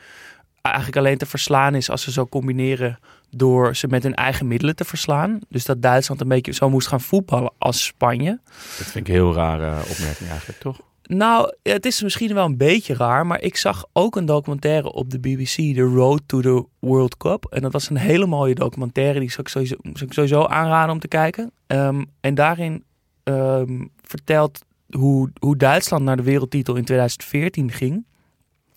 eigenlijk 0.61 0.97
alleen 0.97 1.17
te 1.17 1.25
verslaan 1.25 1.75
is 1.75 1.89
als 1.89 2.01
ze 2.01 2.11
zo 2.11 2.25
combineren 2.25 2.99
door 3.29 3.75
ze 3.75 3.87
met 3.87 4.03
hun 4.03 4.15
eigen 4.15 4.47
middelen 4.47 4.75
te 4.75 4.85
verslaan. 4.85 5.39
Dus 5.49 5.65
dat 5.65 5.81
Duitsland 5.81 6.21
een 6.21 6.27
beetje 6.27 6.53
zo 6.53 6.69
moest 6.69 6.87
gaan 6.87 7.01
voetballen 7.01 7.53
als 7.57 7.85
Spanje. 7.85 8.39
Dat 8.77 8.87
vind 8.87 8.95
ik 8.95 9.07
een 9.07 9.19
heel 9.19 9.33
rare 9.33 9.79
opmerking 9.89 10.29
eigenlijk, 10.29 10.59
toch? 10.59 10.79
Nou, 11.03 11.53
het 11.63 11.85
is 11.85 12.03
misschien 12.03 12.33
wel 12.33 12.45
een 12.45 12.57
beetje 12.57 12.95
raar, 12.95 13.27
maar 13.27 13.41
ik 13.41 13.55
zag 13.55 13.85
ook 13.93 14.15
een 14.15 14.25
documentaire 14.25 14.91
op 14.91 15.09
de 15.09 15.19
BBC, 15.19 15.55
The 15.55 15.91
Road 15.95 16.21
to 16.25 16.41
the 16.41 16.65
World 16.79 17.17
Cup. 17.17 17.45
En 17.45 17.61
dat 17.61 17.71
was 17.71 17.89
een 17.89 17.97
hele 17.97 18.25
mooie 18.25 18.55
documentaire, 18.55 19.19
die 19.19 19.29
zou 19.29 19.41
ik 19.41 19.47
sowieso, 19.47 19.75
zou 19.81 20.05
ik 20.05 20.13
sowieso 20.13 20.45
aanraden 20.45 20.93
om 20.93 20.99
te 20.99 21.07
kijken. 21.07 21.51
Ehm, 21.67 22.03
en 22.21 22.35
daarin 22.35 22.83
ehm, 23.23 23.85
vertelt 24.09 24.59
hoe, 24.89 25.31
hoe 25.39 25.57
Duitsland 25.57 26.03
naar 26.03 26.17
de 26.17 26.23
wereldtitel 26.23 26.75
in 26.75 26.85
2014 26.85 27.71
ging. 27.71 28.05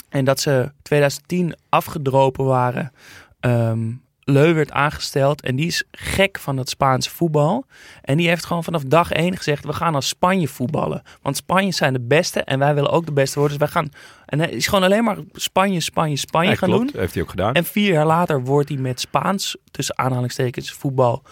En 0.08 0.24
dat 0.24 0.40
ze 0.40 0.72
2010 0.82 1.54
afgedropen 1.68 2.44
waren. 2.44 2.92
Ehm 3.40 3.90
Leu 4.24 4.54
werd 4.54 4.70
aangesteld 4.70 5.42
en 5.42 5.56
die 5.56 5.66
is 5.66 5.84
gek 5.90 6.38
van 6.38 6.56
het 6.56 6.68
Spaanse 6.68 7.10
voetbal. 7.10 7.64
En 8.02 8.16
die 8.16 8.28
heeft 8.28 8.44
gewoon 8.44 8.64
vanaf 8.64 8.82
dag 8.82 9.12
één 9.12 9.36
gezegd: 9.36 9.64
we 9.64 9.72
gaan 9.72 9.94
als 9.94 10.08
Spanje 10.08 10.48
voetballen. 10.48 11.02
Want 11.22 11.36
Spanje 11.36 11.72
zijn 11.72 11.92
de 11.92 12.00
beste 12.00 12.40
en 12.42 12.58
wij 12.58 12.74
willen 12.74 12.90
ook 12.90 13.06
de 13.06 13.12
beste 13.12 13.38
worden. 13.38 13.58
Dus 13.58 13.72
wij 13.72 13.82
gaan. 13.82 13.92
En 14.26 14.38
hij 14.38 14.50
is 14.50 14.66
gewoon 14.66 14.84
alleen 14.84 15.04
maar 15.04 15.18
Spanje, 15.32 15.80
Spanje, 15.80 16.16
Spanje 16.16 16.50
Ja, 16.50 16.56
gaan 16.56 16.68
klopt, 16.68 16.92
doen. 16.92 17.00
heeft 17.00 17.14
hij 17.14 17.22
ook 17.22 17.30
gedaan. 17.30 17.54
En 17.54 17.64
vier 17.64 17.92
jaar 17.92 18.06
later 18.06 18.42
wordt 18.44 18.68
hij 18.68 18.78
met 18.78 19.00
Spaans, 19.00 19.56
tussen 19.70 19.98
aanhalingstekens, 19.98 20.72
voetbal 20.72 21.22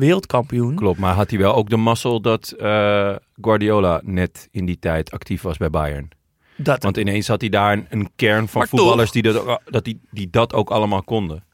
wereldkampioen. 0.00 0.74
Klopt, 0.74 0.98
maar 0.98 1.14
had 1.14 1.30
hij 1.30 1.38
wel 1.38 1.54
ook 1.54 1.68
de 1.70 1.76
mazzel 1.76 2.20
dat 2.20 2.50
eh, 2.50 3.14
Guardiola 3.40 4.00
net 4.04 4.48
in 4.50 4.64
die 4.66 4.78
tijd 4.78 5.10
actief 5.10 5.42
was 5.42 5.56
bij 5.56 5.70
Bayern? 5.70 6.08
Dat, 6.56 6.82
Want 6.82 6.96
ineens 6.96 7.28
had 7.28 7.40
hij 7.40 7.50
daar 7.50 7.72
een, 7.72 7.86
een 7.90 8.10
kern 8.16 8.48
van 8.48 8.58
Maar 8.60 8.68
voetballers 8.68 9.10
die 9.10 9.22
dat, 9.22 9.46
ook- 9.46 9.60
dat, 9.64 9.84
die, 9.84 10.00
die 10.10 10.28
dat 10.30 10.52
ook 10.52 10.70
allemaal 10.70 11.02
konden. 11.02 11.44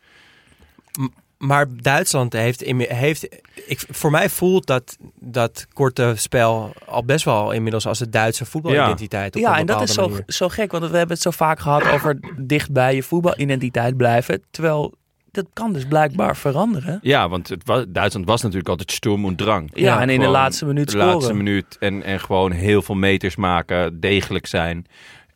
Maar 1.39 1.67
Duitsland 1.77 2.33
heeft, 2.33 2.63
in- 2.63 2.81
heeft 2.81 3.29
ik, 3.67 3.85
voor 3.91 4.11
mij 4.11 4.29
voelt 4.29 4.67
dat, 4.67 4.97
dat 5.21 5.67
korte 5.73 6.13
spel 6.17 6.73
al 6.87 7.05
best 7.05 7.25
wel 7.25 7.53
inmiddels 7.53 7.87
als 7.87 7.99
de 7.99 8.09
Duitse 8.09 8.45
voetbalidentiteit. 8.45 9.37
Op 9.37 9.43
ja, 9.43 9.53
een 9.53 9.59
en 9.59 9.67
dat 9.67 9.83
is 9.83 9.95
zo, 9.95 10.19
zo 10.27 10.49
gek, 10.49 10.71
want 10.73 10.85
we 10.91 10.97
hebben 10.97 11.15
het 11.15 11.23
zo 11.25 11.31
vaak 11.31 11.59
gehad 11.61 11.89
over 11.89 12.19
dicht 12.39 12.73
bij 12.73 12.95
je 12.95 13.03
voetbalidentiteit 13.03 13.97
blijven. 13.97 14.43
Terwijl 14.51 14.95
dat 15.37 15.47
kan 15.53 15.73
dus 15.73 15.85
blijkbaar 15.87 16.37
veranderen. 16.37 16.99
Ja, 17.03 17.29
want 17.29 17.49
het 17.49 17.63
was, 17.65 17.85
Duitsland 17.89 18.27
was 18.27 18.43
natuurlijk 18.43 18.69
altijd 18.69 18.93
Sturm 18.93 19.25
und 19.25 19.39
Drang. 19.39 19.71
Ja, 19.75 19.95
en 19.97 20.01
in 20.03 20.07
de 20.07 20.13
Gewoon 20.15 20.31
laatste 20.31 20.67
minuut 20.67 20.91
De 20.91 20.97
laatste 20.97 21.21
scoren. 21.21 21.37
minuut 21.37 21.77
en, 21.81 22.03
en 22.03 22.21
gewoon 22.21 22.53
heel 22.53 22.83
veel 22.83 22.95
meters 22.95 23.37
maken, 23.37 24.01
degelijk 24.01 24.47
zijn. 24.47 24.87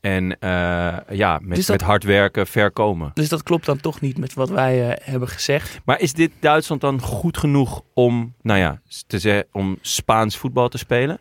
En 0.00 0.38
eh, 0.38 0.96
ja, 1.10 1.38
met, 1.42 1.56
Dus 1.56 1.66
dat- 1.66 1.76
met 1.78 1.86
hard 1.86 2.04
werken 2.04 2.46
ver 2.46 2.70
komen. 2.70 3.10
Dus 3.14 3.28
dat 3.28 3.42
klopt 3.42 3.66
dan 3.66 3.80
toch 3.80 4.00
niet 4.00 4.18
met 4.18 4.34
wat 4.34 4.48
wij 4.50 4.88
eh, 4.90 5.10
hebben 5.10 5.28
gezegd. 5.28 5.80
Maar 5.84 6.00
is 6.00 6.12
dit 6.12 6.30
Duitsland 6.40 6.80
dan 6.80 7.00
goed 7.00 7.38
genoeg 7.38 7.82
om, 7.94 8.34
nou 8.42 8.58
ja, 8.58 8.80
te 9.06 9.18
zeggen, 9.18 9.46
om 9.52 9.78
Spaans 9.80 10.36
voetbal 10.36 10.68
te 10.68 10.78
spelen? 10.78 11.18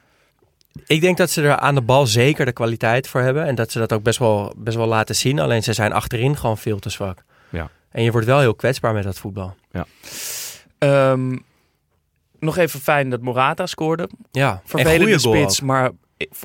Ik 0.88 1.02
denk 1.02 1.18
dat 1.18 1.30
ze 1.30 1.42
er 1.42 1.56
aan 1.58 1.76
de 1.76 1.82
bal 1.82 2.08
zeker 2.08 2.46
de 2.46 2.52
kwaliteit 2.52 3.08
voor 3.08 3.22
hebben. 3.22 3.46
En 3.46 3.56
dat 3.56 3.72
ze 3.72 3.80
dat 3.80 3.94
ook 3.94 4.04
best 4.04 4.20
wel, 4.20 4.54
best 4.58 4.78
wel 4.78 4.88
laten 4.88 5.16
zien. 5.16 5.40
Alleen 5.40 5.64
ze 5.64 5.74
zijn 5.74 5.94
achterin 5.94 6.38
gewoon 6.38 6.58
veel 6.58 6.80
te 6.80 6.90
zwak. 6.90 7.24
Ja. 7.50 7.70
En 7.92 8.04
je 8.04 8.12
wordt 8.12 8.28
wel 8.28 8.40
heel 8.40 8.56
kwetsbaar 8.56 8.94
met 8.94 9.04
dat 9.04 9.18
voetbal. 9.18 9.56
Ehm, 10.78 11.38
nog 12.40 12.58
even 12.58 12.80
fijn 12.80 13.10
dat 13.10 13.22
Morata 13.22 13.66
scoorde. 13.66 14.10
Ja, 14.32 14.52
en 14.52 14.62
Vervelende 14.66 15.20
spits, 15.20 15.62
ook. 15.62 15.68
maar 15.68 15.90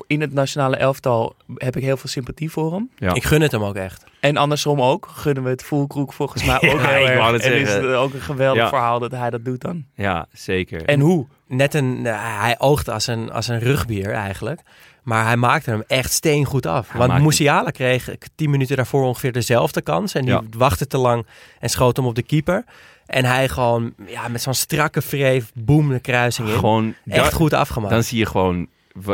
in 0.07 0.21
het 0.21 0.33
nationale 0.33 0.75
elftal 0.75 1.35
heb 1.55 1.75
ik 1.75 1.83
heel 1.83 1.97
veel 1.97 2.09
sympathie 2.09 2.51
voor 2.51 2.73
hem. 2.73 2.89
Ja. 2.95 3.13
Ik 3.13 3.23
gun 3.23 3.41
het 3.41 3.51
hem 3.51 3.63
ook 3.63 3.75
echt. 3.75 4.03
En 4.19 4.37
andersom 4.37 4.81
ook. 4.81 5.07
Gunnen 5.13 5.43
we 5.43 5.49
het 5.49 5.63
Voelkroek 5.63 6.13
volgens 6.13 6.43
mij 6.45 6.55
ook 6.71 6.79
Ja, 6.79 6.87
heel 6.87 7.01
ik 7.03 7.07
erg. 7.09 7.17
wou 7.19 7.33
het 7.33 7.41
en 7.43 7.53
is 7.53 7.67
zeggen. 7.69 7.87
het 7.89 7.95
ook 7.97 8.13
een 8.13 8.21
geweldig 8.21 8.61
Ja. 8.63 8.69
verhaal 8.69 8.99
dat 8.99 9.11
hij 9.11 9.29
dat 9.29 9.45
doet 9.45 9.61
dan. 9.61 9.85
Ja, 9.93 10.27
zeker. 10.33 10.85
En 10.85 10.99
hoe? 10.99 11.25
Net 11.47 11.73
een, 11.73 12.01
nou, 12.01 12.17
hij 12.39 12.55
oogt 12.59 12.89
als 12.89 13.07
een, 13.07 13.31
als 13.31 13.47
een 13.47 13.59
rugbier 13.59 14.11
eigenlijk. 14.11 14.61
Maar 15.05 15.25
hij 15.25 15.37
maakte 15.37 15.69
hem 15.69 15.83
echt 15.87 16.11
steengoed 16.11 16.65
af. 16.65 16.89
Hij 16.91 17.07
Want 17.07 17.21
Musiala 17.23 17.69
kreeg 17.69 18.09
tien 18.35 18.49
minuten 18.49 18.75
daarvoor 18.75 19.03
ongeveer 19.05 19.31
dezelfde 19.31 19.81
kans. 19.81 20.13
En 20.13 20.21
die 20.21 20.33
Ja. 20.33 20.41
wachtte 20.57 20.87
te 20.87 20.97
lang 20.97 21.25
en 21.59 21.69
schoot 21.69 21.97
hem 21.97 22.05
op 22.05 22.15
de 22.15 22.23
keeper. 22.23 22.63
En 23.05 23.25
hij 23.25 23.47
gewoon 23.49 23.93
ja, 24.07 24.27
met 24.27 24.41
zo'n 24.41 24.53
strakke 24.53 25.01
vreef, 25.01 25.51
boem 25.53 25.89
de 25.89 25.99
kruising 25.99 26.47
in. 26.47 26.53
gewoon, 26.53 26.95
echt 27.05 27.33
goed 27.33 27.53
afgemaakt. 27.53 27.93
dan 27.93 28.03
zie 28.03 28.17
je 28.17 28.25
gewoon 28.25 28.67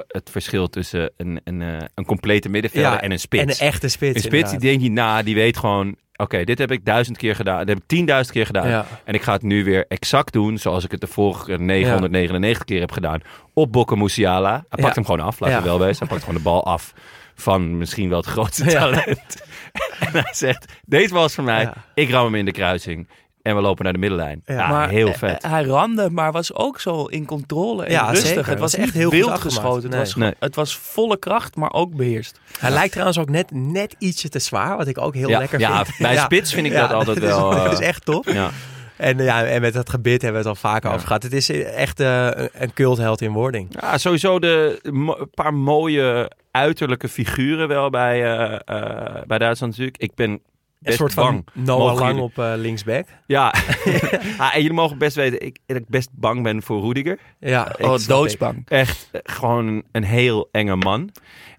het 0.07 0.29
verschil 0.31 0.69
tussen 0.69 1.11
een, 1.17 1.41
een, 1.43 1.61
eh, 1.61 1.77
een 1.95 2.05
complete 2.05 2.49
middenvelder 2.49 2.91
Ja, 2.91 3.01
en 3.01 3.11
een 3.11 3.19
spits. 3.19 3.43
En 3.43 3.49
een 3.49 3.71
echte 3.71 3.87
spits. 3.87 4.15
Een 4.15 4.21
spits 4.21 4.51
die 4.51 4.59
denkt 4.59 4.81
niet 4.81 4.91
na, 4.91 5.23
die 5.23 5.35
weet 5.35 5.57
gewoon... 5.57 5.95
Oké, 6.21 6.43
dit 6.43 6.57
heb 6.57 6.71
ik 6.71 6.85
duizend 6.85 7.17
keer 7.17 7.35
gedaan. 7.35 7.59
Dit 7.59 7.67
heb 7.67 7.77
ik 7.77 7.83
tienduizend 7.87 8.35
keer 8.35 8.45
gedaan. 8.45 8.67
Ja. 8.69 8.85
En 9.03 9.13
ik 9.13 9.21
ga 9.21 9.33
het 9.33 9.41
nu 9.41 9.63
weer 9.63 9.85
exact 9.87 10.33
doen 10.33 10.57
zoals 10.57 10.83
ik 10.83 10.91
het 10.91 11.01
de 11.01 11.07
vorige 11.07 11.57
999 11.57 12.63
keer 12.63 12.79
heb 12.79 12.91
gedaan. 12.91 13.19
Op 13.53 13.71
Bokke 13.71 13.95
Musiala. 13.95 14.51
Hij 14.51 14.63
pakt 14.69 14.81
Ja. 14.81 14.91
hem 14.93 15.05
gewoon 15.05 15.19
af, 15.19 15.39
laten 15.39 15.57
we 15.57 15.63
wel 15.63 15.79
wezen. 15.79 15.97
Hij 15.99 16.07
pakt 16.07 16.19
gewoon 16.21 16.35
de 16.37 16.43
bal 16.43 16.65
af 16.65 16.93
van 17.35 17.77
misschien 17.77 18.09
wel 18.09 18.17
het 18.17 18.27
grootste 18.27 18.65
talent. 18.65 19.43
en 19.99 20.11
hij 20.11 20.29
zegt, 20.31 20.65
deze 20.85 21.19
is 21.19 21.33
van 21.33 21.43
mij. 21.43 21.73
Ik 21.93 22.09
ram 22.09 22.23
hem 22.25 22.35
in 22.35 22.45
de 22.45 22.51
kruising. 22.51 23.07
En 23.41 23.55
we 23.55 23.61
lopen 23.61 23.83
naar 23.83 23.93
de 23.93 23.99
middenlijn. 23.99 24.41
Ja, 24.45 24.55
Ja. 24.55 24.87
heel 24.87 25.07
eh, 25.07 25.13
vet. 25.13 25.43
eh, 25.43 25.51
hij 25.51 25.63
ramde, 25.63 26.09
maar 26.09 26.31
was 26.31 26.53
ook 26.53 26.79
zo 26.79 27.05
in 27.05 27.25
controle 27.25 27.83
en 27.85 27.91
Ja, 27.91 28.09
rustig. 28.09 28.27
zeker. 28.27 28.47
Het 28.49 28.59
was 28.59 28.59
Was 28.59 28.73
echt 28.75 28.83
echt 28.83 28.93
heel 28.93 29.09
wild 29.09 29.39
geschoten. 29.39 29.81
Het, 29.81 29.91
Nee. 29.91 29.99
was, 29.99 30.15
Nee. 30.15 30.33
het 30.39 30.55
was 30.55 30.75
volle 30.75 31.17
kracht, 31.19 31.55
maar 31.55 31.71
ook 31.73 31.95
beheerst. 31.95 32.39
Hij 32.59 32.71
lijkt 32.71 32.91
trouwens 32.91 33.17
ook 33.19 33.29
net, 33.29 33.51
net 33.51 33.95
ietsje 33.99 34.29
te 34.29 34.39
zwaar, 34.39 34.77
wat 34.77 34.87
ik 34.87 34.97
ook 34.97 35.13
heel 35.15 35.29
Ja, 35.29 35.37
lekker 35.39 35.59
ja, 35.59 35.85
vind. 35.85 35.97
bij 35.97 36.17
spits 36.27 36.53
vind 36.53 36.65
ik 36.67 36.73
dat 36.73 36.91
altijd 36.93 37.19
wel, 37.29 37.51
eh, 37.51 37.63
Dat 37.63 37.73
is 37.73 37.79
echt 37.85 38.05
tof. 38.05 38.33
ja. 38.33 38.49
En, 38.97 39.19
eh, 39.19 39.25
ja, 39.25 39.43
en 39.45 39.61
met 39.61 39.73
dat 39.73 39.89
gebit 39.89 40.21
hebben 40.21 40.41
we 40.43 40.49
het 40.49 40.57
al 40.63 40.69
vaker 40.71 40.89
Ja. 40.89 40.95
over 40.95 41.07
gehad. 41.07 41.23
Het 41.23 41.33
is 41.33 41.49
echt 41.63 41.99
eh, 41.99 42.25
een- 42.31 42.49
een 42.53 42.73
cultheld 42.73 43.21
in 43.21 43.31
wording. 43.31 43.67
Ja, 43.81 43.97
sowieso 43.97 44.39
de 44.39 44.79
mo- 44.91 45.27
paar 45.33 45.53
mooie 45.53 46.31
uiterlijke 46.51 47.07
figuren 47.07 47.67
wel 47.67 47.89
bij, 47.89 48.23
eh, 48.37 48.53
eh, 48.65 49.21
bij 49.27 49.37
Duitsland 49.37 49.71
natuurlijk. 49.71 49.97
Ik 49.97 50.15
ben 50.15 50.39
Een 50.81 50.87
best 50.87 50.97
soort 50.97 51.15
bang. 51.15 51.43
van 51.53 51.63
Noah 51.63 51.79
Mogen 51.79 51.95
Lang 51.95 52.07
jullie- 52.07 52.23
op 52.23 52.37
eh, 52.39 52.53
linksback. 52.55 53.05
Ja, 53.25 53.53
Ah, 54.37 54.55
en 54.55 54.61
jullie 54.61 54.73
mogen 54.73 54.97
best 54.97 55.15
weten 55.15 55.41
ik, 55.45 55.57
dat 55.65 55.77
ik 55.77 55.87
best 55.87 56.09
bang 56.11 56.43
ben 56.43 56.61
voor 56.61 56.81
Rudiger. 56.81 57.19
Ja, 57.39 57.75
Oh, 57.79 57.97
doodsbang. 58.07 58.63
Echt 58.67 59.09
eh, 59.11 59.19
gewoon 59.23 59.83
een 59.91 60.03
heel 60.03 60.49
enge 60.51 60.75
man. 60.75 61.09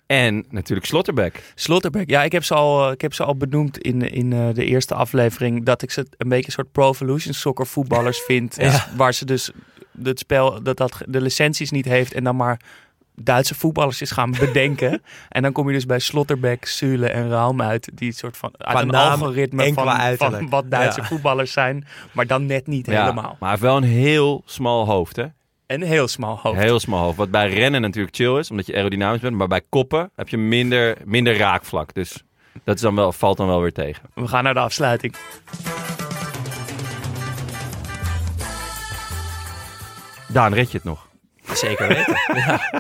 En 0.06 0.44
natuurlijk 0.50 0.86
Slotterbeck. 0.86 1.52
Slotterbeck. 1.54 2.10
Ja, 2.10 2.22
ik 2.24 2.32
heb 2.32 2.44
ze 2.44 2.54
al, 2.54 2.86
eh, 2.86 2.92
ik 2.92 3.00
heb 3.00 3.14
ze 3.14 3.24
al 3.24 3.36
benoemd 3.36 3.78
in, 3.78 4.10
in 4.12 4.32
eh, 4.32 4.48
de 4.52 4.64
eerste 4.64 4.94
aflevering. 4.94 5.64
Dat 5.64 5.82
ik 5.82 5.90
ze 5.90 6.06
een 6.16 6.28
beetje 6.28 6.46
een 6.46 6.52
soort 6.52 6.72
Pro 6.72 6.90
Evolution 6.90 7.34
Soccer 7.34 7.66
voetballers 7.66 8.20
vind. 8.28 8.56
Ja. 8.56 8.88
Waar 8.96 9.14
ze 9.14 9.24
dus 9.24 9.50
het 10.02 10.18
spel, 10.18 10.62
dat 10.62 10.76
dat 10.76 11.00
de 11.06 11.20
licenties 11.20 11.70
niet 11.70 11.84
heeft. 11.84 12.12
En 12.14 12.24
dan 12.24 12.36
maar 12.36 12.60
Duitse 13.14 13.54
voetballers 13.54 14.00
is 14.00 14.10
gaan 14.10 14.30
bedenken. 14.30 15.02
en 15.28 15.42
dan 15.42 15.52
kom 15.52 15.66
je 15.68 15.72
dus 15.74 15.86
bij 15.86 15.98
Slotterbeck, 15.98 16.64
Sule 16.64 17.06
en 17.08 17.28
Raum 17.28 17.62
uit. 17.62 17.90
Die 17.94 18.12
soort 18.12 18.36
van 18.36 18.50
uit 18.58 18.78
een 18.78 18.86
naam 18.86 19.22
algoritme 19.22 19.72
van, 19.72 20.16
van 20.16 20.48
wat 20.48 20.70
Duitse 20.70 21.00
Ja. 21.00 21.06
voetballers 21.06 21.52
zijn. 21.52 21.86
Maar 22.12 22.26
dan 22.26 22.46
net 22.46 22.66
niet 22.66 22.86
Ja, 22.86 23.00
helemaal. 23.00 23.36
maar 23.40 23.58
wel 23.58 23.76
een 23.76 23.82
heel 23.82 24.42
smal 24.46 24.86
hoofd, 24.86 25.16
hè? 25.16 25.22
En 25.66 25.80
een 25.82 25.88
heel 25.88 26.08
smal 26.08 26.38
hoofd. 26.42 26.58
Heel 26.60 26.80
smal 26.80 27.02
hoofd. 27.04 27.16
Wat 27.16 27.30
bij 27.30 27.48
rennen 27.48 27.80
natuurlijk 27.80 28.14
chill 28.16 28.38
is, 28.38 28.50
omdat 28.50 28.66
je 28.66 28.74
aerodynamisch 28.74 29.20
bent. 29.20 29.36
Maar 29.36 29.48
bij 29.48 29.62
koppen 29.68 30.10
heb 30.16 30.28
je 30.28 30.38
minder, 30.38 30.96
minder 31.04 31.36
raakvlak. 31.36 31.94
Dus 31.94 32.22
Dat 32.64 32.74
is 32.74 32.80
dan 32.80 32.94
wel, 32.94 33.12
valt 33.12 33.36
dan 33.36 33.46
wel 33.46 33.60
weer 33.60 33.72
tegen. 33.72 34.02
We 34.14 34.26
gaan 34.28 34.44
naar 34.44 34.54
de 34.54 34.60
afsluiting. 34.60 35.14
Daan, 40.28 40.54
red 40.54 40.70
je 40.70 40.76
het 40.76 40.86
nog? 40.86 41.08
Zeker 41.54 41.88
weten. 41.88 42.16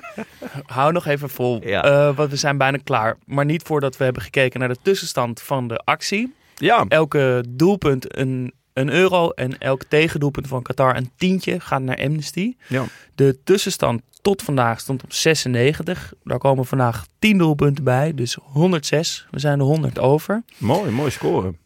Hou 0.66 0.92
nog 0.92 1.06
even 1.06 1.30
vol, 1.30 1.60
Ja. 1.66 1.84
eh, 1.84 2.16
want 2.16 2.30
we 2.30 2.36
zijn 2.36 2.58
bijna 2.58 2.78
klaar. 2.84 3.16
Maar 3.26 3.44
niet 3.44 3.62
voordat 3.62 3.96
we 3.96 4.04
hebben 4.04 4.22
gekeken 4.22 4.60
naar 4.60 4.68
de 4.68 4.76
tussenstand 4.82 5.42
van 5.42 5.68
de 5.68 5.76
actie. 5.78 6.34
Ja. 6.54 6.84
Elke 6.88 7.44
doelpunt 7.48 8.16
een, 8.18 8.52
een 8.72 8.90
euro 8.90 9.30
en 9.30 9.58
elk 9.58 9.84
tegendoelpunt 9.84 10.46
van 10.48 10.62
Qatar 10.62 10.96
een 10.96 11.10
tientje 11.16 11.60
gaat 11.60 11.82
naar 11.82 11.96
Amnesty. 12.04 12.54
Ja. 12.68 12.84
De 13.14 13.38
tussenstand 13.44 14.02
tot 14.22 14.42
vandaag 14.42 14.80
stond 14.80 15.02
op 15.04 15.12
96. 15.12 16.12
Daar 16.24 16.38
komen 16.38 16.64
vandaag 16.66 17.06
10 17.18 17.38
doelpunten 17.38 17.84
bij, 17.84 18.14
dus 18.14 18.36
106. 18.42 19.26
We 19.30 19.38
zijn 19.38 19.58
de 19.58 19.64
100 19.64 19.98
over. 19.98 20.42
Mooi, 20.58 20.90
mooi 20.90 21.10
scoren. 21.10 21.58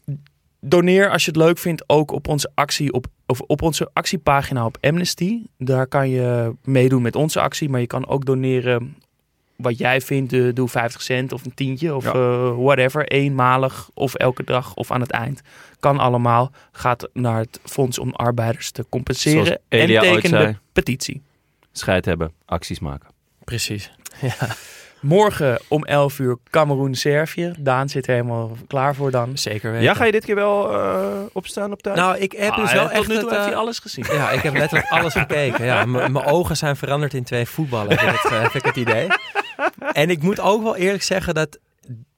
Doneer 0.61 1.11
als 1.11 1.24
je 1.24 1.30
het 1.30 1.40
leuk 1.40 1.59
vindt 1.59 1.84
ook 1.88 2.11
op 2.11 2.28
onze 2.28 2.50
actie 2.54 2.92
op, 2.92 3.07
of 3.26 3.40
op 3.40 3.62
onze 3.62 3.90
actiepagina 3.92 4.64
op 4.64 4.76
Amnesty. 4.80 5.42
Daar 5.58 5.86
kan 5.86 6.08
je 6.08 6.54
meedoen 6.64 7.02
met 7.02 7.16
onze 7.16 7.40
actie, 7.40 7.68
maar 7.68 7.80
je 7.80 7.86
kan 7.86 8.06
ook 8.08 8.24
doneren 8.24 8.96
wat 9.56 9.78
jij 9.78 10.00
vindt. 10.00 10.32
Eh, 10.32 10.48
doe 10.54 10.68
50 10.68 11.02
cent 11.02 11.32
of 11.32 11.44
een 11.44 11.54
tientje 11.54 11.94
of 11.94 12.04
Ja. 12.04 12.12
eh, 12.12 12.54
whatever. 12.56 13.06
Eenmalig 13.08 13.90
of 13.94 14.14
elke 14.14 14.44
dag 14.44 14.74
of 14.74 14.90
aan 14.90 15.00
het 15.00 15.10
eind. 15.10 15.40
Kan 15.80 15.98
allemaal. 15.98 16.52
Gaat 16.72 17.08
naar 17.12 17.38
het 17.38 17.60
Fonds 17.64 17.98
om 17.98 18.12
Arbeiders 18.12 18.70
te 18.70 18.86
compenseren. 18.88 19.60
En 19.68 19.86
teken 19.86 20.30
de 20.30 20.54
petitie. 20.72 21.22
Scheid 21.72 22.04
hebben, 22.04 22.32
acties 22.44 22.78
maken. 22.80 23.08
Precies. 23.44 23.90
Morgen 25.07 25.59
om 25.68 25.84
11 25.84 26.18
uur 26.18 26.36
Cameroen-Servië. 26.50 27.52
Daan 27.59 27.88
zit 27.88 28.07
er 28.07 28.12
helemaal 28.14 28.50
klaar 28.66 28.94
voor 28.94 29.11
dan. 29.11 29.38
Zeker 29.38 29.70
weten. 29.70 29.84
Ja, 29.86 29.94
ga 29.94 30.04
je 30.04 30.12
dit 30.12 30.24
keer 30.24 30.34
wel 30.34 30.72
eh, 30.72 31.09
opstaan 31.32 31.72
op 31.72 31.82
tijd? 31.82 31.96
Nou, 31.96 32.18
ik 32.18 32.32
heb 32.32 32.54
dus 32.54 32.68
Ah, 32.68 32.74
wel 32.74 32.82
tot 32.82 32.92
echt 32.92 33.09
nu 33.09 33.14
toe 33.14 33.22
het, 33.22 33.30
heeft 33.30 33.40
eh, 33.40 33.46
hij 33.46 33.57
alles 33.57 33.78
gezien. 33.78 34.04
Ja, 34.12 34.30
ik 34.30 34.40
heb 34.42 34.54
letterlijk 34.54 34.90
alles 34.90 35.12
gekeken. 35.12 35.64
Ja, 35.64 35.84
mijn 35.84 36.24
ogen 36.24 36.57
zijn 36.57 36.76
veranderd 36.76 37.14
in 37.14 37.24
twee 37.24 37.46
voetballen, 37.46 37.98
heb 37.98 38.14
ik 38.14 38.20
het, 38.22 38.32
eh, 38.32 38.42
heb 38.42 38.52
ik 38.52 38.64
het 38.64 38.76
idee. 38.76 39.07
En 39.92 40.11
ik 40.11 40.22
moet 40.22 40.40
ook 40.40 40.62
wel 40.62 40.76
eerlijk 40.76 41.02
zeggen 41.02 41.34
dat 41.34 41.59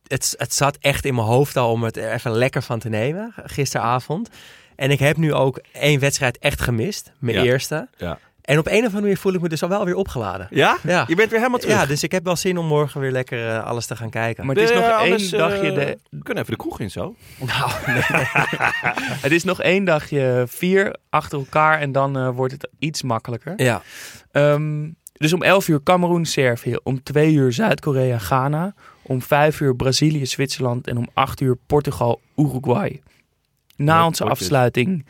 het, 0.06 0.34
het 0.38 0.54
zat 0.54 0.76
echt 0.80 1.04
in 1.04 1.14
mijn 1.14 1.26
hoofd 1.26 1.56
al 1.56 1.70
om 1.72 1.82
het 1.82 1.96
er 1.96 2.12
even 2.12 2.30
lekker 2.32 2.62
van 2.62 2.78
te 2.78 2.88
nemen, 2.88 3.32
gisteravond. 3.36 4.28
En 4.76 4.90
ik 4.90 4.98
heb 4.98 5.16
nu 5.16 5.34
ook 5.34 5.60
één 5.72 6.00
wedstrijd 6.00 6.38
echt 6.38 6.60
gemist, 6.60 7.12
mijn 7.18 7.36
Ja. 7.36 7.42
eerste. 7.42 7.88
Ja. 7.96 8.18
En 8.48 8.58
op 8.58 8.66
een 8.66 8.72
of 8.78 8.82
andere 8.84 9.00
manier 9.00 9.16
voel 9.16 9.32
ik 9.34 9.40
me 9.40 9.48
dus 9.48 9.62
al 9.62 9.68
wel 9.68 9.84
weer 9.84 9.94
opgeladen. 9.94 10.46
Ja? 10.50 10.76
Ja. 10.82 11.04
Je 11.06 11.14
bent 11.14 11.30
weer 11.30 11.38
helemaal 11.38 11.58
terug. 11.60 11.74
Ja, 11.76 11.86
dus 11.86 12.02
ik 12.02 12.12
heb 12.12 12.24
wel 12.24 12.36
zin 12.36 12.58
om 12.58 12.66
morgen 12.66 13.00
weer 13.00 13.10
lekker 13.10 13.48
eh, 13.48 13.64
alles 13.64 13.86
te 13.86 13.96
gaan 13.96 14.10
kijken. 14.10 14.46
Maar 14.46 14.54
het 14.54 14.64
is 14.64 14.70
De- 14.70 14.74
nog 14.80 15.00
één 15.02 15.30
dagje... 15.38 15.68
eh, 15.68 15.74
De, 15.74 15.98
We 16.10 16.22
kunnen 16.22 16.42
even 16.42 16.56
de 16.56 16.62
kroeg 16.62 16.80
in 16.80 16.90
zo. 16.90 17.14
nou, 17.38 17.70
Het 19.24 19.32
is 19.32 19.44
nog 19.44 19.60
één 19.62 19.84
dagje 19.84 20.44
vier 20.48 20.96
achter 21.10 21.38
elkaar 21.38 21.78
en 21.80 21.92
dan 21.92 22.16
eh, 22.18 22.28
wordt 22.34 22.52
het 22.52 22.68
iets 22.78 23.02
makkelijker. 23.02 23.52
ja. 23.56 23.82
Ehm, 24.32 24.88
dus 25.12 25.32
om 25.32 25.42
11 25.42 25.68
uur 25.68 25.82
Cameroen, 25.82 26.24
Servië. 26.26 26.76
Om 26.82 27.02
2 27.02 27.32
uur 27.32 27.52
Zuid-Korea, 27.52 28.18
Ghana. 28.18 28.74
Om 29.02 29.22
5 29.22 29.60
uur 29.60 29.76
Brazilië, 29.76 30.26
Zwitserland. 30.26 30.86
En 30.86 30.96
om 30.96 31.08
8 31.14 31.40
uur 31.40 31.56
Portugal, 31.66 32.20
Uruguay. 32.36 33.02
Na 33.76 34.06
onze 34.06 34.24
afsluiting 34.24 35.06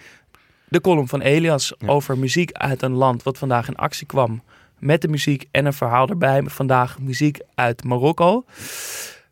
de 0.68 0.80
column 0.80 1.08
van 1.08 1.20
Elias 1.20 1.74
Ja. 1.78 1.88
over 1.88 2.18
muziek 2.18 2.52
uit 2.52 2.82
een 2.82 2.92
land 2.92 3.22
wat 3.22 3.38
vandaag 3.38 3.68
in 3.68 3.76
actie 3.76 4.06
kwam. 4.06 4.42
Met 4.78 5.02
de 5.02 5.08
muziek 5.08 5.44
en 5.50 5.66
een 5.66 5.72
verhaal 5.72 6.08
erbij. 6.08 6.42
Vandaag 6.44 6.98
muziek 6.98 7.40
uit 7.54 7.84
Marokko. 7.84 8.44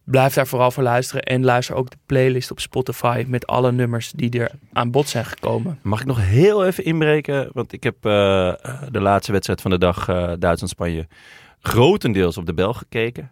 Blijf 0.04 0.34
daar 0.34 0.46
vooral 0.46 0.70
voor 0.70 0.82
luisteren. 0.82 1.22
En 1.22 1.44
luister 1.44 1.74
ook 1.74 1.90
de 1.90 1.96
playlist 2.06 2.50
op 2.50 2.60
Spotify 2.60 3.24
met 3.26 3.46
alle 3.46 3.72
nummers 3.72 4.12
die 4.12 4.40
er 4.40 4.50
aan 4.72 4.90
bod 4.90 5.08
zijn 5.08 5.24
gekomen. 5.24 5.78
Mag 5.82 6.00
ik 6.00 6.06
nog 6.06 6.20
heel 6.20 6.66
even 6.66 6.84
inbreken? 6.84 7.50
Want 7.52 7.72
ik 7.72 7.82
heb 7.82 7.96
eh, 8.00 8.48
eh, 8.48 8.54
de 8.90 9.00
laatste 9.00 9.32
wedstrijd 9.32 9.60
van 9.60 9.70
de 9.70 9.78
dag, 9.78 10.08
eh, 10.08 10.32
Duitsland-Spanje, 10.38 11.06
grotendeels 11.60 12.36
op 12.36 12.46
de 12.46 12.54
Bel 12.54 12.72
gekeken. 12.72 13.30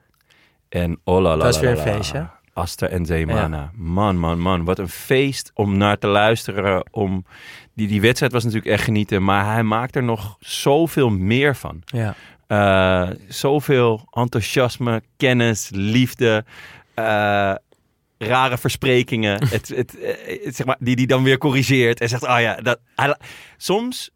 En 0.68 1.00
oh 1.04 1.20
la 1.20 1.36
la 1.36 1.44
Dat 1.44 1.54
is 1.54 1.60
weer 1.60 1.70
een 1.70 1.78
feestje. 1.78 2.28
Aster 2.54 2.88
en 2.90 3.06
Zeemana. 3.06 3.70
Man, 3.74 4.18
man, 4.18 4.40
man. 4.40 4.64
Wat 4.64 4.78
een 4.78 4.88
feest 4.88 5.50
om 5.54 5.76
naar 5.76 5.98
te 5.98 6.06
luisteren. 6.06 6.84
Om... 6.90 7.24
Die, 7.74 7.88
die 7.88 8.00
wedstrijd 8.00 8.32
was 8.32 8.44
natuurlijk 8.44 8.72
echt 8.72 8.84
genieten. 8.84 9.24
Maar 9.24 9.52
hij 9.52 9.62
maakt 9.62 9.96
er 9.96 10.02
nog 10.02 10.36
zoveel 10.40 11.10
meer 11.10 11.56
van. 11.56 11.82
ja. 11.84 12.14
Eh, 12.46 13.08
zoveel 13.28 14.08
enthousiasme, 14.10 15.02
kennis, 15.16 15.70
liefde, 15.72 16.44
eh, 16.94 17.54
rare 18.18 18.58
versprekingen. 18.58 19.46
het, 19.50 19.68
het, 19.68 19.98
eh, 19.98 20.52
zeg 20.52 20.66
maar, 20.66 20.76
die 20.78 20.96
die 20.96 21.06
dan 21.06 21.22
weer 21.22 21.38
corrigeert 21.38 22.00
en 22.00 22.08
zegt: 22.08 22.22
Oh 22.22 22.40
ja, 22.40 22.54
dat, 22.56 22.80
hij 22.96 23.16
soms 23.56 24.10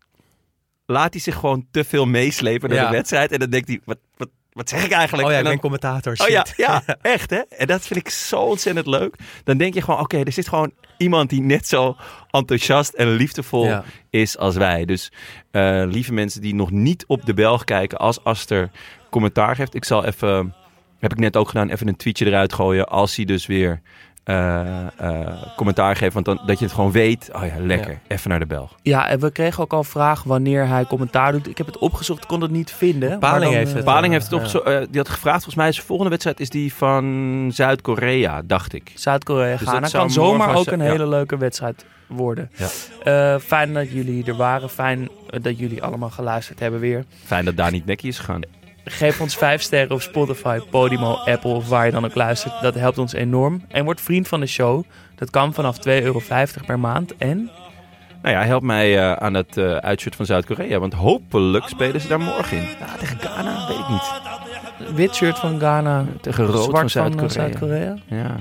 laat 0.86 1.12
hij 1.12 1.22
zich 1.22 1.34
gewoon 1.34 1.66
te 1.70 1.84
veel 1.84 2.06
meeslepen 2.06 2.68
naar 2.68 2.78
Ja. 2.78 2.86
de 2.88 2.96
wedstrijd. 2.96 3.32
En 3.32 3.38
dan 3.38 3.50
denkt 3.50 3.68
hij: 3.68 3.80
Wat, 3.84 3.98
wat, 4.16 4.28
wat 4.58 4.68
zeg 4.68 4.84
ik 4.84 4.90
eigenlijk? 4.90 5.28
Oh 5.28 5.32
ja, 5.32 5.38
En 5.38 5.44
ik 5.44 5.50
dan- 5.50 5.52
ben 5.60 5.70
commentator. 5.70 6.12
Oh 6.22 6.28
ja, 6.28 6.44
shit. 6.46 6.56
ja, 6.66 6.82
echt 7.02 7.30
hè. 7.30 7.36
En 7.48 7.66
dat 7.66 7.86
vind 7.86 8.00
ik 8.00 8.08
zo 8.10 8.40
ontzettend 8.40 8.86
leuk. 8.86 9.16
Dan 9.44 9.56
denk 9.56 9.74
je 9.74 9.82
gewoon, 9.82 10.00
oké, 10.00 10.18
er 10.22 10.32
zit 10.32 10.48
gewoon 10.48 10.72
iemand 10.96 11.30
die 11.30 11.40
net 11.42 11.68
zo 11.68 11.96
enthousiast 12.30 12.92
en 12.92 13.08
liefdevol 13.14 13.64
Ja. 13.64 13.84
is 14.10 14.38
als 14.38 14.56
wij. 14.56 14.84
Dus 14.84 15.12
eh, 15.50 15.82
lieve 15.86 16.12
mensen 16.12 16.40
die 16.40 16.54
nog 16.54 16.70
niet 16.70 17.04
op 17.06 17.24
de 17.26 17.34
Belg 17.34 17.64
kijken 17.64 17.98
als 17.98 18.24
Aster 18.24 18.70
commentaar 19.10 19.54
geeft. 19.56 19.74
Ik 19.74 19.84
zal 19.84 20.04
even, 20.04 20.54
heb 20.98 21.12
ik 21.12 21.18
net 21.18 21.36
ook 21.36 21.48
gedaan, 21.48 21.70
even 21.70 21.88
een 21.88 21.96
tweetje 21.96 22.26
eruit 22.26 22.52
gooien 22.52 22.88
als 22.88 23.16
hij 23.16 23.24
dus 23.24 23.46
weer 23.46 23.80
eh, 24.28 24.86
eh, 24.96 25.26
commentaar 25.56 25.96
geeft. 25.96 26.14
Want 26.14 26.24
dan, 26.26 26.40
dat 26.46 26.58
je 26.58 26.64
het 26.64 26.74
gewoon 26.74 26.92
weet, 26.92 27.30
oh 27.32 27.42
ja, 27.46 27.52
lekker, 27.58 27.98
even 28.08 28.30
naar 28.30 28.38
de 28.38 28.46
Belg. 28.46 28.74
Ja, 28.82 29.08
en 29.08 29.20
we 29.20 29.30
kregen 29.30 29.62
ook 29.62 29.72
al 29.72 29.84
vragen 29.84 30.28
wanneer 30.28 30.66
hij 30.68 30.84
commentaar 30.84 31.32
doet. 31.32 31.48
Ik 31.48 31.58
heb 31.58 31.66
het 31.66 31.78
opgezocht, 31.78 32.26
kon 32.26 32.40
het 32.42 32.50
niet 32.50 32.72
vinden. 32.72 33.08
maar 33.08 33.18
Paling 33.18 33.44
dan, 33.44 33.52
heeft 33.54 33.68
eh, 33.70 33.76
het. 33.76 33.84
Paling 33.84 34.12
heeft 34.12 34.24
het 34.24 34.34
op, 34.34 34.40
Ja. 34.40 34.46
zo- 34.46 34.58
eh, 34.58 34.86
die 34.90 34.98
had 35.00 35.08
gevraagd, 35.08 35.36
volgens 35.36 35.54
mij 35.54 35.68
is 35.68 35.76
de 35.76 35.82
volgende 35.82 36.10
wedstrijd 36.10 36.40
is 36.40 36.50
die 36.50 36.74
van 36.74 37.50
Zuid-Korea, 37.54 38.42
dacht 38.44 38.72
ik. 38.74 38.92
Zuid-Korea 38.94 39.56
Dus 39.56 39.66
Dat 39.66 39.90
kan 39.90 40.10
zomaar 40.10 40.54
ook 40.54 40.66
een 40.66 40.78
ja. 40.78 40.84
hele 40.90 41.06
leuke 41.08 41.36
wedstrijd 41.36 41.84
worden. 42.06 42.50
Ja. 42.56 42.66
Eh, 43.34 43.40
fijn 43.40 43.72
dat 43.74 43.90
jullie 43.90 44.24
er 44.26 44.36
waren. 44.36 44.70
Fijn 44.70 45.08
dat 45.40 45.58
jullie 45.58 45.82
allemaal 45.82 46.10
geluisterd 46.10 46.60
hebben 46.60 46.80
weer. 46.80 47.04
Fijn 47.24 47.44
dat 47.44 47.56
daar 47.56 47.70
niet 47.70 47.86
nekkie 47.86 48.08
is 48.08 48.18
gegaan. 48.18 48.40
Geef 48.90 49.20
ons 49.20 49.36
5 49.36 49.62
sterren 49.62 49.90
op 49.90 50.02
Spotify, 50.02 50.58
Podimo, 50.70 51.12
Apple 51.14 51.50
of 51.50 51.68
waar 51.68 51.86
je 51.86 51.92
dan 51.92 52.04
ook 52.04 52.14
luistert. 52.14 52.60
Dat 52.60 52.74
helpt 52.74 52.98
ons 52.98 53.12
enorm. 53.12 53.62
En 53.68 53.84
word 53.84 54.00
vriend 54.00 54.28
van 54.28 54.40
de 54.40 54.46
show. 54.46 54.84
Dat 55.14 55.30
kan 55.30 55.54
vanaf 55.54 55.76
2,50 55.76 55.82
euro 55.84 56.20
per 56.66 56.78
maand. 56.78 57.16
En 57.16 57.50
Nou 58.22 58.34
ja, 58.34 58.44
help 58.44 58.62
mij 58.62 58.98
eh, 58.98 59.12
aan 59.12 59.34
het 59.34 59.58
uitshirt 59.58 60.16
van 60.16 60.26
Zuid-Korea. 60.26 60.78
Want 60.78 60.92
hopelijk 60.92 61.68
spelen 61.68 62.00
ze 62.00 62.08
daar 62.08 62.20
morgen 62.20 62.56
in. 62.56 62.62
Ja, 62.62 62.96
tegen 62.98 63.18
Ghana, 63.18 63.66
weet 63.68 63.78
ik 63.78 63.88
niet. 63.88 64.12
wit 64.94 65.14
shirt 65.14 65.38
van 65.38 65.58
Ghana, 65.58 66.04
Tegen 66.20 66.46
rood 66.46 66.64
zwart 66.64 66.92
van 66.92 67.20
eh, 67.20 67.28
Zuid-Korea. 67.28 67.28
Zuid-Korea. 67.28 67.96
ja. 68.06 68.36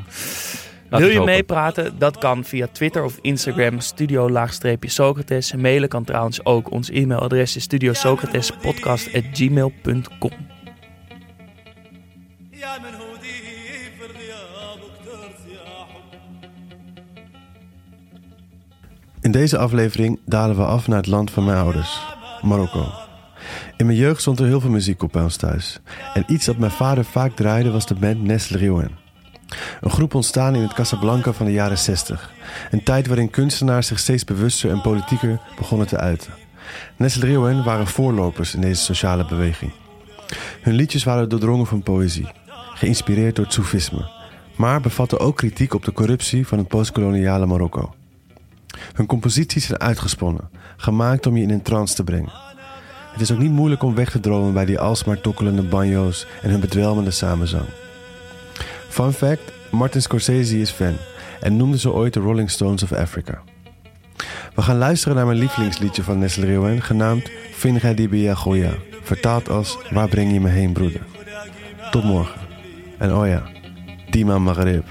Wil 0.90 1.10
je 1.10 1.22
meepraten? 1.22 2.00
Dat 2.00 2.18
kan 2.18 2.44
via 2.44 2.68
Twitter 2.72 3.04
of 3.04 3.18
Instagram 3.22 3.80
studio-socrates. 3.80 5.54
Mailen 5.54 5.90
kan 5.90 6.04
trouwens 6.04 6.46
ook. 6.46 6.72
Ons 6.72 6.90
e-mailadres 6.90 7.56
is 7.56 7.64
studiosocratespodcast.gmail.com 7.64 10.32
In 19.22 19.34
deze 19.34 19.58
aflevering 19.58 20.20
dalen 20.26 20.56
we 20.56 20.64
af 20.64 20.88
naar 20.88 20.98
het 20.98 21.08
land 21.08 21.32
van 21.32 21.46
mijn 21.46 21.58
ouders, 21.58 22.00
Marokko. 22.42 22.86
In 23.78 23.86
mijn 23.86 23.98
jeugd 23.98 24.22
stond 24.22 24.40
er 24.40 24.46
heel 24.46 24.60
veel 24.60 24.70
muziek 24.70 25.04
op 25.04 25.12
bij 25.12 25.24
ons 25.24 25.36
thuis. 25.36 25.80
En 26.14 26.24
iets 26.28 26.46
dat 26.46 26.58
mijn 26.58 26.72
vader 26.72 27.06
vaak 27.06 27.36
draaide 27.36 27.72
was 27.72 27.86
de 27.86 27.96
band 27.96 28.24
Nestle 28.24 28.58
Riouan. 28.58 29.07
Een 29.82 29.92
groep 29.92 30.16
ontstaan 30.16 30.56
in 30.56 30.62
het 30.62 30.74
Casablanca 30.74 31.34
van 31.34 31.46
de 31.46 31.52
jaren 31.52 31.78
60. 31.78 32.32
Een 32.72 32.84
tijd 32.84 33.08
waarin 33.08 33.30
kunstenaars 33.30 33.88
zich 33.88 34.00
steeds 34.00 34.24
bewuster 34.24 34.70
en 34.70 34.82
politieker 34.82 35.40
begonnen 35.58 35.88
te 35.88 35.98
uiten. 35.98 36.34
Nestle 36.96 37.64
waren 37.64 37.88
voorlopers 37.88 38.54
in 38.54 38.62
deze 38.62 38.84
sociale 38.84 39.26
beweging. 39.26 39.72
Hun 40.62 40.74
liedjes 40.74 41.04
waren 41.04 41.30
doordrongen 41.30 41.66
van 41.66 41.84
poëzie, 41.84 42.32
geïnspireerd 42.74 43.36
door 43.36 43.46
het 43.46 43.54
soefisme, 43.54 44.10
maar 44.56 44.82
bevatten 44.82 45.20
ook 45.20 45.38
kritiek 45.38 45.74
op 45.74 45.86
de 45.86 45.92
corruptie 45.92 46.48
van 46.48 46.58
het 46.58 46.68
postkoloniale 46.68 47.46
Marokko. 47.46 47.94
Hun 48.94 49.06
composities 49.06 49.66
zijn 49.66 49.80
uitgesponnen, 49.80 50.50
gemaakt 50.78 51.26
om 51.26 51.38
je 51.38 51.44
in 51.44 51.50
een 51.50 51.62
trance 51.62 51.96
te 51.96 52.04
brengen. 52.04 52.34
Het 53.12 53.22
is 53.22 53.32
ook 53.32 53.40
niet 53.40 53.52
moeilijk 53.52 53.84
om 53.84 53.96
weg 53.96 54.12
te 54.12 54.20
dromen 54.20 54.54
bij 54.54 54.66
die 54.66 54.80
alsmaar 54.80 55.22
tokkelende 55.22 55.64
banjo's 55.64 56.28
en 56.42 56.50
hun 56.50 56.60
bedwelmende 56.60 57.12
samenzang. 57.12 57.66
Fun 58.98 59.14
fact: 59.14 59.52
Martin 59.72 60.02
Scorsese 60.02 60.60
is 60.60 60.72
fan 60.72 60.98
en 61.40 61.58
noemde 61.58 61.78
ze 61.78 61.92
ooit 61.92 62.14
de 62.14 62.20
Rolling 62.20 62.50
Stones 62.50 62.84
of 62.84 62.94
Africa. 62.94 63.42
We 64.56 64.62
gaan 64.62 64.78
luisteren 64.78 65.16
naar 65.16 65.26
mijn 65.26 65.38
lievelingsliedje 65.38 66.04
van 66.04 66.20
Nestle 66.20 66.46
Rewen, 66.46 66.82
genaamd 66.82 67.32
Finga 67.52 67.94
di 67.94 68.10
Bia 68.10 68.34
Goya, 68.34 68.74
vertaald 69.04 69.50
als 69.50 69.78
Waar 69.90 70.08
breng 70.08 70.32
je 70.32 70.40
me 70.40 70.50
heen, 70.50 70.74
broeder? 70.74 71.02
Tot 71.92 72.04
morgen. 72.04 72.42
En 72.98 73.14
oh 73.14 73.28
ja, 73.28 73.44
Dima 74.10 74.38
Maghreb. 74.38 74.86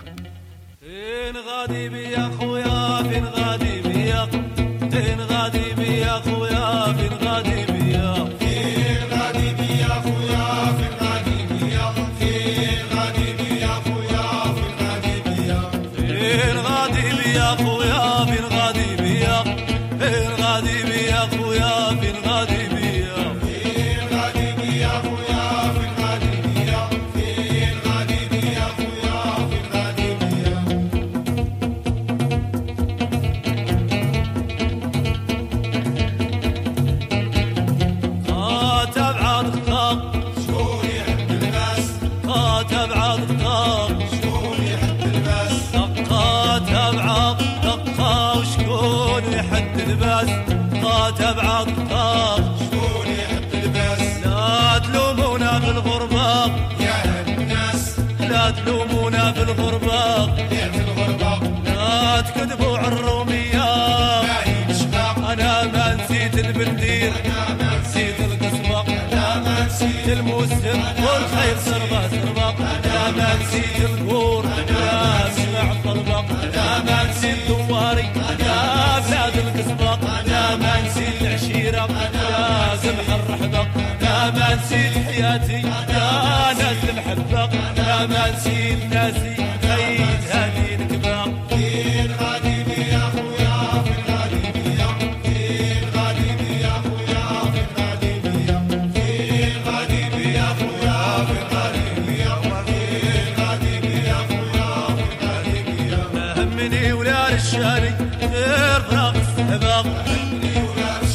بغض 109.37 109.87
ابني 110.07 110.63
ولا 110.69 111.07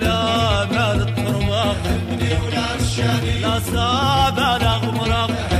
لا 0.00 0.64
مال 0.64 1.00
الطرماق 1.08 1.76
ابني 1.86 2.34
لا 3.40 3.60
صاب 3.72 4.40
على 4.40 4.76
غمرق 4.76 5.53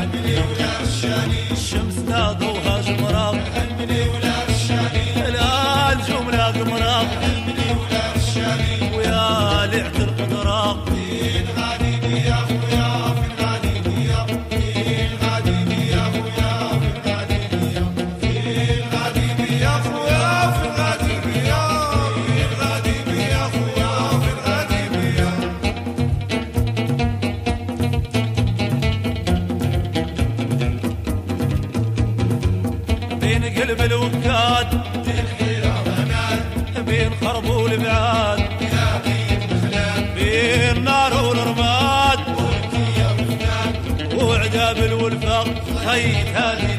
Haydi 45.94 46.73